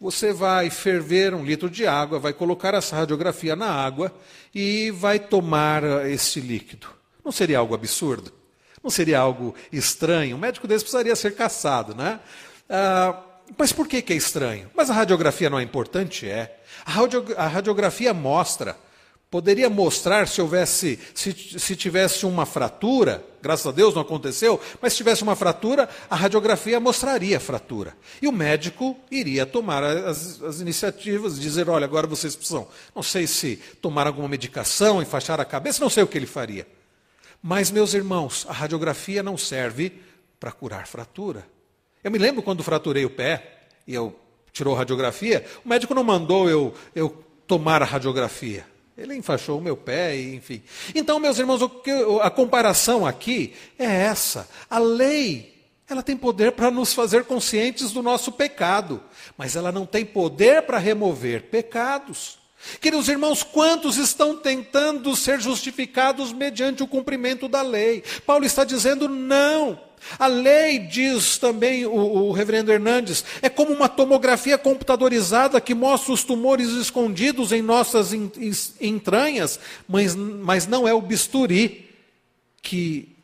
você 0.00 0.32
vai 0.32 0.70
ferver 0.70 1.34
um 1.34 1.44
litro 1.44 1.70
de 1.70 1.86
água, 1.86 2.18
vai 2.18 2.32
colocar 2.32 2.74
essa 2.74 2.96
radiografia 2.96 3.56
na 3.56 3.70
água 3.70 4.14
e 4.54 4.90
vai 4.90 5.18
tomar 5.18 5.82
eh, 5.82 6.10
esse 6.12 6.40
líquido. 6.40 6.86
Não 7.24 7.32
seria 7.32 7.58
algo 7.58 7.74
absurdo? 7.74 8.32
Não 8.82 8.90
seria 8.90 9.18
algo 9.18 9.54
estranho? 9.72 10.36
Um 10.36 10.38
médico 10.38 10.68
desse 10.68 10.84
precisaria 10.84 11.16
ser 11.16 11.34
caçado, 11.34 11.94
né? 11.94 12.20
Ah, 12.68 13.20
mas 13.56 13.72
por 13.72 13.86
que, 13.88 14.02
que 14.02 14.12
é 14.12 14.16
estranho? 14.16 14.70
Mas 14.74 14.90
a 14.90 14.94
radiografia 14.94 15.50
não 15.50 15.58
é 15.58 15.62
importante? 15.62 16.28
É. 16.28 16.58
A, 16.84 17.46
radiografia 17.46 18.12
mostra 18.12 18.76
Poderia 19.28 19.68
mostrar 19.68 20.28
se 20.28 20.40
houvesse, 20.40 21.00
se, 21.12 21.32
se, 21.32 21.74
tivesse 21.74 22.24
uma 22.24 22.46
fratura, 22.46 23.24
graças 23.42 23.66
a 23.66 23.72
Deus 23.72 23.92
não 23.92 24.02
aconteceu, 24.02 24.60
mas 24.80 24.92
se 24.92 24.98
tivesse 24.98 25.24
uma 25.24 25.34
fratura, 25.34 25.88
a 26.08 26.14
radiografia 26.14 26.78
mostraria 26.78 27.36
a 27.36 27.40
fratura. 27.40 27.96
E 28.22 28.28
o 28.28 28.32
médico 28.32 28.96
iria 29.10 29.44
tomar 29.44 29.82
as, 29.82 30.40
as 30.40 30.60
iniciativas, 30.60 31.40
dizer, 31.40 31.68
olha, 31.68 31.84
agora 31.84 32.06
vocês 32.06 32.36
precisam, 32.36 32.68
não 32.94 33.02
sei 33.02 33.26
se 33.26 33.56
tomar 33.82 34.06
alguma 34.06 34.28
medicação, 34.28 35.02
enfaixar 35.02 35.40
a 35.40 35.44
cabeça, 35.44 35.82
não 35.82 35.90
sei 35.90 36.04
o 36.04 36.06
que 36.06 36.16
ele 36.16 36.26
faria. 36.26 36.66
Mas, 37.42 37.70
meus 37.70 37.94
irmãos, 37.94 38.46
a 38.48 38.52
radiografia 38.52 39.24
não 39.24 39.36
serve 39.36 39.92
para 40.38 40.52
curar 40.52 40.86
fratura. 40.86 41.44
Eu 42.02 42.12
me 42.12 42.18
lembro 42.18 42.42
quando 42.42 42.62
fraturei 42.62 43.04
o 43.04 43.10
pé 43.10 43.64
e 43.88 43.94
eu 43.94 44.16
tirou 44.52 44.74
a 44.76 44.78
radiografia, 44.78 45.44
o 45.64 45.68
médico 45.68 45.94
não 45.94 46.04
mandou 46.04 46.48
eu, 46.48 46.72
eu 46.94 47.24
tomar 47.46 47.82
a 47.82 47.84
radiografia. 47.84 48.64
Ele 48.96 49.14
enfaixou 49.14 49.58
o 49.58 49.62
meu 49.62 49.76
pé, 49.76 50.18
enfim. 50.18 50.62
Então, 50.94 51.18
meus 51.18 51.38
irmãos, 51.38 51.60
a 52.22 52.30
comparação 52.30 53.04
aqui 53.04 53.52
é 53.78 53.84
essa. 53.84 54.48
A 54.70 54.78
lei, 54.78 55.54
ela 55.88 56.02
tem 56.02 56.16
poder 56.16 56.52
para 56.52 56.70
nos 56.70 56.94
fazer 56.94 57.24
conscientes 57.24 57.92
do 57.92 58.02
nosso 58.02 58.32
pecado, 58.32 59.02
mas 59.36 59.54
ela 59.54 59.70
não 59.70 59.84
tem 59.84 60.04
poder 60.04 60.62
para 60.62 60.78
remover 60.78 61.42
pecados. 61.44 62.38
Queridos 62.80 63.08
irmãos, 63.08 63.42
quantos 63.42 63.98
estão 63.98 64.36
tentando 64.36 65.14
ser 65.14 65.40
justificados 65.40 66.32
mediante 66.32 66.82
o 66.82 66.88
cumprimento 66.88 67.48
da 67.48 67.60
lei? 67.60 68.02
Paulo 68.24 68.44
está 68.44 68.64
dizendo 68.64 69.08
não. 69.08 69.78
A 70.18 70.26
lei, 70.26 70.78
diz 70.78 71.38
também 71.38 71.84
o, 71.84 71.92
o, 71.92 72.32
reverendo 72.32 72.72
Hernandes, 72.72 73.24
é 73.42 73.48
como 73.48 73.72
uma 73.72 73.88
tomografia 73.88 74.56
computadorizada 74.56 75.60
que 75.60 75.74
mostra 75.74 76.12
os 76.12 76.24
tumores 76.24 76.70
escondidos 76.70 77.52
em 77.52 77.62
nossas 77.62 78.12
entranhas, 78.80 79.58
mas, 79.88 80.14
mas 80.14 80.66
não 80.66 80.86
é 80.86 80.94
o 80.94 81.00
bisturi 81.00 81.90
que 82.62 83.16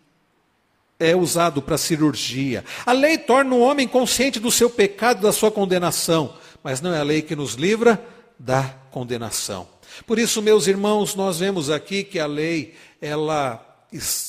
é 0.98 1.16
usado 1.16 1.60
para 1.60 1.78
cirurgia. 1.78 2.64
A 2.86 2.92
lei 2.92 3.18
torna 3.18 3.54
o 3.54 3.60
homem 3.60 3.88
consciente 3.88 4.38
do 4.38 4.50
seu 4.50 4.70
pecado 4.70 5.18
e 5.18 5.22
da 5.22 5.32
sua 5.32 5.50
condenação, 5.50 6.34
mas 6.62 6.80
não 6.80 6.94
é 6.94 7.00
a 7.00 7.04
lei 7.04 7.22
que 7.22 7.34
nos 7.34 7.54
livra 7.54 8.02
da 8.38 8.62
condenação. 8.90 9.66
Por 10.06 10.18
isso, 10.18 10.40
meus 10.40 10.66
irmãos, 10.66 11.14
nós 11.14 11.38
vemos 11.38 11.70
aqui 11.70 12.04
que 12.04 12.18
a 12.18 12.26
lei, 12.26 12.74
ela 13.00 13.71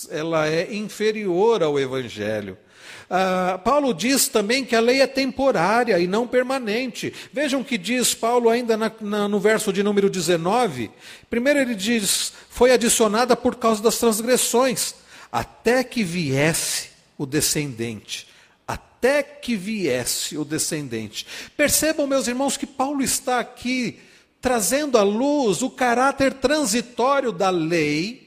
ela 0.09 0.47
é 0.47 0.73
inferior 0.73 1.63
ao 1.63 1.79
Evangelho. 1.79 2.57
Ah, 3.09 3.59
Paulo 3.63 3.93
diz 3.93 4.27
também 4.27 4.65
que 4.65 4.75
a 4.75 4.79
lei 4.79 5.01
é 5.01 5.07
temporária 5.07 5.99
e 5.99 6.07
não 6.07 6.27
permanente. 6.27 7.13
Vejam 7.31 7.63
que 7.63 7.77
diz 7.77 8.13
Paulo 8.15 8.49
ainda 8.49 8.75
na, 8.75 8.91
na, 9.01 9.27
no 9.27 9.39
verso 9.39 9.71
de 9.71 9.83
número 9.83 10.09
19. 10.09 10.89
Primeiro 11.29 11.59
ele 11.59 11.75
diz: 11.75 12.33
foi 12.49 12.71
adicionada 12.71 13.35
por 13.35 13.55
causa 13.55 13.81
das 13.81 13.97
transgressões, 13.97 14.95
até 15.31 15.83
que 15.83 16.03
viesse 16.03 16.89
o 17.17 17.25
descendente. 17.25 18.27
Até 18.67 19.21
que 19.21 19.55
viesse 19.55 20.37
o 20.37 20.45
descendente. 20.45 21.27
Percebam, 21.57 22.07
meus 22.07 22.27
irmãos, 22.27 22.57
que 22.57 22.65
Paulo 22.65 23.03
está 23.03 23.39
aqui 23.39 23.99
trazendo 24.41 24.97
à 24.97 25.03
luz 25.03 25.61
o 25.61 25.69
caráter 25.69 26.33
transitório 26.33 27.31
da 27.31 27.49
lei 27.49 28.22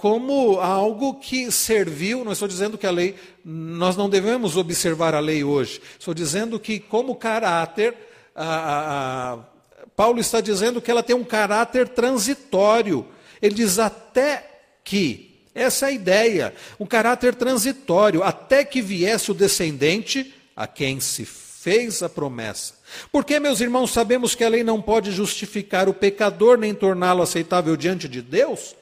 como 0.00 0.58
algo 0.60 1.14
que 1.14 1.52
serviu, 1.52 2.24
não 2.24 2.32
estou 2.32 2.48
dizendo 2.48 2.78
que 2.78 2.86
a 2.86 2.90
lei, 2.90 3.14
nós 3.44 3.98
não 3.98 4.08
devemos 4.08 4.56
observar 4.56 5.14
a 5.14 5.20
lei 5.20 5.44
hoje, 5.44 5.80
estou 5.98 6.14
dizendo 6.14 6.58
que, 6.58 6.80
como 6.80 7.14
caráter, 7.14 7.94
a, 8.34 8.44
a, 8.44 9.32
a, 9.34 9.38
Paulo 9.94 10.18
está 10.18 10.40
dizendo 10.40 10.80
que 10.80 10.90
ela 10.90 11.02
tem 11.02 11.14
um 11.14 11.22
caráter 11.22 11.86
transitório. 11.86 13.06
Ele 13.42 13.54
diz 13.54 13.78
até 13.78 14.48
que, 14.82 15.44
essa 15.54 15.84
é 15.84 15.88
a 15.90 15.92
ideia, 15.92 16.54
um 16.78 16.86
caráter 16.86 17.34
transitório, 17.34 18.22
até 18.22 18.64
que 18.64 18.80
viesse 18.80 19.30
o 19.30 19.34
descendente 19.34 20.34
a 20.56 20.66
quem 20.66 20.98
se 20.98 21.26
fez 21.26 22.02
a 22.02 22.08
promessa. 22.08 22.72
Porque, 23.12 23.38
meus 23.38 23.60
irmãos, 23.60 23.90
sabemos 23.90 24.34
que 24.34 24.44
a 24.44 24.48
lei 24.48 24.64
não 24.64 24.80
pode 24.80 25.12
justificar 25.12 25.90
o 25.90 25.94
pecador 25.94 26.56
nem 26.56 26.72
torná-lo 26.74 27.20
aceitável 27.20 27.76
diante 27.76 28.08
de 28.08 28.22
Deus? 28.22 28.74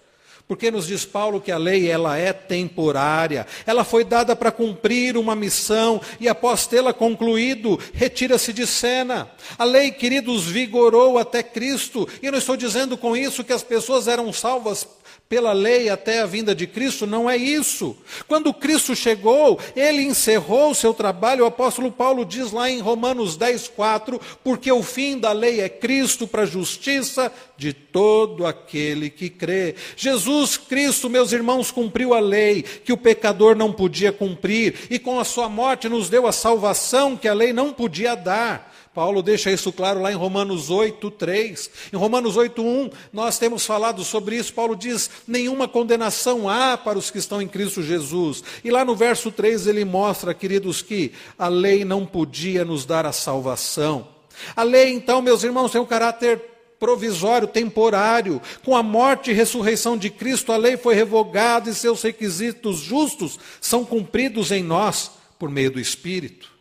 Porque 0.48 0.70
nos 0.70 0.86
diz 0.86 1.04
Paulo 1.04 1.42
que 1.42 1.52
a 1.52 1.58
lei 1.58 1.90
ela 1.90 2.16
é 2.16 2.32
temporária. 2.32 3.46
Ela 3.66 3.84
foi 3.84 4.02
dada 4.02 4.34
para 4.34 4.50
cumprir 4.50 5.18
uma 5.18 5.36
missão 5.36 6.00
e 6.18 6.26
após 6.26 6.66
tê-la 6.66 6.94
concluído, 6.94 7.78
retira-se 7.92 8.50
de 8.54 8.66
cena. 8.66 9.30
A 9.58 9.64
lei, 9.64 9.90
queridos, 9.90 10.46
vigorou 10.46 11.18
até 11.18 11.42
Cristo. 11.42 12.08
E 12.22 12.26
eu 12.26 12.32
não 12.32 12.38
estou 12.38 12.56
dizendo 12.56 12.96
com 12.96 13.14
isso 13.14 13.44
que 13.44 13.52
as 13.52 13.62
pessoas 13.62 14.08
eram 14.08 14.32
salvas 14.32 14.88
pela 15.28 15.52
lei 15.52 15.90
até 15.90 16.20
a 16.20 16.26
vinda 16.26 16.54
de 16.54 16.66
Cristo, 16.66 17.06
não 17.06 17.28
é 17.28 17.36
isso. 17.36 17.94
Quando 18.26 18.54
Cristo 18.54 18.96
chegou, 18.96 19.60
ele 19.76 20.02
encerrou 20.02 20.70
o 20.70 20.74
seu 20.74 20.94
trabalho, 20.94 21.44
o 21.44 21.46
apóstolo 21.46 21.92
Paulo 21.92 22.24
diz 22.24 22.50
lá 22.50 22.70
em 22.70 22.80
Romanos 22.80 23.36
10, 23.36 23.68
4, 23.68 24.18
porque 24.42 24.72
o 24.72 24.82
fim 24.82 25.18
da 25.18 25.32
lei 25.32 25.60
é 25.60 25.68
Cristo 25.68 26.26
para 26.26 26.42
a 26.42 26.46
justiça 26.46 27.30
de 27.58 27.74
todo 27.74 28.46
aquele 28.46 29.10
que 29.10 29.28
crê. 29.28 29.74
Jesus 29.96 30.56
Cristo, 30.56 31.10
meus 31.10 31.30
irmãos, 31.30 31.70
cumpriu 31.70 32.14
a 32.14 32.20
lei 32.20 32.62
que 32.62 32.92
o 32.92 32.96
pecador 32.96 33.54
não 33.54 33.70
podia 33.70 34.10
cumprir, 34.10 34.86
e 34.88 34.98
com 34.98 35.20
a 35.20 35.24
sua 35.24 35.48
morte 35.48 35.90
nos 35.90 36.08
deu 36.08 36.26
a 36.26 36.32
salvação 36.32 37.18
que 37.18 37.28
a 37.28 37.34
lei 37.34 37.52
não 37.52 37.70
podia 37.70 38.14
dar. 38.14 38.67
Paulo 38.98 39.22
deixa 39.22 39.52
isso 39.52 39.72
claro 39.72 40.02
lá 40.02 40.10
em 40.10 40.16
Romanos 40.16 40.70
8, 40.70 41.08
3. 41.12 41.70
Em 41.92 41.96
Romanos 41.96 42.36
8, 42.36 42.60
1, 42.60 42.90
nós 43.12 43.38
temos 43.38 43.64
falado 43.64 44.02
sobre 44.02 44.34
isso. 44.34 44.52
Paulo 44.52 44.74
diz: 44.74 45.08
nenhuma 45.24 45.68
condenação 45.68 46.48
há 46.48 46.76
para 46.76 46.98
os 46.98 47.08
que 47.08 47.18
estão 47.18 47.40
em 47.40 47.46
Cristo 47.46 47.80
Jesus. 47.80 48.42
E 48.64 48.72
lá 48.72 48.84
no 48.84 48.96
verso 48.96 49.30
3 49.30 49.68
ele 49.68 49.84
mostra, 49.84 50.34
queridos, 50.34 50.82
que 50.82 51.12
a 51.38 51.46
lei 51.46 51.84
não 51.84 52.04
podia 52.04 52.64
nos 52.64 52.84
dar 52.84 53.06
a 53.06 53.12
salvação. 53.12 54.08
A 54.56 54.64
lei, 54.64 54.92
então, 54.92 55.22
meus 55.22 55.44
irmãos, 55.44 55.70
tem 55.70 55.80
um 55.80 55.86
caráter 55.86 56.42
provisório, 56.80 57.46
temporário. 57.46 58.42
Com 58.64 58.76
a 58.76 58.82
morte 58.82 59.30
e 59.30 59.32
ressurreição 59.32 59.96
de 59.96 60.10
Cristo, 60.10 60.50
a 60.50 60.56
lei 60.56 60.76
foi 60.76 60.96
revogada 60.96 61.70
e 61.70 61.74
seus 61.74 62.02
requisitos 62.02 62.78
justos 62.78 63.38
são 63.60 63.84
cumpridos 63.84 64.50
em 64.50 64.64
nós 64.64 65.12
por 65.38 65.48
meio 65.48 65.70
do 65.70 65.78
Espírito. 65.78 66.57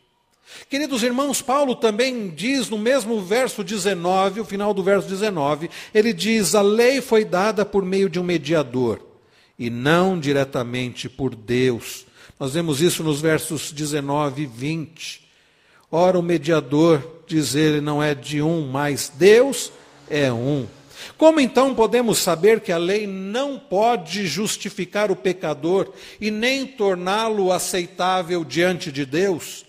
Queridos 0.70 1.02
irmãos, 1.02 1.42
Paulo 1.42 1.76
também 1.76 2.30
diz 2.30 2.70
no 2.70 2.78
mesmo 2.78 3.22
verso 3.22 3.64
19, 3.64 4.42
o 4.42 4.46
final 4.46 4.74
do 4.74 4.84
verso 4.84 5.08
19, 5.08 5.70
ele 5.94 6.12
diz: 6.12 6.54
A 6.56 6.62
lei 6.62 7.00
foi 7.00 7.24
dada 7.24 7.64
por 7.64 7.86
meio 7.86 8.10
de 8.10 8.20
um 8.20 8.24
mediador 8.24 9.00
e 9.58 9.70
não 9.70 10.20
diretamente 10.20 11.08
por 11.08 11.34
Deus. 11.34 12.06
Nós 12.38 12.54
vemos 12.54 12.82
isso 12.82 13.02
nos 13.02 13.22
versos 13.22 13.72
19 13.72 14.44
e 14.44 14.46
20. 14.46 15.28
Ora, 15.90 16.20
o 16.20 16.24
mediador, 16.24 17.24
diz 17.26 17.56
ele, 17.56 17.80
não 17.80 18.04
é 18.04 18.14
de 18.14 18.42
um, 18.42 18.68
mas 18.68 19.10
Deus 19.16 19.72
é 20.10 20.32
um. 20.34 20.68
Como 21.18 21.40
então 21.40 21.74
podemos 21.74 22.18
saber 22.18 22.60
que 22.60 22.74
a 22.74 22.78
lei 22.78 23.08
não 23.08 23.58
pode 23.58 24.28
justificar 24.28 25.10
o 25.12 25.16
pecador 25.16 25.94
e 26.20 26.30
nem 26.30 26.68
torná-lo 26.68 27.54
aceitável 27.54 28.44
diante 28.44 28.92
de 28.92 29.06
Deus? 29.06 29.67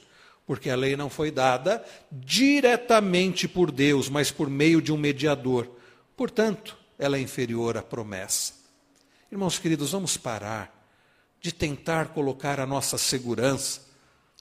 Porque 0.48 0.70
a 0.70 0.76
lei 0.76 0.96
não 0.96 1.10
foi 1.10 1.30
dada 1.30 1.84
diretamente 2.10 3.46
por 3.46 3.70
Deus, 3.70 4.08
mas 4.08 4.30
por 4.30 4.48
meio 4.48 4.80
de 4.80 4.90
um 4.90 4.96
mediador. 4.96 5.70
Portanto, 6.16 6.74
ela 6.98 7.18
é 7.18 7.20
inferior 7.20 7.76
à 7.76 7.82
promessa. 7.82 8.54
Irmãos 9.30 9.58
queridos, 9.58 9.92
vamos 9.92 10.16
parar 10.16 10.74
de 11.38 11.52
tentar 11.52 12.08
colocar 12.14 12.58
a 12.60 12.66
nossa 12.66 12.96
segurança 12.96 13.82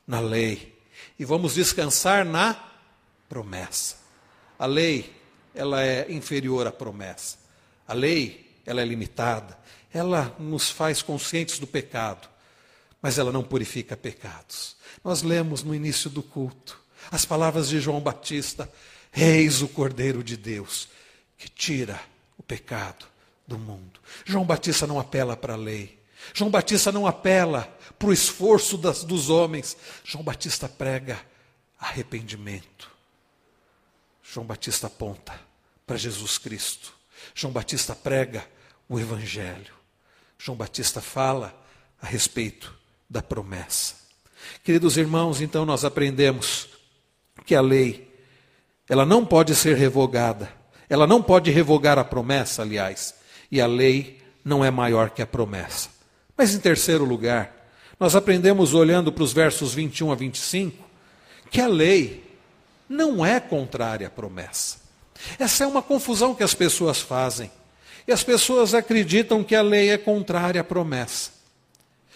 na 0.08 0.22
lei 0.22 0.80
e 1.20 1.26
vamos 1.26 1.56
descansar 1.56 2.24
na 2.24 2.58
promessa. 3.28 3.98
A 4.58 4.66
lei, 4.66 5.14
ela 5.54 5.84
é 5.84 6.10
inferior 6.10 6.66
à 6.68 6.72
promessa. 6.72 7.38
A 7.86 7.94
lei, 7.94 8.62
ela 8.66 8.82
é 8.82 8.86
limitada. 8.86 9.60
Ela 9.94 10.34
nos 10.40 10.70
faz 10.70 11.02
conscientes 11.02 11.60
do 11.60 11.68
pecado, 11.68 12.30
mas 13.02 13.18
ela 13.18 13.32
não 13.32 13.44
purifica 13.44 13.96
pecados. 13.96 14.76
Nós 15.04 15.22
lemos 15.22 15.64
no 15.64 15.74
início 15.74 16.10
do 16.10 16.24
culto 16.24 16.80
as 17.12 17.26
palavras 17.26 17.70
de 17.70 17.80
João 17.80 18.02
Batista: 18.02 18.72
Eis 19.16 19.62
o 19.62 19.68
Cordeiro 19.68 20.24
de 20.24 20.36
Deus 20.36 20.90
que 21.38 21.48
tira 21.48 22.00
o 22.38 22.44
pecado 22.44 23.06
do 23.48 23.58
mundo. 23.58 24.00
João 24.26 24.46
Batista 24.46 24.88
não 24.88 25.00
apela 25.00 25.38
para 25.38 25.54
a 25.54 25.58
lei. 25.58 25.98
João 26.34 26.50
Batista 26.50 26.92
não 26.92 27.08
apela 27.08 27.64
para 27.98 28.10
o 28.10 28.14
esforço 28.14 28.78
das, 28.78 29.04
dos 29.04 29.30
homens. 29.30 29.78
João 30.04 30.24
Batista 30.24 30.68
prega 30.68 31.20
arrependimento. 31.80 32.92
João 34.24 34.46
Batista 34.46 34.88
aponta 34.88 35.40
para 35.86 35.96
Jesus 35.96 36.38
Cristo. 36.38 36.94
João 37.34 37.54
Batista 37.54 37.96
prega 37.96 38.46
o 38.90 39.00
Evangelho. 39.00 39.74
João 40.38 40.58
Batista 40.58 41.02
fala 41.02 41.58
a 42.02 42.06
respeito 42.06 42.78
da 43.10 43.22
promessa. 43.22 43.96
Queridos 44.64 44.98
irmãos, 44.98 45.42
então 45.42 45.66
nós 45.66 45.86
aprendemos 45.86 46.68
que 47.46 47.56
a 47.56 47.62
lei, 47.62 48.14
ela 48.90 49.06
não 49.06 49.26
pode 49.26 49.56
ser 49.56 49.76
revogada, 49.76 50.52
ela 50.90 51.08
não 51.08 51.22
pode 51.22 51.52
revogar 51.52 51.98
a 51.98 52.04
promessa, 52.04 52.62
aliás, 52.62 53.16
e 53.52 53.62
a 53.62 53.68
lei 53.68 54.22
não 54.44 54.64
é 54.64 54.72
maior 54.72 55.10
que 55.10 55.22
a 55.22 55.28
promessa. 55.28 55.90
Mas 56.38 56.54
em 56.54 56.60
terceiro 56.60 57.04
lugar, 57.04 57.56
nós 58.00 58.16
aprendemos 58.16 58.74
olhando 58.74 59.12
para 59.12 59.24
os 59.24 59.34
versos 59.34 59.74
21 59.74 60.12
a 60.12 60.16
25, 60.16 60.88
que 61.50 61.62
a 61.62 61.68
lei 61.68 62.24
não 62.88 63.26
é 63.26 63.40
contrária 63.40 64.08
à 64.08 64.10
promessa. 64.10 64.78
Essa 65.40 65.64
é 65.64 65.68
uma 65.68 65.82
confusão 65.82 66.36
que 66.36 66.44
as 66.44 66.54
pessoas 66.54 67.02
fazem. 67.02 67.52
E 68.08 68.12
as 68.12 68.24
pessoas 68.24 68.74
acreditam 68.74 69.44
que 69.44 69.56
a 69.56 69.62
lei 69.62 69.90
é 69.90 69.98
contrária 69.98 70.62
à 70.62 70.64
promessa. 70.64 71.32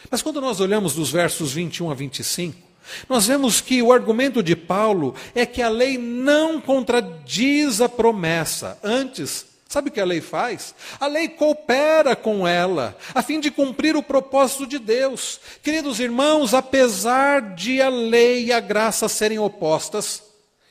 Mas 0.09 0.21
quando 0.21 0.41
nós 0.41 0.59
olhamos 0.59 0.95
dos 0.95 1.11
versos 1.11 1.53
21 1.53 1.91
a 1.91 1.93
25, 1.93 2.71
nós 3.07 3.27
vemos 3.27 3.61
que 3.61 3.81
o 3.81 3.91
argumento 3.91 4.41
de 4.41 4.55
Paulo 4.55 5.15
é 5.35 5.45
que 5.45 5.61
a 5.61 5.69
lei 5.69 5.97
não 5.97 6.59
contradiz 6.59 7.79
a 7.79 7.87
promessa. 7.87 8.77
Antes, 8.83 9.45
sabe 9.67 9.89
o 9.89 9.91
que 9.91 10.01
a 10.01 10.05
lei 10.05 10.19
faz? 10.19 10.75
A 10.99 11.07
lei 11.07 11.29
coopera 11.29 12.15
com 12.15 12.47
ela, 12.47 12.97
a 13.13 13.21
fim 13.21 13.39
de 13.39 13.51
cumprir 13.51 13.95
o 13.95 14.03
propósito 14.03 14.65
de 14.65 14.79
Deus. 14.79 15.39
Queridos 15.63 15.99
irmãos, 15.99 16.53
apesar 16.53 17.55
de 17.55 17.81
a 17.81 17.89
lei 17.89 18.45
e 18.45 18.53
a 18.53 18.59
graça 18.59 19.07
serem 19.07 19.39
opostas, 19.39 20.23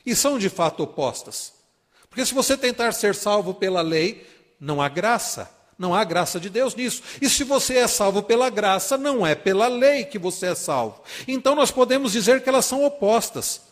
e 0.04 0.14
são 0.14 0.38
de 0.38 0.48
fato 0.48 0.82
opostas, 0.82 1.52
porque 2.08 2.24
se 2.24 2.34
você 2.34 2.56
tentar 2.56 2.92
ser 2.92 3.14
salvo 3.14 3.54
pela 3.54 3.82
lei, 3.82 4.26
não 4.58 4.82
há 4.82 4.88
graça. 4.88 5.59
Não 5.80 5.94
há 5.94 6.04
graça 6.04 6.38
de 6.38 6.50
Deus 6.50 6.74
nisso. 6.74 7.02
E 7.22 7.28
se 7.30 7.42
você 7.42 7.78
é 7.78 7.88
salvo 7.88 8.22
pela 8.22 8.50
graça, 8.50 8.98
não 8.98 9.26
é 9.26 9.34
pela 9.34 9.66
lei 9.66 10.04
que 10.04 10.18
você 10.18 10.48
é 10.48 10.54
salvo. 10.54 11.00
Então 11.26 11.54
nós 11.54 11.70
podemos 11.70 12.12
dizer 12.12 12.42
que 12.42 12.50
elas 12.50 12.66
são 12.66 12.84
opostas. 12.84 13.62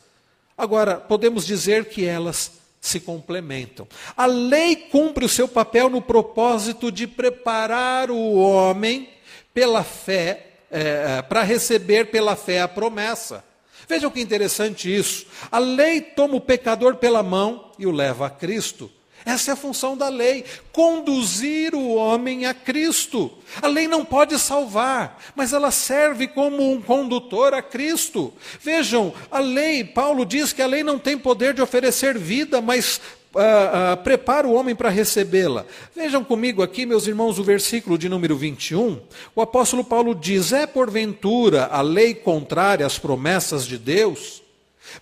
Agora, 0.57 0.97
podemos 0.97 1.45
dizer 1.45 1.85
que 1.91 2.07
elas 2.07 2.53
se 2.81 2.99
complementam. 2.99 3.87
A 4.17 4.25
lei 4.25 4.75
cumpre 4.75 5.27
o 5.27 5.29
seu 5.29 5.47
papel 5.47 5.91
no 5.91 6.01
propósito 6.01 6.91
de 6.91 7.07
preparar 7.07 8.11
o 8.11 8.37
homem 8.37 9.11
pela 9.53 9.85
fé, 9.85 10.47
é, 10.71 11.19
é 11.19 11.23
para 11.23 11.43
receber 11.43 12.07
pela 12.07 12.35
fé 12.35 12.63
a 12.63 12.69
promessa. 12.69 13.45
Vejam 13.87 14.11
que 14.11 14.23
interessante 14.23 14.95
isso. 14.95 15.27
A 15.53 15.59
lei 15.59 16.01
toma 16.01 16.37
o 16.37 16.41
pecador 16.41 16.97
pela 16.97 17.23
mão 17.23 17.71
e 17.79 17.87
o 17.87 17.91
leva 17.91 18.29
a 18.29 18.31
Cristo. 18.31 18.91
Essa 19.25 19.51
é 19.51 19.55
a 19.55 19.57
função 19.57 19.97
da 19.97 20.09
lei, 20.09 20.45
conduzir 20.73 21.75
o 21.75 21.95
homem 21.95 22.47
a 22.47 22.55
Cristo. 22.55 23.31
A 23.61 23.67
lei 23.67 23.89
não 23.89 24.05
pode 24.05 24.39
salvar, 24.39 25.23
mas 25.35 25.53
ela 25.53 25.71
serve 25.71 26.29
como 26.29 26.73
um 26.73 26.81
condutor 26.81 27.55
a 27.55 27.63
Cristo. 27.63 28.33
Vejam, 28.61 29.13
a 29.31 29.39
lei, 29.39 29.85
Paulo 29.85 30.25
diz 30.25 30.53
que 30.53 30.63
a 30.63 30.67
lei 30.67 30.83
não 30.83 30.99
tem 30.99 31.19
poder 31.19 31.55
de 31.55 31.63
oferecer 31.63 32.19
vida, 32.19 32.61
mas 32.61 33.01
Uh, 33.29 33.93
uh, 33.93 33.97
prepara 34.03 34.49
o 34.49 34.55
homem 34.55 34.75
para 34.75 34.89
recebê-la. 34.89 35.67
Vejam 35.95 36.25
comigo 36.25 36.63
aqui, 36.63 36.87
meus 36.87 37.07
irmãos, 37.07 37.39
o 37.39 37.45
versículo 37.45 37.99
de 37.99 38.09
número 38.09 38.35
21. 38.35 39.03
O 39.37 39.43
apóstolo 39.43 39.85
Paulo 39.85 40.15
diz: 40.15 40.51
É 40.51 40.67
porventura 40.67 41.67
a 41.67 41.83
lei 41.83 42.15
contrária 42.15 42.87
às 42.87 42.99
promessas 42.99 43.67
de 43.67 43.77
Deus? 43.77 44.43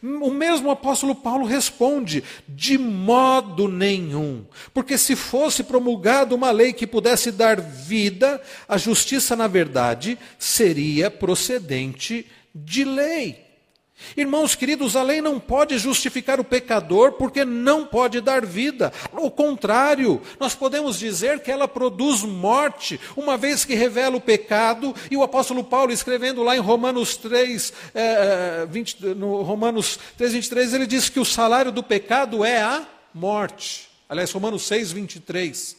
O 0.03 0.31
mesmo 0.31 0.71
apóstolo 0.71 1.15
Paulo 1.15 1.47
responde: 1.47 2.23
de 2.49 2.77
modo 2.77 3.69
nenhum. 3.69 4.45
Porque 4.75 4.99
se 4.99 5.17
fosse 5.17 5.63
promulgada 5.63 6.35
uma 6.35 6.51
lei 6.51 6.73
que 6.73 6.87
pudesse 6.87 7.31
dar 7.31 7.61
vida, 7.61 8.41
a 8.69 8.77
justiça, 8.77 9.37
na 9.37 9.47
verdade, 9.47 10.19
seria 10.39 11.11
procedente 11.11 12.27
de 12.55 12.85
lei. 12.85 13.46
Irmãos 14.17 14.55
queridos, 14.55 14.95
a 14.95 15.03
lei 15.03 15.21
não 15.21 15.41
pode 15.41 15.79
justificar 15.79 16.39
o 16.39 16.45
pecador 16.45 17.13
porque 17.13 17.45
não 17.45 17.85
pode 17.85 18.21
dar 18.21 18.45
vida. 18.45 18.93
Ao 19.13 19.31
contrário, 19.31 20.21
nós 20.39 20.55
podemos 20.55 20.99
dizer 20.99 21.41
que 21.41 21.51
ela 21.51 21.67
produz 21.67 22.23
morte, 22.23 23.01
uma 23.17 23.37
vez 23.37 23.65
que 23.65 23.75
revela 23.75 24.17
o 24.17 24.21
pecado, 24.21 24.95
e 25.11 25.17
o 25.17 25.23
apóstolo 25.23 25.65
Paulo, 25.65 25.93
escrevendo 25.93 26.43
lá 26.43 26.57
em 26.57 26.61
Romanos 26.61 27.17
3, 27.17 27.73
é, 27.95 28.67
20, 28.69 29.01
no 29.15 29.43
Romanos 29.43 29.99
3, 30.17 30.35
23, 30.35 30.75
ele 30.75 30.87
diz 30.87 31.09
que 31.09 31.21
o 31.21 31.25
salário 31.25 31.73
do 31.73 31.83
pecado 31.83 32.45
é 32.45 32.61
a 32.61 32.87
morte. 33.13 33.89
Aliás, 34.09 34.31
Romanos 34.31 34.63
6, 34.63 34.93
23. 34.93 35.77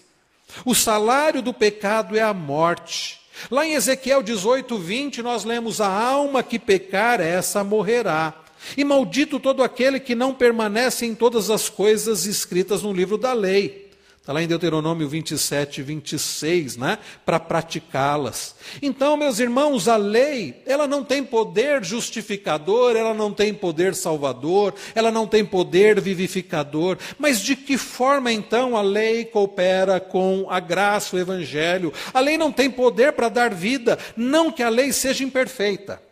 O 0.65 0.73
salário 0.73 1.41
do 1.41 1.53
pecado 1.53 2.17
é 2.17 2.21
a 2.21 2.33
morte. 2.33 3.16
Lá 3.49 3.65
em 3.65 3.73
Ezequiel 3.73 4.21
18, 4.23 4.77
20, 4.77 5.21
nós 5.21 5.43
lemos: 5.43 5.79
A 5.81 5.87
alma 5.87 6.43
que 6.43 6.59
pecar, 6.59 7.21
essa 7.21 7.63
morrerá. 7.63 8.33
E 8.75 8.83
maldito 8.83 9.39
todo 9.39 9.63
aquele 9.63 9.99
que 9.99 10.15
não 10.15 10.33
permanece 10.33 11.05
em 11.05 11.15
todas 11.15 11.49
as 11.49 11.69
coisas 11.69 12.25
escritas 12.25 12.81
no 12.83 12.91
livro 12.91 13.17
da 13.17 13.33
lei. 13.33 13.86
Está 14.27 14.33
lá 14.33 14.43
em 14.43 14.47
Deuteronômio 14.47 15.07
27, 15.07 15.81
26, 15.81 16.75
né? 16.75 16.97
Para 17.25 17.39
praticá-las. 17.39 18.57
Então, 18.81 19.15
meus 19.15 19.39
irmãos, 19.39 19.87
a 19.87 19.95
lei, 19.95 20.61
ela 20.65 20.85
não 20.85 21.01
tem 21.01 21.23
poder 21.23 21.81
justificador, 21.81 22.97
ela 22.97 23.13
não 23.13 23.31
tem 23.31 23.53
poder 23.53 23.95
salvador, 23.95 24.75
ela 24.93 25.13
não 25.13 25.25
tem 25.25 25.45
poder 25.45 26.01
vivificador. 26.01 26.97
Mas 27.17 27.39
de 27.39 27.55
que 27.55 27.77
forma, 27.77 28.29
então, 28.29 28.75
a 28.75 28.81
lei 28.81 29.23
coopera 29.23 29.97
com 29.97 30.45
a 30.49 30.59
graça, 30.59 31.15
o 31.15 31.19
evangelho? 31.19 31.93
A 32.13 32.19
lei 32.19 32.37
não 32.37 32.51
tem 32.51 32.69
poder 32.69 33.13
para 33.13 33.29
dar 33.29 33.53
vida, 33.53 33.97
não 34.17 34.51
que 34.51 34.61
a 34.61 34.67
lei 34.67 34.91
seja 34.91 35.23
imperfeita. 35.23 36.03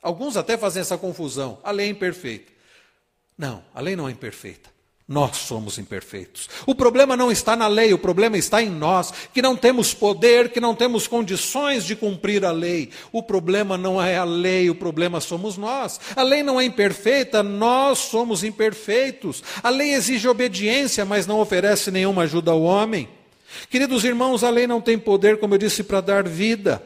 Alguns 0.00 0.36
até 0.36 0.56
fazem 0.56 0.80
essa 0.80 0.96
confusão. 0.96 1.58
A 1.64 1.72
lei 1.72 1.88
é 1.88 1.90
imperfeita. 1.90 2.52
Não, 3.36 3.64
a 3.74 3.80
lei 3.80 3.96
não 3.96 4.08
é 4.08 4.12
imperfeita. 4.12 4.77
Nós 5.08 5.38
somos 5.38 5.78
imperfeitos. 5.78 6.50
O 6.66 6.74
problema 6.74 7.16
não 7.16 7.32
está 7.32 7.56
na 7.56 7.66
lei, 7.66 7.94
o 7.94 7.98
problema 7.98 8.36
está 8.36 8.62
em 8.62 8.68
nós, 8.68 9.10
que 9.32 9.40
não 9.40 9.56
temos 9.56 9.94
poder, 9.94 10.50
que 10.50 10.60
não 10.60 10.74
temos 10.74 11.06
condições 11.06 11.86
de 11.86 11.96
cumprir 11.96 12.44
a 12.44 12.50
lei. 12.50 12.90
O 13.10 13.22
problema 13.22 13.78
não 13.78 14.02
é 14.02 14.18
a 14.18 14.24
lei, 14.24 14.68
o 14.68 14.74
problema 14.74 15.18
somos 15.18 15.56
nós. 15.56 15.98
A 16.14 16.22
lei 16.22 16.42
não 16.42 16.60
é 16.60 16.64
imperfeita, 16.66 17.42
nós 17.42 18.00
somos 18.00 18.44
imperfeitos. 18.44 19.42
A 19.62 19.70
lei 19.70 19.94
exige 19.94 20.28
obediência, 20.28 21.06
mas 21.06 21.26
não 21.26 21.40
oferece 21.40 21.90
nenhuma 21.90 22.24
ajuda 22.24 22.50
ao 22.50 22.60
homem. 22.60 23.08
Queridos 23.70 24.04
irmãos, 24.04 24.44
a 24.44 24.50
lei 24.50 24.66
não 24.66 24.78
tem 24.78 24.98
poder, 24.98 25.40
como 25.40 25.54
eu 25.54 25.58
disse, 25.58 25.82
para 25.82 26.02
dar 26.02 26.28
vida, 26.28 26.82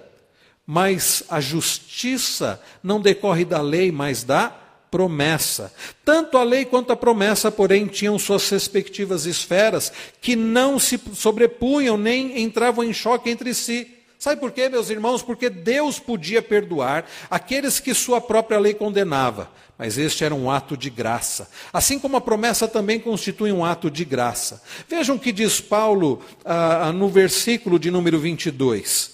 mas 0.64 1.24
a 1.28 1.40
justiça 1.40 2.62
não 2.84 3.00
decorre 3.00 3.44
da 3.44 3.60
lei, 3.60 3.90
mas 3.90 4.22
da 4.22 4.61
promessa. 4.92 5.72
Tanto 6.04 6.36
a 6.36 6.44
lei 6.44 6.66
quanto 6.66 6.92
a 6.92 6.96
promessa, 6.96 7.50
porém, 7.50 7.86
tinham 7.86 8.18
suas 8.18 8.48
respectivas 8.50 9.24
esferas, 9.24 9.90
que 10.20 10.36
não 10.36 10.78
se 10.78 11.00
sobrepunham 11.14 11.96
nem 11.96 12.42
entravam 12.42 12.84
em 12.84 12.92
choque 12.92 13.30
entre 13.30 13.54
si. 13.54 13.90
Sabe 14.18 14.38
por 14.38 14.52
quê, 14.52 14.68
meus 14.68 14.90
irmãos? 14.90 15.22
Porque 15.22 15.48
Deus 15.48 15.98
podia 15.98 16.42
perdoar 16.42 17.06
aqueles 17.30 17.80
que 17.80 17.94
sua 17.94 18.20
própria 18.20 18.58
lei 18.60 18.74
condenava, 18.74 19.50
mas 19.76 19.96
este 19.96 20.24
era 20.24 20.34
um 20.34 20.48
ato 20.48 20.76
de 20.76 20.90
graça. 20.90 21.48
Assim 21.72 21.98
como 21.98 22.18
a 22.18 22.20
promessa 22.20 22.68
também 22.68 23.00
constitui 23.00 23.50
um 23.50 23.64
ato 23.64 23.90
de 23.90 24.04
graça. 24.04 24.62
Vejam 24.88 25.16
o 25.16 25.18
que 25.18 25.32
diz 25.32 25.60
Paulo 25.60 26.20
ah, 26.44 26.92
no 26.92 27.08
versículo 27.08 27.78
de 27.78 27.90
número 27.90 28.20
22 28.20 29.11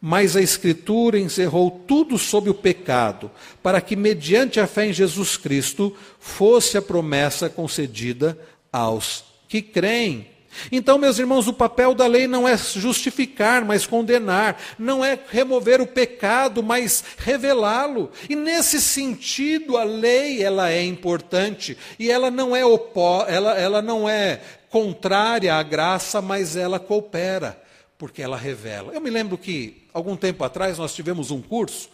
mas 0.00 0.34
a 0.34 0.40
Escritura 0.40 1.18
encerrou 1.18 1.70
tudo 1.86 2.18
sob 2.18 2.48
o 2.48 2.54
pecado, 2.54 3.30
para 3.62 3.80
que, 3.80 3.94
mediante 3.94 4.58
a 4.58 4.66
fé 4.66 4.86
em 4.86 4.92
Jesus 4.92 5.36
Cristo, 5.36 5.94
fosse 6.18 6.78
a 6.78 6.82
promessa 6.82 7.50
concedida 7.50 8.38
aos 8.72 9.24
que 9.48 9.60
creem. 9.60 10.26
Então, 10.72 10.98
meus 10.98 11.18
irmãos, 11.18 11.46
o 11.46 11.52
papel 11.52 11.94
da 11.94 12.06
lei 12.06 12.26
não 12.26 12.48
é 12.48 12.56
justificar, 12.56 13.64
mas 13.64 13.86
condenar, 13.86 14.60
não 14.78 15.04
é 15.04 15.18
remover 15.28 15.80
o 15.80 15.86
pecado, 15.86 16.62
mas 16.62 17.04
revelá-lo. 17.18 18.10
E 18.28 18.34
nesse 18.34 18.80
sentido, 18.80 19.76
a 19.76 19.84
lei 19.84 20.42
ela 20.42 20.70
é 20.70 20.82
importante 20.82 21.76
e 21.98 22.10
ela 22.10 22.30
não 22.30 22.56
é 22.56 22.64
opó, 22.64 23.26
ela, 23.28 23.56
ela 23.58 23.80
não 23.80 24.08
é 24.08 24.40
contrária 24.70 25.54
à 25.54 25.62
graça, 25.62 26.20
mas 26.20 26.56
ela 26.56 26.80
coopera 26.80 27.60
porque 28.00 28.22
ela 28.22 28.36
revela. 28.36 28.94
Eu 28.94 29.00
me 29.00 29.10
lembro 29.10 29.36
que, 29.36 29.79
algum 29.92 30.16
tempo 30.16 30.44
atrás, 30.44 30.78
nós 30.78 30.94
tivemos 30.94 31.30
um 31.30 31.40
curso. 31.40 31.88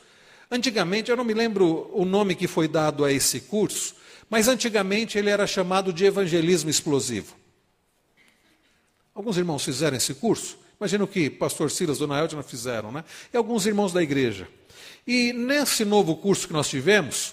Antigamente, 0.51 1.11
eu 1.11 1.17
não 1.17 1.25
me 1.25 1.35
lembro 1.35 1.91
o 1.93 2.05
nome 2.05 2.35
que 2.35 2.47
foi 2.47 2.69
dado 2.69 3.05
a 3.05 3.13
esse 3.13 3.41
curso, 3.41 3.95
mas 4.31 4.49
antigamente 4.49 5.19
ele 5.19 5.31
era 5.31 5.47
chamado 5.47 5.93
de 5.93 6.05
evangelismo 6.05 6.71
explosivo. 6.71 7.35
Alguns 9.15 9.37
irmãos 9.37 9.65
fizeram 9.65 9.97
esse 9.97 10.15
curso. 10.15 10.59
Imagino 10.79 11.07
que 11.07 11.31
pastor 11.31 11.71
Silas 11.71 11.99
Dona 11.99 12.19
Eldina 12.19 12.43
fizeram, 12.43 12.93
né? 12.93 13.05
E 13.33 13.37
alguns 13.37 13.67
irmãos 13.67 13.93
da 13.93 14.03
igreja. 14.03 14.47
E 15.07 15.33
nesse 15.33 15.85
novo 15.85 16.17
curso 16.17 16.47
que 16.47 16.53
nós 16.53 16.69
tivemos, 16.69 17.33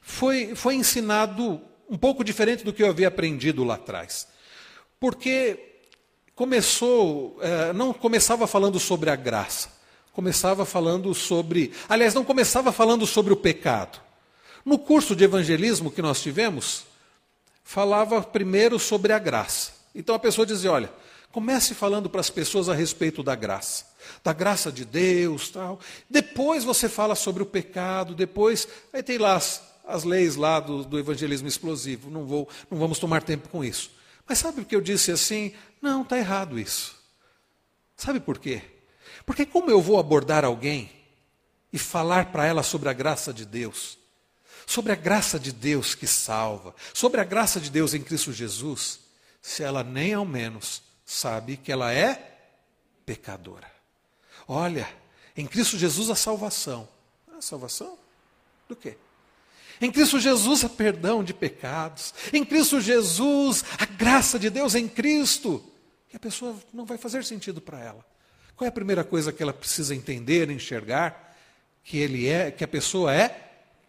foi, 0.00 0.54
foi 0.56 0.74
ensinado 0.74 1.60
um 1.88 1.96
pouco 1.96 2.24
diferente 2.24 2.64
do 2.64 2.72
que 2.72 2.82
eu 2.82 2.88
havia 2.88 3.08
aprendido 3.08 3.62
lá 3.62 3.74
atrás. 3.74 4.26
Porque 4.98 5.58
começou, 6.34 7.38
é, 7.40 7.72
não 7.72 7.92
começava 7.92 8.46
falando 8.46 8.80
sobre 8.80 9.10
a 9.10 9.16
graça, 9.16 9.70
começava 10.12 10.64
falando 10.64 11.14
sobre. 11.14 11.72
Aliás, 11.88 12.14
não 12.14 12.24
começava 12.24 12.70
falando 12.70 13.06
sobre 13.06 13.32
o 13.32 13.36
pecado. 13.36 14.00
No 14.64 14.78
curso 14.78 15.16
de 15.16 15.24
evangelismo 15.24 15.90
que 15.90 16.02
nós 16.02 16.22
tivemos, 16.22 16.84
falava 17.64 18.22
primeiro 18.22 18.78
sobre 18.78 19.12
a 19.12 19.18
graça. 19.18 19.72
Então 19.94 20.14
a 20.14 20.18
pessoa 20.18 20.46
dizia: 20.46 20.70
olha, 20.70 20.92
comece 21.32 21.74
falando 21.74 22.08
para 22.08 22.20
as 22.20 22.30
pessoas 22.30 22.68
a 22.68 22.74
respeito 22.74 23.22
da 23.22 23.34
graça, 23.34 23.86
da 24.22 24.32
graça 24.32 24.70
de 24.70 24.84
Deus, 24.84 25.50
tal. 25.50 25.80
Depois 26.08 26.64
você 26.64 26.88
fala 26.88 27.14
sobre 27.14 27.42
o 27.42 27.46
pecado, 27.46 28.14
depois 28.14 28.68
aí 28.92 29.02
tem 29.02 29.18
lá 29.18 29.34
as, 29.34 29.62
as 29.86 30.04
leis 30.04 30.36
lá 30.36 30.60
do, 30.60 30.84
do 30.84 30.98
evangelismo 30.98 31.48
explosivo. 31.48 32.10
Não 32.10 32.24
vou, 32.24 32.48
não 32.70 32.78
vamos 32.78 32.98
tomar 32.98 33.22
tempo 33.22 33.48
com 33.48 33.64
isso. 33.64 33.90
Mas 34.28 34.38
sabe 34.38 34.60
o 34.60 34.64
que 34.64 34.76
eu 34.76 34.80
disse 34.80 35.10
assim? 35.10 35.52
Não, 35.80 36.02
está 36.02 36.16
errado 36.16 36.58
isso. 36.58 36.94
Sabe 37.96 38.20
por 38.20 38.38
quê? 38.38 38.62
Porque 39.24 39.46
como 39.46 39.70
eu 39.70 39.80
vou 39.80 39.98
abordar 39.98 40.44
alguém 40.44 40.90
e 41.72 41.78
falar 41.78 42.32
para 42.32 42.46
ela 42.46 42.62
sobre 42.62 42.88
a 42.88 42.92
graça 42.92 43.32
de 43.32 43.44
Deus, 43.44 43.98
sobre 44.66 44.92
a 44.92 44.96
graça 44.96 45.38
de 45.38 45.52
Deus 45.52 45.94
que 45.94 46.06
salva, 46.06 46.74
sobre 46.92 47.20
a 47.20 47.24
graça 47.24 47.60
de 47.60 47.70
Deus 47.70 47.94
em 47.94 48.02
Cristo 48.02 48.32
Jesus, 48.32 49.00
se 49.40 49.62
ela 49.62 49.82
nem 49.82 50.14
ao 50.14 50.24
menos 50.24 50.82
sabe 51.04 51.56
que 51.56 51.72
ela 51.72 51.92
é 51.92 52.38
pecadora? 53.04 53.70
Olha, 54.46 54.88
em 55.36 55.46
Cristo 55.46 55.78
Jesus 55.78 56.10
a 56.10 56.14
salvação. 56.14 56.88
A 57.36 57.40
salvação? 57.40 57.98
Do 58.68 58.76
quê? 58.76 58.96
Em 59.80 59.90
Cristo 59.90 60.20
Jesus 60.20 60.64
há 60.64 60.68
perdão 60.68 61.24
de 61.24 61.34
pecados. 61.34 62.14
Em 62.32 62.44
Cristo 62.44 62.80
Jesus, 62.80 63.64
a 63.78 63.84
graça 63.84 64.38
de 64.38 64.48
Deus 64.48 64.74
em 64.74 64.88
Cristo. 64.88 65.64
E 66.12 66.16
a 66.16 66.20
pessoa 66.20 66.56
não 66.72 66.84
vai 66.84 66.98
fazer 66.98 67.24
sentido 67.24 67.60
para 67.60 67.80
ela. 67.80 68.11
Qual 68.56 68.66
é 68.66 68.68
a 68.68 68.72
primeira 68.72 69.04
coisa 69.04 69.32
que 69.32 69.42
ela 69.42 69.52
precisa 69.52 69.94
entender, 69.94 70.50
enxergar? 70.50 71.36
Que 71.84 71.98
ele 71.98 72.28
é, 72.28 72.50
que 72.50 72.62
a 72.62 72.68
pessoa 72.68 73.14
é 73.14 73.28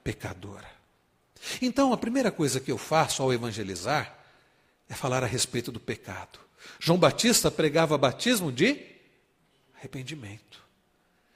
pecadora. 0.04 0.68
Então, 1.62 1.94
a 1.94 1.98
primeira 1.98 2.32
coisa 2.32 2.60
que 2.60 2.72
eu 2.72 2.78
faço 2.78 3.22
ao 3.22 3.34
evangelizar 3.34 4.18
é 4.90 4.94
falar 4.94 5.24
a 5.24 5.28
respeito 5.28 5.72
do 5.72 5.80
pecado. 5.80 6.40
João 6.80 6.98
Batista 6.98 7.52
pregava 7.52 7.98
batismo 7.98 8.52
de 8.52 8.80
arrependimento. 9.78 10.62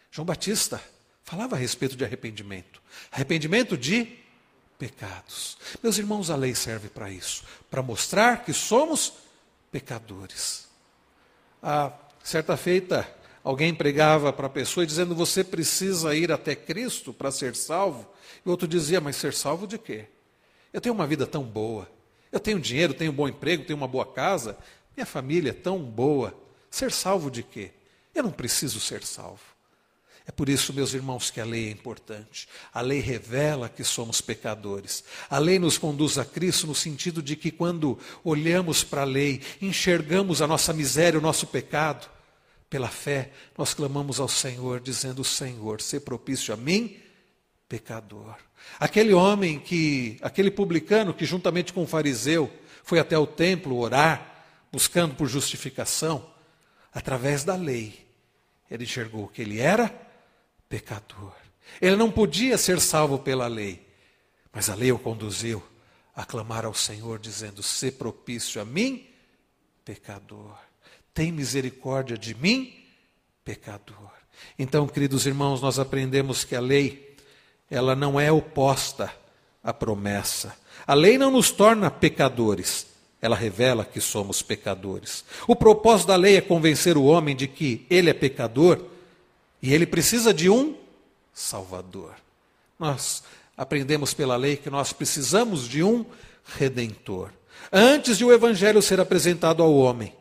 João 0.10 0.26
Batista 0.26 0.82
falava 1.24 1.56
a 1.56 1.60
respeito 1.60 1.96
de 1.96 2.06
arrependimento. 2.06 2.82
Arrependimento 3.12 3.78
de 3.78 4.18
pecados. 4.80 5.58
Meus 5.82 5.98
irmãos, 5.98 6.30
a 6.30 6.36
lei 6.36 6.56
serve 6.56 6.88
para 6.88 7.10
isso 7.12 7.44
para 7.70 7.82
mostrar 7.82 8.44
que 8.44 8.54
somos 8.54 9.14
pecadores. 9.72 10.68
A 11.62 11.92
certa 12.24 12.56
feita, 12.56 13.10
alguém 13.48 13.74
pregava 13.74 14.34
para 14.34 14.48
a 14.48 14.50
pessoa 14.50 14.86
dizendo: 14.86 15.16
Você 15.16 15.44
precisa 15.44 16.14
ir 16.14 16.32
até 16.32 16.54
Cristo 16.54 17.14
para 17.14 17.32
ser 17.32 17.56
salvo. 17.56 18.06
E 18.46 18.48
o 18.48 18.52
outro 18.52 18.68
dizia: 18.68 19.00
Mas 19.00 19.16
ser 19.16 19.34
salvo 19.34 19.66
de 19.66 19.78
quê? 19.78 20.06
Eu 20.74 20.82
tenho 20.82 20.94
uma 20.94 21.08
vida 21.08 21.26
tão 21.26 21.44
boa. 21.44 21.90
Eu 22.30 22.42
tenho 22.42 22.60
dinheiro, 22.60 22.94
tenho 22.94 23.12
um 23.12 23.16
bom 23.16 23.28
emprego, 23.28 23.64
tenho 23.64 23.78
uma 23.78 23.88
boa 23.88 24.06
casa. 24.06 24.58
Minha 24.96 25.06
família 25.06 25.52
é 25.52 25.54
tão 25.54 25.80
boa. 25.80 26.38
Ser 26.70 26.92
salvo 26.92 27.32
de 27.32 27.42
quê? 27.42 27.72
Eu 28.14 28.24
não 28.24 28.32
preciso 28.32 28.82
ser 28.82 29.04
salvo. 29.04 29.40
É 30.26 30.32
por 30.32 30.50
isso, 30.50 30.74
meus 30.74 30.94
irmãos, 30.94 31.32
que 31.32 31.40
a 31.40 31.46
lei 31.46 31.70
é 31.70 31.72
importante. 31.72 32.50
A 32.74 32.82
lei 32.82 33.00
revela 33.00 33.70
que 33.70 33.82
somos 33.82 34.20
pecadores. 34.20 35.06
A 35.30 35.40
lei 35.40 35.58
nos 35.58 35.78
conduz 35.78 36.18
a 36.18 36.26
Cristo 36.26 36.68
no 36.68 36.76
sentido 36.76 37.24
de 37.24 37.38
que 37.38 37.50
quando 37.50 37.98
olhamos 38.26 38.84
para 38.84 39.04
a 39.04 39.06
lei, 39.06 39.42
enxergamos 39.62 40.42
a 40.42 40.48
nossa 40.48 40.74
miséria, 40.74 41.18
o 41.18 41.24
nosso 41.24 41.48
pecado, 41.48 42.10
pela 42.70 42.90
fé, 42.90 43.32
nós 43.58 43.74
clamamos 43.74 44.20
ao 44.20 44.28
Senhor, 44.28 44.80
dizendo: 44.80 45.24
Senhor, 45.24 45.82
se 45.82 46.00
propício 46.00 46.54
a 46.54 46.58
mim, 46.58 46.98
pecador. 47.68 48.36
Aquele 48.80 49.14
homem 49.14 49.60
que, 49.60 50.18
aquele 50.22 50.52
publicano 50.52 51.14
que 51.14 51.26
juntamente 51.26 51.72
com 51.72 51.84
o 51.84 51.88
fariseu 51.88 52.52
foi 52.84 53.00
até 53.00 53.18
o 53.18 53.28
templo 53.28 53.78
orar, 53.78 54.46
buscando 54.72 55.16
por 55.16 55.28
justificação, 55.28 56.30
através 56.94 57.44
da 57.44 57.56
lei, 57.56 58.06
ele 58.70 58.84
enxergou 58.84 59.28
que 59.28 59.42
ele 59.42 59.60
era 59.60 59.94
pecador. 60.68 61.34
Ele 61.82 61.96
não 61.96 62.12
podia 62.12 62.58
ser 62.58 62.80
salvo 62.80 63.20
pela 63.20 63.48
lei, 63.48 63.86
mas 64.52 64.70
a 64.70 64.76
lei 64.76 64.92
o 64.92 65.00
conduziu 65.00 65.64
a 66.16 66.26
clamar 66.26 66.66
ao 66.66 66.74
Senhor, 66.74 67.20
dizendo: 67.20 67.62
Se 67.64 67.92
propício 67.92 68.62
a 68.62 68.66
mim, 68.66 69.08
pecador. 69.86 70.67
Tem 71.18 71.32
misericórdia 71.32 72.16
de 72.16 72.36
mim, 72.36 72.72
pecador. 73.44 74.12
Então, 74.60 74.88
queridos 74.88 75.26
irmãos, 75.26 75.60
nós 75.60 75.80
aprendemos 75.80 76.44
que 76.44 76.56
a 76.56 76.60
lei, 76.60 77.18
ela 77.72 77.96
não 77.96 78.20
é 78.20 78.32
oposta 78.32 79.12
à 79.64 79.74
promessa. 79.74 80.56
A 80.86 80.94
lei 80.94 81.18
não 81.18 81.32
nos 81.32 81.50
torna 81.50 81.90
pecadores, 81.90 82.86
ela 83.20 83.36
revela 83.36 83.84
que 83.84 84.00
somos 84.00 84.44
pecadores. 84.44 85.26
O 85.48 85.56
propósito 85.56 86.10
da 86.10 86.16
lei 86.16 86.38
é 86.38 86.42
convencer 86.42 86.96
o 86.96 87.06
homem 87.06 87.36
de 87.36 87.48
que 87.48 87.84
ele 87.90 88.12
é 88.12 88.14
pecador 88.14 88.80
e 89.60 89.74
ele 89.74 89.88
precisa 89.88 90.32
de 90.32 90.52
um 90.52 90.78
Salvador. 91.34 92.14
Nós 92.78 93.24
aprendemos 93.58 94.14
pela 94.14 94.36
lei 94.36 94.56
que 94.56 94.70
nós 94.70 94.94
precisamos 94.94 95.68
de 95.68 95.82
um 95.82 96.06
Redentor. 96.46 97.32
Antes 97.74 98.20
de 98.20 98.24
o 98.24 98.32
Evangelho 98.32 98.84
ser 98.84 99.00
apresentado 99.00 99.64
ao 99.64 99.74
homem, 99.74 100.14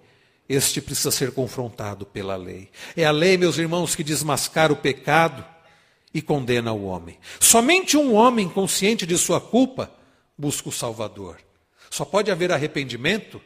este 0.49 0.81
precisa 0.81 1.11
ser 1.11 1.33
confrontado 1.33 2.07
pela 2.07 2.37
lei. 2.37 2.71
É 2.97 3.05
a 3.05 3.11
lei, 3.11 3.37
meus 3.37 3.59
irmãos, 3.59 3.95
que 3.95 4.05
desmascara 4.05 4.73
o 4.73 4.77
pecado 4.77 5.45
e 6.15 6.23
condena 6.23 6.73
o 6.73 6.85
homem. 6.85 7.19
Somente 7.41 7.97
um 7.97 8.15
homem 8.15 8.49
consciente 8.49 9.05
de 9.05 9.19
sua 9.19 9.41
culpa 9.41 9.93
busca 10.37 10.69
o 10.69 10.73
Salvador. 10.73 11.39
Só 11.91 12.05
pode 12.05 12.31
haver 12.31 12.53
arrependimento 12.53 13.41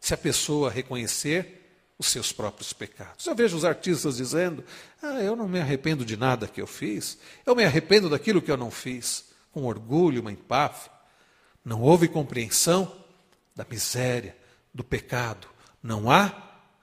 se 0.00 0.14
a 0.14 0.16
pessoa 0.16 0.70
reconhecer 0.70 1.60
os 1.98 2.06
seus 2.06 2.32
próprios 2.32 2.72
pecados. 2.72 3.26
Eu 3.26 3.34
vejo 3.34 3.56
os 3.56 3.64
artistas 3.64 4.16
dizendo: 4.16 4.64
Ah, 5.02 5.20
eu 5.20 5.36
não 5.36 5.46
me 5.46 5.60
arrependo 5.60 6.04
de 6.04 6.16
nada 6.16 6.48
que 6.48 6.60
eu 6.60 6.66
fiz, 6.66 7.18
eu 7.44 7.54
me 7.54 7.64
arrependo 7.64 8.08
daquilo 8.08 8.40
que 8.40 8.50
eu 8.50 8.56
não 8.56 8.70
fiz, 8.70 9.26
com 9.52 9.64
orgulho, 9.64 10.22
uma 10.22 10.32
empáfia. 10.32 10.90
Não 11.62 11.82
houve 11.82 12.08
compreensão 12.08 12.90
da 13.54 13.66
miséria, 13.68 14.34
do 14.72 14.82
pecado, 14.82 15.46
não 15.82 16.10
há 16.10 16.32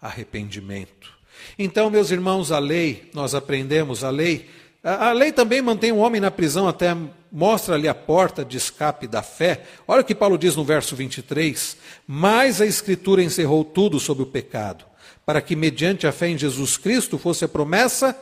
arrependimento. 0.01 1.17
Então, 1.57 1.89
meus 1.89 2.11
irmãos, 2.11 2.51
a 2.51 2.59
lei, 2.59 3.09
nós 3.13 3.35
aprendemos, 3.35 4.03
a 4.03 4.09
lei, 4.09 4.49
a, 4.83 5.11
lei 5.11 5.31
também 5.31 5.61
mantém 5.61 5.91
o 5.91 5.97
homem 5.97 6.21
na 6.21 6.31
prisão 6.31 6.67
até 6.67 6.95
mostra-lhe 7.31 7.87
a 7.87 7.95
porta 7.95 8.45
de 8.45 8.57
escape 8.57 9.07
da 9.07 9.21
fé. 9.21 9.63
Olha 9.87 10.01
o 10.01 10.05
que 10.05 10.15
Paulo 10.15 10.37
diz 10.37 10.55
no 10.55 10.63
verso 10.63 10.95
23: 10.95 11.77
Mas 12.07 12.61
a 12.61 12.65
Escritura 12.65 13.23
encerrou 13.23 13.63
tudo 13.63 13.99
sobre 13.99 14.23
o 14.23 14.27
pecado 14.27 14.85
para 15.25 15.41
que, 15.41 15.57
mediante 15.57 16.07
a 16.07 16.11
fé 16.13 16.29
em 16.29 16.37
Jesus 16.37 16.77
Cristo, 16.77 17.17
fosse 17.17 17.43
a 17.43 17.49
promessa 17.49 18.17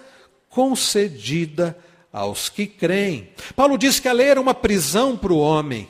concedida 0.50 1.78
aos 2.12 2.50
que 2.50 2.66
creem. 2.66 3.30
Paulo 3.56 3.78
diz 3.78 4.00
que 4.00 4.08
a 4.08 4.14
lei 4.14 4.30
era 4.30 4.42
uma 4.42 4.56
prisão 4.56 5.16
para 5.16 5.32
o 5.32 5.38
homem. 5.38 5.88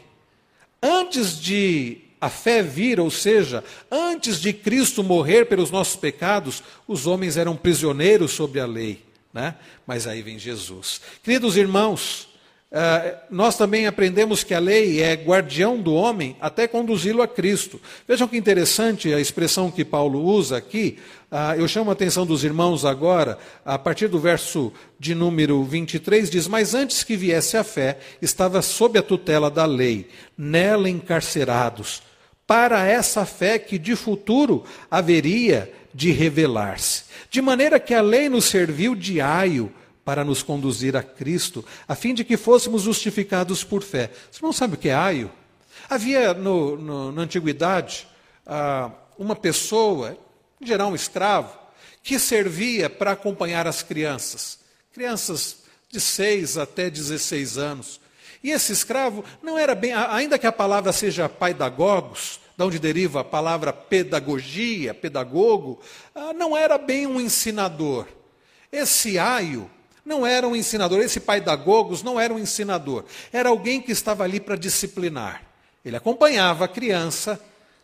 Antes 0.81 1.39
de 1.39 1.99
a 2.25 2.29
fé 2.29 2.63
vir, 2.63 2.99
ou 2.99 3.11
seja, 3.11 3.63
antes 3.91 4.41
de 4.41 4.51
Cristo 4.51 5.03
morrer 5.03 5.45
pelos 5.45 5.69
nossos 5.69 5.95
pecados, 5.95 6.63
os 6.87 7.05
homens 7.05 7.37
eram 7.37 7.55
prisioneiros 7.55 8.31
sobre 8.31 8.59
a 8.59 8.65
lei. 8.65 9.03
Né? 9.33 9.55
Mas 9.85 10.07
aí 10.07 10.21
vem 10.21 10.39
Jesus. 10.39 11.01
Queridos 11.23 11.55
irmãos, 11.55 12.27
Uh, 12.71 13.15
nós 13.29 13.55
também 13.55 13.87
aprendemos 13.87 14.43
que 14.43 14.53
a 14.53 14.59
lei 14.59 15.01
é 15.01 15.13
guardião 15.13 15.79
do 15.79 15.93
homem 15.93 16.35
até 16.41 16.67
conduzi-lo 16.67 17.21
a 17.21 17.27
Cristo. 17.27 17.79
Vejam 18.05 18.27
que 18.27 18.35
interessante 18.35 19.13
a 19.13 19.19
expressão 19.19 19.71
que 19.71 19.85
Paulo 19.85 20.21
usa 20.21 20.57
aqui. 20.57 20.99
Uh, 21.31 21.57
eu 21.57 21.67
chamo 21.69 21.89
a 21.89 21.93
atenção 21.93 22.25
dos 22.25 22.43
irmãos 22.43 22.83
agora, 22.83 23.37
a 23.63 23.79
partir 23.79 24.09
do 24.09 24.19
verso 24.19 24.73
de 24.99 25.15
número 25.15 25.63
23, 25.63 26.29
diz: 26.29 26.49
Mas 26.49 26.73
antes 26.73 27.01
que 27.01 27.15
viesse 27.15 27.55
a 27.55 27.63
fé, 27.63 27.99
estava 28.21 28.61
sob 28.61 28.99
a 28.99 29.03
tutela 29.03 29.49
da 29.49 29.65
lei, 29.65 30.09
nela 30.37 30.89
encarcerados, 30.89 32.01
para 32.47 32.85
essa 32.85 33.25
fé 33.25 33.57
que 33.57 33.77
de 33.77 33.95
futuro 33.95 34.63
haveria 34.89 35.71
de 35.93 36.11
revelar-se. 36.11 37.05
De 37.29 37.41
maneira 37.41 37.79
que 37.79 37.93
a 37.93 38.01
lei 38.01 38.29
nos 38.29 38.45
serviu 38.45 38.95
de 38.95 39.19
aio 39.19 39.73
para 40.03 40.23
nos 40.23 40.43
conduzir 40.43 40.95
a 40.95 41.01
Cristo, 41.01 41.65
a 41.87 41.95
fim 41.95 42.13
de 42.13 42.23
que 42.23 42.37
fôssemos 42.37 42.83
justificados 42.83 43.63
por 43.63 43.81
fé. 43.81 44.11
Você 44.31 44.39
não 44.43 44.53
sabe 44.53 44.75
o 44.75 44.77
que 44.77 44.89
é 44.89 44.93
aio? 44.93 45.31
Havia 45.89 46.33
no, 46.33 46.77
no, 46.77 47.11
na 47.11 47.23
antiguidade 47.23 48.07
ah, 48.45 48.91
uma 49.17 49.35
pessoa, 49.35 50.17
em 50.61 50.67
geral 50.67 50.89
um 50.89 50.95
escravo, 50.95 51.57
que 52.03 52.19
servia 52.19 52.87
para 52.87 53.11
acompanhar 53.11 53.65
as 53.65 53.81
crianças, 53.81 54.59
crianças 54.93 55.63
de 55.89 55.99
6 55.99 56.57
até 56.57 56.89
16 56.89 57.57
anos. 57.57 57.99
E 58.45 58.51
esse 58.51 58.71
escravo 58.71 59.25
não 59.41 59.57
era 59.57 59.73
bem, 59.73 59.91
ainda 59.91 60.37
que 60.37 60.45
a 60.45 60.51
palavra 60.51 60.93
seja 60.93 61.27
paidagogos, 61.27 62.39
de 62.55 62.63
onde 62.63 62.77
deriva 62.77 63.21
a 63.21 63.23
palavra 63.23 63.73
pedagogia, 63.73 64.93
pedagogo, 64.93 65.81
ah, 66.13 66.31
não 66.31 66.55
era 66.55 66.77
bem 66.77 67.07
um 67.07 67.19
ensinador. 67.19 68.05
Esse 68.71 69.17
aio 69.17 69.67
não 70.05 70.27
era 70.27 70.47
um 70.47 70.55
ensinador. 70.55 70.99
Esse 71.01 71.19
pai 71.19 71.41
da 71.41 71.55
Gogos 71.55 72.03
não 72.03 72.19
era 72.19 72.31
um 72.31 72.37
ensinador. 72.37 73.05
Era 73.33 73.49
alguém 73.49 73.81
que 73.81 73.91
estava 73.91 74.23
ali 74.23 74.39
para 74.39 74.55
disciplinar. 74.55 75.41
Ele 75.83 75.95
acompanhava 75.95 76.65
a 76.65 76.67
criança, 76.67 77.41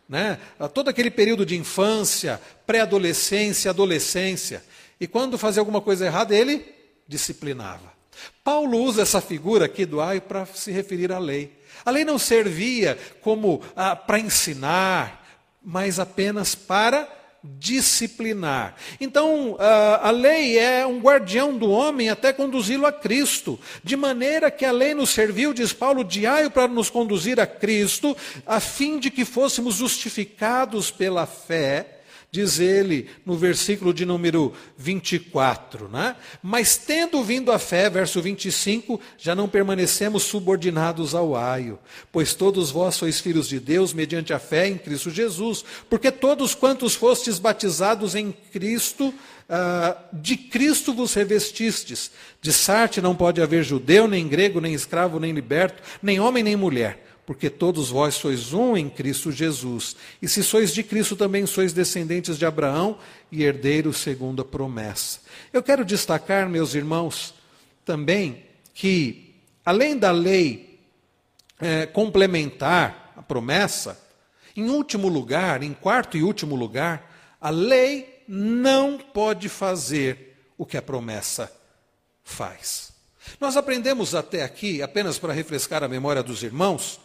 né, 0.07 0.37
todo 0.75 0.89
aquele 0.89 1.09
período 1.09 1.43
de 1.43 1.57
infância, 1.57 2.39
pré-adolescência, 2.67 3.71
adolescência. 3.71 4.63
E 4.99 5.07
quando 5.07 5.39
fazia 5.39 5.59
alguma 5.59 5.81
coisa 5.81 6.05
errada, 6.05 6.35
ele 6.35 6.63
disciplinava. 7.07 7.90
Paulo 8.43 8.77
usa 8.77 9.01
essa 9.01 9.21
figura 9.21 9.65
aqui 9.65 9.85
do 9.85 10.01
aio 10.01 10.21
para 10.21 10.45
se 10.45 10.71
referir 10.71 11.11
à 11.11 11.19
lei. 11.19 11.59
A 11.85 11.91
lei 11.91 12.05
não 12.05 12.19
servia 12.19 12.97
como 13.21 13.61
ah, 13.75 13.95
para 13.95 14.19
ensinar, 14.19 15.25
mas 15.63 15.99
apenas 15.99 16.55
para 16.55 17.07
disciplinar. 17.43 18.75
Então, 18.99 19.57
a 19.59 20.11
lei 20.11 20.59
é 20.59 20.85
um 20.85 20.99
guardião 20.99 21.57
do 21.57 21.71
homem 21.71 22.09
até 22.09 22.31
conduzi-lo 22.31 22.85
a 22.85 22.91
Cristo, 22.91 23.59
de 23.83 23.97
maneira 23.97 24.51
que 24.51 24.63
a 24.63 24.71
lei 24.71 24.93
nos 24.93 25.09
serviu, 25.09 25.53
diz 25.53 25.73
Paulo, 25.73 26.03
de 26.03 26.27
aio 26.27 26.51
para 26.51 26.67
nos 26.67 26.89
conduzir 26.89 27.39
a 27.39 27.47
Cristo, 27.47 28.15
a 28.45 28.59
fim 28.59 28.99
de 28.99 29.09
que 29.09 29.25
fôssemos 29.25 29.75
justificados 29.75 30.91
pela 30.91 31.25
fé 31.25 32.00
diz 32.33 32.61
ele 32.61 33.09
no 33.25 33.35
versículo 33.35 33.93
de 33.93 34.05
número 34.05 34.53
24, 34.77 35.89
né? 35.89 36.15
Mas 36.41 36.77
tendo 36.77 37.21
vindo 37.21 37.51
a 37.51 37.59
fé, 37.59 37.89
verso 37.89 38.21
25, 38.21 39.01
já 39.17 39.35
não 39.35 39.49
permanecemos 39.49 40.23
subordinados 40.23 41.13
ao 41.13 41.35
aio, 41.35 41.77
pois 42.09 42.33
todos 42.33 42.71
vós 42.71 42.95
sois 42.95 43.19
filhos 43.19 43.49
de 43.49 43.59
Deus 43.59 43.93
mediante 43.93 44.31
a 44.31 44.39
fé 44.39 44.65
em 44.65 44.77
Cristo 44.77 45.09
Jesus, 45.09 45.65
porque 45.89 46.09
todos 46.09 46.55
quantos 46.55 46.95
fostes 46.95 47.37
batizados 47.37 48.15
em 48.15 48.31
Cristo, 48.31 49.13
Uh, 49.51 49.99
de 50.13 50.37
Cristo 50.37 50.93
vos 50.93 51.13
revestistes. 51.13 52.09
De 52.41 52.53
Sarte 52.53 53.01
não 53.01 53.13
pode 53.13 53.41
haver 53.41 53.65
judeu, 53.65 54.07
nem 54.07 54.25
grego, 54.25 54.61
nem 54.61 54.73
escravo, 54.73 55.19
nem 55.19 55.33
liberto, 55.33 55.83
nem 56.01 56.21
homem, 56.21 56.41
nem 56.41 56.55
mulher 56.55 57.10
porque 57.31 57.49
todos 57.49 57.89
vós 57.89 58.15
sois 58.15 58.51
um 58.51 58.75
em 58.75 58.89
Cristo 58.89 59.31
Jesus. 59.31 59.95
E 60.21 60.27
se 60.27 60.43
sois 60.43 60.73
de 60.73 60.83
Cristo, 60.83 61.15
também 61.15 61.45
sois 61.45 61.71
descendentes 61.71 62.37
de 62.37 62.45
Abraão 62.45 62.97
e 63.31 63.41
herdeiros 63.41 63.99
segundo 63.99 64.41
a 64.41 64.45
promessa. 64.45 65.21
Eu 65.53 65.63
quero 65.63 65.85
destacar, 65.85 66.49
meus 66.49 66.75
irmãos, 66.75 67.33
também 67.85 68.43
que, 68.73 69.33
além 69.63 69.97
da 69.97 70.11
lei 70.11 70.77
é, 71.57 71.85
complementar 71.85 73.13
a 73.15 73.21
promessa, 73.21 73.97
em 74.53 74.69
último 74.69 75.07
lugar, 75.07 75.63
em 75.63 75.71
quarto 75.71 76.17
e 76.17 76.23
último 76.23 76.53
lugar, 76.53 77.37
a 77.39 77.49
lei 77.49 78.25
não 78.27 78.97
pode 78.97 79.47
fazer 79.47 80.35
o 80.57 80.65
que 80.65 80.75
a 80.75 80.81
promessa 80.81 81.49
faz. 82.25 82.91
Nós 83.39 83.55
aprendemos 83.55 84.13
até 84.13 84.43
aqui, 84.43 84.81
apenas 84.81 85.17
para 85.17 85.31
refrescar 85.31 85.81
a 85.81 85.87
memória 85.87 86.21
dos 86.21 86.43
irmãos, 86.43 86.99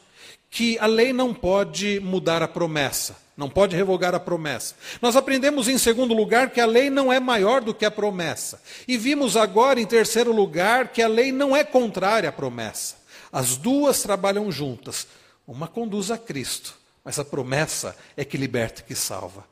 que 0.57 0.79
a 0.79 0.87
lei 0.87 1.13
não 1.13 1.35
pode 1.35 2.01
mudar 2.01 2.43
a 2.43 2.49
promessa, 2.49 3.15
não 3.37 3.47
pode 3.47 3.77
revogar 3.77 4.15
a 4.15 4.19
promessa. 4.19 4.75
Nós 5.03 5.15
aprendemos, 5.15 5.69
em 5.69 5.77
segundo 5.77 6.15
lugar, 6.15 6.49
que 6.49 6.63
a 6.63 6.65
lei 6.65 6.89
não 6.89 7.13
é 7.13 7.21
maior 7.21 7.61
do 7.61 7.75
que 7.75 7.85
a 7.85 7.91
promessa. 7.91 8.63
E 8.89 8.97
vimos 8.97 9.37
agora, 9.37 9.79
em 9.79 9.85
terceiro 9.85 10.33
lugar, 10.33 10.89
que 10.89 11.03
a 11.03 11.09
lei 11.09 11.31
não 11.31 11.55
é 11.55 11.63
contrária 11.63 12.31
à 12.31 12.33
promessa. 12.33 12.97
As 13.31 13.59
duas 13.59 14.03
trabalham 14.03 14.51
juntas. 14.51 15.07
Uma 15.47 15.69
conduz 15.69 16.11
a 16.11 16.17
Cristo, 16.17 16.75
mas 17.05 17.19
a 17.19 17.25
promessa 17.25 17.95
é 18.17 18.25
que 18.25 18.39
liberta 18.39 18.81
e 18.81 18.85
que 18.85 18.95
salva. 18.95 19.45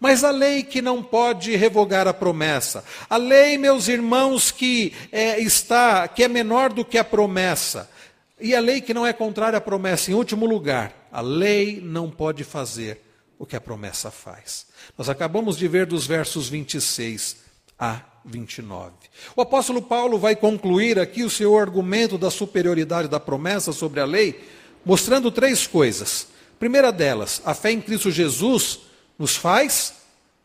Mas 0.00 0.24
a 0.24 0.32
lei 0.32 0.64
que 0.64 0.82
não 0.82 1.04
pode 1.04 1.54
revogar 1.54 2.08
a 2.08 2.12
promessa, 2.12 2.82
a 3.08 3.16
lei, 3.16 3.56
meus 3.58 3.86
irmãos, 3.86 4.50
que 4.50 4.92
é, 5.12 5.38
está, 5.38 6.08
que 6.08 6.24
é 6.24 6.26
menor 6.26 6.72
do 6.72 6.84
que 6.84 6.98
a 6.98 7.04
promessa, 7.04 7.88
e 8.40 8.54
a 8.54 8.60
lei 8.60 8.80
que 8.80 8.94
não 8.94 9.06
é 9.06 9.12
contrária 9.12 9.56
à 9.56 9.60
promessa, 9.60 10.10
em 10.10 10.14
último 10.14 10.46
lugar, 10.46 11.08
a 11.10 11.20
lei 11.20 11.80
não 11.80 12.10
pode 12.10 12.44
fazer 12.44 13.02
o 13.38 13.46
que 13.46 13.56
a 13.56 13.60
promessa 13.60 14.10
faz. 14.10 14.66
Nós 14.96 15.08
acabamos 15.08 15.56
de 15.56 15.68
ver 15.68 15.86
dos 15.86 16.06
versos 16.06 16.48
26 16.48 17.36
a 17.78 18.00
29. 18.24 18.92
O 19.36 19.40
apóstolo 19.40 19.80
Paulo 19.80 20.18
vai 20.18 20.34
concluir 20.34 20.98
aqui 20.98 21.22
o 21.22 21.30
seu 21.30 21.56
argumento 21.56 22.18
da 22.18 22.30
superioridade 22.30 23.08
da 23.08 23.20
promessa 23.20 23.72
sobre 23.72 24.00
a 24.00 24.04
lei, 24.04 24.44
mostrando 24.84 25.30
três 25.30 25.66
coisas. 25.66 26.28
Primeira 26.58 26.90
delas, 26.90 27.40
a 27.44 27.54
fé 27.54 27.70
em 27.70 27.80
Cristo 27.80 28.10
Jesus 28.10 28.80
nos 29.18 29.36
faz 29.36 29.94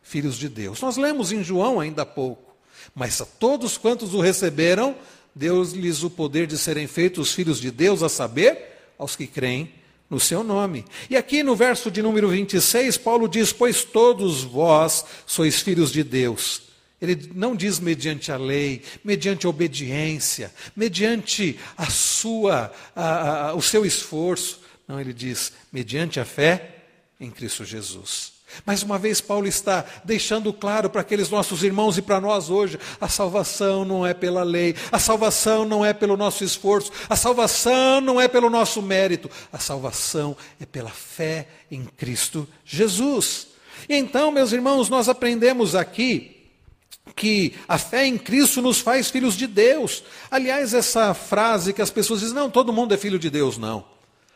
filhos 0.02 0.36
de 0.36 0.48
Deus. 0.48 0.80
Nós 0.80 0.96
lemos 0.96 1.32
em 1.32 1.42
João 1.42 1.80
ainda 1.80 2.02
há 2.02 2.06
pouco. 2.06 2.54
Mas 2.94 3.20
a 3.20 3.26
todos 3.26 3.76
quantos 3.76 4.14
o 4.14 4.20
receberam, 4.20 4.94
deu-lhes 5.34 6.02
o 6.02 6.10
poder 6.10 6.46
de 6.46 6.56
serem 6.56 6.86
feitos 6.86 7.32
filhos 7.32 7.60
de 7.60 7.70
Deus, 7.70 8.02
a 8.02 8.08
saber, 8.08 8.92
aos 8.98 9.16
que 9.16 9.26
creem 9.26 9.72
no 10.08 10.20
seu 10.20 10.44
nome. 10.44 10.84
E 11.08 11.16
aqui 11.16 11.42
no 11.42 11.56
verso 11.56 11.90
de 11.90 12.02
número 12.02 12.28
26, 12.28 12.96
Paulo 12.98 13.28
diz: 13.28 13.52
Pois 13.52 13.84
todos 13.84 14.42
vós 14.42 15.04
sois 15.26 15.60
filhos 15.60 15.90
de 15.90 16.04
Deus. 16.04 16.62
Ele 17.00 17.30
não 17.34 17.54
diz 17.54 17.80
mediante 17.80 18.32
a 18.32 18.36
lei, 18.36 18.82
mediante 19.02 19.46
a 19.46 19.50
obediência, 19.50 20.52
mediante 20.74 21.58
a 21.76 21.86
sua, 21.86 22.72
a, 22.94 23.48
a, 23.48 23.54
o 23.54 23.60
seu 23.60 23.84
esforço. 23.84 24.60
Não, 24.86 25.00
ele 25.00 25.12
diz 25.12 25.52
mediante 25.72 26.20
a 26.20 26.24
fé 26.24 26.76
em 27.20 27.30
Cristo 27.30 27.64
Jesus. 27.64 28.33
Mais 28.64 28.82
uma 28.82 28.98
vez, 28.98 29.20
Paulo 29.20 29.46
está 29.46 29.84
deixando 30.04 30.52
claro 30.52 30.88
para 30.90 31.00
aqueles 31.00 31.30
nossos 31.30 31.62
irmãos 31.62 31.98
e 31.98 32.02
para 32.02 32.20
nós 32.20 32.50
hoje: 32.50 32.78
a 33.00 33.08
salvação 33.08 33.84
não 33.84 34.06
é 34.06 34.14
pela 34.14 34.42
lei, 34.42 34.74
a 34.90 34.98
salvação 34.98 35.64
não 35.64 35.84
é 35.84 35.92
pelo 35.92 36.16
nosso 36.16 36.44
esforço, 36.44 36.92
a 37.08 37.16
salvação 37.16 38.00
não 38.00 38.20
é 38.20 38.28
pelo 38.28 38.50
nosso 38.50 38.80
mérito, 38.82 39.30
a 39.52 39.58
salvação 39.58 40.36
é 40.60 40.66
pela 40.66 40.90
fé 40.90 41.48
em 41.70 41.84
Cristo 41.84 42.46
Jesus. 42.64 43.48
E 43.88 43.94
então, 43.94 44.30
meus 44.30 44.52
irmãos, 44.52 44.88
nós 44.88 45.08
aprendemos 45.08 45.74
aqui 45.74 46.34
que 47.14 47.54
a 47.68 47.78
fé 47.78 48.06
em 48.06 48.16
Cristo 48.16 48.62
nos 48.62 48.80
faz 48.80 49.10
filhos 49.10 49.36
de 49.36 49.46
Deus. 49.46 50.04
Aliás, 50.30 50.72
essa 50.72 51.12
frase 51.12 51.72
que 51.72 51.82
as 51.82 51.90
pessoas 51.90 52.20
dizem, 52.20 52.34
não, 52.34 52.50
todo 52.50 52.72
mundo 52.72 52.94
é 52.94 52.96
filho 52.96 53.18
de 53.18 53.28
Deus, 53.28 53.58
não. 53.58 53.93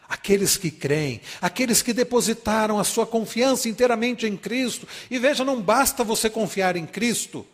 Aqueles 0.09 0.57
que 0.57 0.71
creem, 0.71 1.21
aqueles 1.41 1.83
que 1.83 1.93
depositaram 1.93 2.79
a 2.79 2.85
sua 2.85 3.07
confiança 3.07 3.69
inteiramente 3.69 4.27
em 4.27 4.37
Cristo. 4.37 4.89
E 5.11 5.19
veja, 5.19 5.45
não 5.45 5.61
basta 5.61 6.03
você 6.03 6.31
confiar 6.31 6.77
em 6.77 6.87
Cristo, 6.87 7.47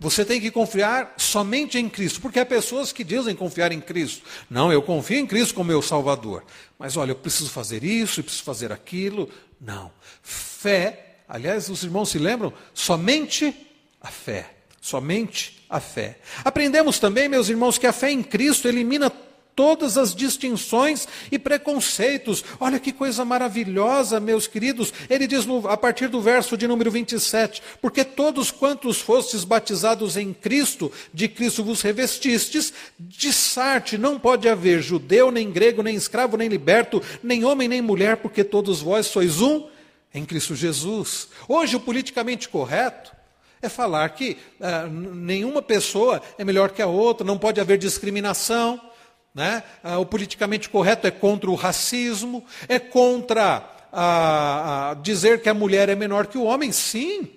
você 0.00 0.24
tem 0.24 0.40
que 0.40 0.50
confiar 0.50 1.14
somente 1.16 1.76
em 1.76 1.88
Cristo, 1.88 2.20
porque 2.20 2.38
há 2.38 2.46
pessoas 2.46 2.92
que 2.92 3.02
dizem 3.02 3.34
confiar 3.34 3.72
em 3.72 3.80
Cristo. 3.80 4.22
Não, 4.48 4.72
eu 4.72 4.80
confio 4.80 5.18
em 5.18 5.26
Cristo 5.26 5.54
como 5.54 5.68
meu 5.68 5.82
Salvador. 5.82 6.44
Mas 6.78 6.96
olha, 6.96 7.10
eu 7.10 7.16
preciso 7.16 7.50
fazer 7.50 7.82
isso, 7.82 8.20
eu 8.20 8.24
preciso 8.24 8.44
fazer 8.44 8.70
aquilo. 8.70 9.28
Não. 9.60 9.90
Fé, 10.22 11.16
aliás, 11.28 11.68
os 11.68 11.82
irmãos 11.82 12.10
se 12.10 12.18
lembram? 12.18 12.52
Somente 12.72 13.52
a 14.00 14.08
fé. 14.08 14.54
Somente 14.80 15.66
a 15.68 15.80
fé. 15.80 16.20
Aprendemos 16.44 17.00
também, 17.00 17.28
meus 17.28 17.48
irmãos, 17.48 17.76
que 17.76 17.86
a 17.86 17.92
fé 17.92 18.12
em 18.12 18.22
Cristo 18.22 18.68
elimina 18.68 19.10
todas 19.58 19.98
as 19.98 20.14
distinções 20.14 21.08
e 21.32 21.36
preconceitos. 21.36 22.44
Olha 22.60 22.78
que 22.78 22.92
coisa 22.92 23.24
maravilhosa, 23.24 24.20
meus 24.20 24.46
queridos. 24.46 24.94
Ele 25.10 25.26
diz 25.26 25.44
no, 25.44 25.66
a 25.66 25.76
partir 25.76 26.06
do 26.06 26.20
verso 26.20 26.56
de 26.56 26.68
número 26.68 26.92
27: 26.92 27.60
Porque 27.82 28.04
todos 28.04 28.52
quantos 28.52 29.00
fostes 29.00 29.42
batizados 29.42 30.16
em 30.16 30.32
Cristo, 30.32 30.92
de 31.12 31.26
Cristo 31.26 31.64
vos 31.64 31.82
revestistes, 31.82 32.72
de 33.00 33.32
Sarte 33.32 33.98
não 33.98 34.16
pode 34.16 34.48
haver 34.48 34.80
judeu, 34.80 35.32
nem 35.32 35.50
grego, 35.50 35.82
nem 35.82 35.96
escravo, 35.96 36.36
nem 36.36 36.46
liberto, 36.46 37.02
nem 37.20 37.44
homem, 37.44 37.66
nem 37.66 37.82
mulher, 37.82 38.18
porque 38.18 38.44
todos 38.44 38.80
vós 38.80 39.06
sois 39.06 39.40
um 39.40 39.66
em 40.14 40.24
Cristo 40.24 40.54
Jesus. 40.54 41.30
Hoje, 41.48 41.74
o 41.74 41.80
politicamente 41.80 42.48
correto 42.48 43.10
é 43.60 43.68
falar 43.68 44.08
que 44.10 44.36
ah, 44.60 44.86
nenhuma 44.86 45.60
pessoa 45.60 46.22
é 46.38 46.44
melhor 46.44 46.70
que 46.70 46.80
a 46.80 46.86
outra, 46.86 47.26
não 47.26 47.36
pode 47.36 47.60
haver 47.60 47.76
discriminação. 47.76 48.80
Né? 49.38 49.62
Ah, 49.84 49.98
o 50.00 50.04
politicamente 50.04 50.68
correto 50.68 51.06
é 51.06 51.12
contra 51.12 51.48
o 51.48 51.54
racismo, 51.54 52.44
é 52.68 52.80
contra 52.80 53.64
a, 53.92 54.90
a 54.90 54.94
dizer 54.94 55.40
que 55.40 55.48
a 55.48 55.54
mulher 55.54 55.88
é 55.88 55.94
menor 55.94 56.26
que 56.26 56.36
o 56.36 56.42
homem, 56.42 56.72
sim. 56.72 57.30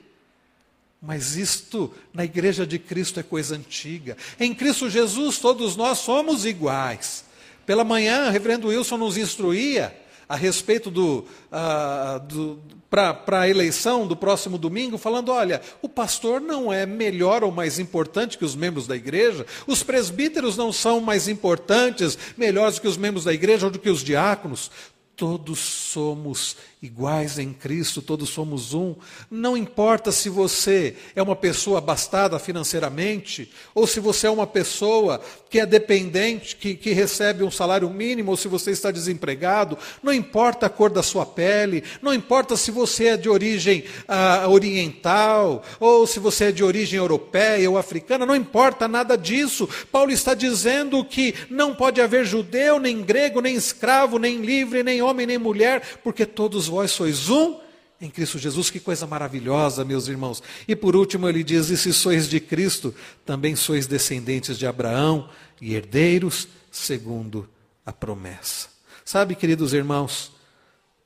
Mas 1.00 1.36
isto 1.36 1.94
na 2.12 2.26
igreja 2.26 2.66
de 2.66 2.80
Cristo 2.80 3.20
é 3.20 3.24
coisa 3.24 3.56
antiga. 3.56 4.18
Em 4.40 4.52
Cristo 4.52 4.90
Jesus 4.90 5.38
todos 5.38 5.76
nós 5.76 6.00
somos 6.00 6.44
iguais. 6.44 7.24
Pela 7.68 7.84
manhã, 7.84 8.30
o 8.30 8.32
reverendo 8.32 8.70
Wilson 8.70 8.98
nos 8.98 9.16
instruía 9.16 9.96
a 10.32 10.36
respeito 10.38 10.90
do, 10.90 11.26
uh, 11.52 12.20
do 12.26 12.58
para 12.90 13.42
a 13.42 13.50
eleição 13.50 14.08
do 14.08 14.16
próximo 14.16 14.58
domingo, 14.58 14.98
falando: 14.98 15.30
olha, 15.30 15.62
o 15.82 15.90
pastor 15.90 16.40
não 16.40 16.72
é 16.72 16.86
melhor 16.86 17.44
ou 17.44 17.52
mais 17.52 17.80
importante 17.80 18.38
que 18.38 18.46
os 18.46 18.56
membros 18.56 18.88
da 18.88 18.96
igreja, 18.96 19.46
os 19.68 19.84
presbíteros 19.84 20.56
não 20.56 20.72
são 20.72 21.02
mais 21.02 21.28
importantes, 21.28 22.18
melhores 22.38 22.80
que 22.80 22.88
os 22.88 22.96
membros 22.96 23.26
da 23.26 23.34
igreja 23.34 23.66
ou 23.66 23.72
do 23.72 23.80
que 23.80 23.90
os 23.90 24.04
diáconos. 24.04 24.72
Todos 25.18 25.60
somos 25.60 26.56
iguais 26.82 27.38
em 27.38 27.54
Cristo, 27.54 28.02
todos 28.02 28.30
somos 28.30 28.74
um. 28.74 28.96
Não 29.30 29.56
importa 29.56 30.12
se 30.12 30.30
você 30.30 30.96
é 31.16 31.22
uma 31.22 31.36
pessoa 31.36 31.78
abastada 31.78 32.40
financeiramente, 32.40 33.52
ou 33.76 33.86
se 33.86 34.00
você 34.00 34.26
é 34.26 34.32
uma 34.32 34.48
pessoa 34.48 35.22
que 35.48 35.60
é 35.60 35.66
dependente, 35.66 36.56
que, 36.56 36.74
que 36.74 36.92
recebe 36.92 37.44
um 37.44 37.52
salário 37.52 37.88
mínimo, 37.88 38.32
ou 38.32 38.38
se 38.38 38.48
você 38.48 38.72
está 38.72 38.90
desempregado, 38.90 39.78
não 40.02 40.12
importa 40.12 40.66
a 40.66 40.70
cor 40.70 40.90
da 40.90 41.04
sua 41.04 41.24
pele, 41.24 41.84
não 42.02 42.12
importa 42.12 42.58
se 42.58 42.72
você 42.72 43.10
é 43.10 43.18
de 43.18 43.30
origem 43.30 43.84
ah, 44.08 44.48
oriental, 44.50 45.64
ou 45.80 46.08
se 46.08 46.20
você 46.20 46.46
é 46.46 46.52
de 46.52 46.64
origem 46.64 46.98
europeia 46.98 47.70
ou 47.70 47.78
africana, 47.78 48.26
não 48.26 48.36
importa 48.36 48.88
nada 48.88 49.16
disso. 49.16 49.70
Paulo 49.92 50.10
está 50.10 50.34
dizendo 50.34 51.06
que 51.06 51.36
não 51.48 51.76
pode 51.76 52.02
haver 52.02 52.26
judeu, 52.26 52.80
nem 52.80 53.04
grego, 53.04 53.40
nem 53.40 53.54
escravo, 53.54 54.18
nem 54.18 54.38
livre, 54.38 54.82
nem 54.82 55.00
homem, 55.04 55.28
nem 55.28 55.38
mulher, 55.38 56.00
porque 56.04 56.26
todos 56.26 56.71
vós 56.72 56.92
sois 56.92 57.30
um 57.30 57.60
em 58.00 58.10
Cristo 58.10 58.40
Jesus. 58.40 58.70
Que 58.70 58.80
coisa 58.80 59.06
maravilhosa, 59.06 59.84
meus 59.84 60.08
irmãos. 60.08 60.42
E 60.68 60.76
por 60.76 60.96
último, 60.96 61.28
ele 61.28 61.44
diz: 61.44 61.70
E 61.70 61.78
se 61.78 61.94
sois 61.94 62.30
de 62.30 62.40
Cristo, 62.40 62.96
também 63.26 63.56
sois 63.56 63.86
descendentes 63.86 64.58
de 64.58 64.66
Abraão 64.66 65.30
e 65.62 65.76
herdeiros 65.76 66.48
segundo 66.72 67.48
a 67.86 67.92
promessa. 67.92 68.70
Sabe, 69.04 69.36
queridos 69.36 69.74
irmãos, 69.74 70.32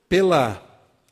pela 0.08 0.62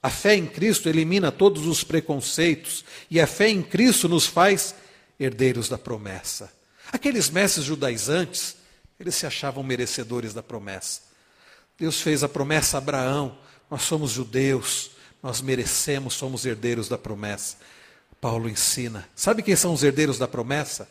a 0.01 0.11
fé 0.11 0.37
em 0.37 0.47
Cristo 0.47 0.89
elimina 0.89 1.33
todos 1.33 1.67
os 1.67 1.83
preconceitos 1.83 2.85
e 3.11 3.19
a 3.19 3.27
fé 3.27 3.49
em 3.49 3.63
Cristo 3.63 4.07
nos 4.07 4.27
faz 4.27 4.75
herdeiros 5.19 5.69
da 5.69 5.79
promessa. 5.79 6.53
Aqueles 6.93 7.31
mestres 7.31 7.65
judaizantes, 7.65 8.55
eles 9.01 9.15
se 9.15 9.27
achavam 9.27 9.65
merecedores 9.65 10.35
da 10.35 10.43
promessa. 10.43 11.01
Deus 11.79 12.01
fez 12.01 12.23
a 12.23 12.29
promessa 12.29 12.77
a 12.77 12.79
Abraão: 12.79 13.37
nós 13.71 13.83
somos 13.83 14.11
judeus, 14.11 14.93
nós 15.23 15.41
merecemos, 15.41 16.15
somos 16.15 16.45
herdeiros 16.45 16.89
da 16.89 16.99
promessa. 16.99 17.57
Paulo 18.21 18.49
ensina: 18.49 19.09
sabe 19.15 19.43
quem 19.43 19.57
são 19.57 19.73
os 19.73 19.83
herdeiros 19.83 20.19
da 20.19 20.29
promessa? 20.29 20.89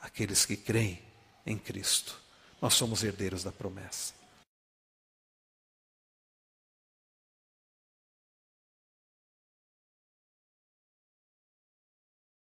Aqueles 0.00 0.44
que 0.44 0.56
creem 0.56 1.00
em 1.46 1.56
Cristo. 1.56 2.16
Nós 2.60 2.74
somos 2.74 3.02
herdeiros 3.02 3.42
da 3.42 3.52
promessa. 3.52 4.21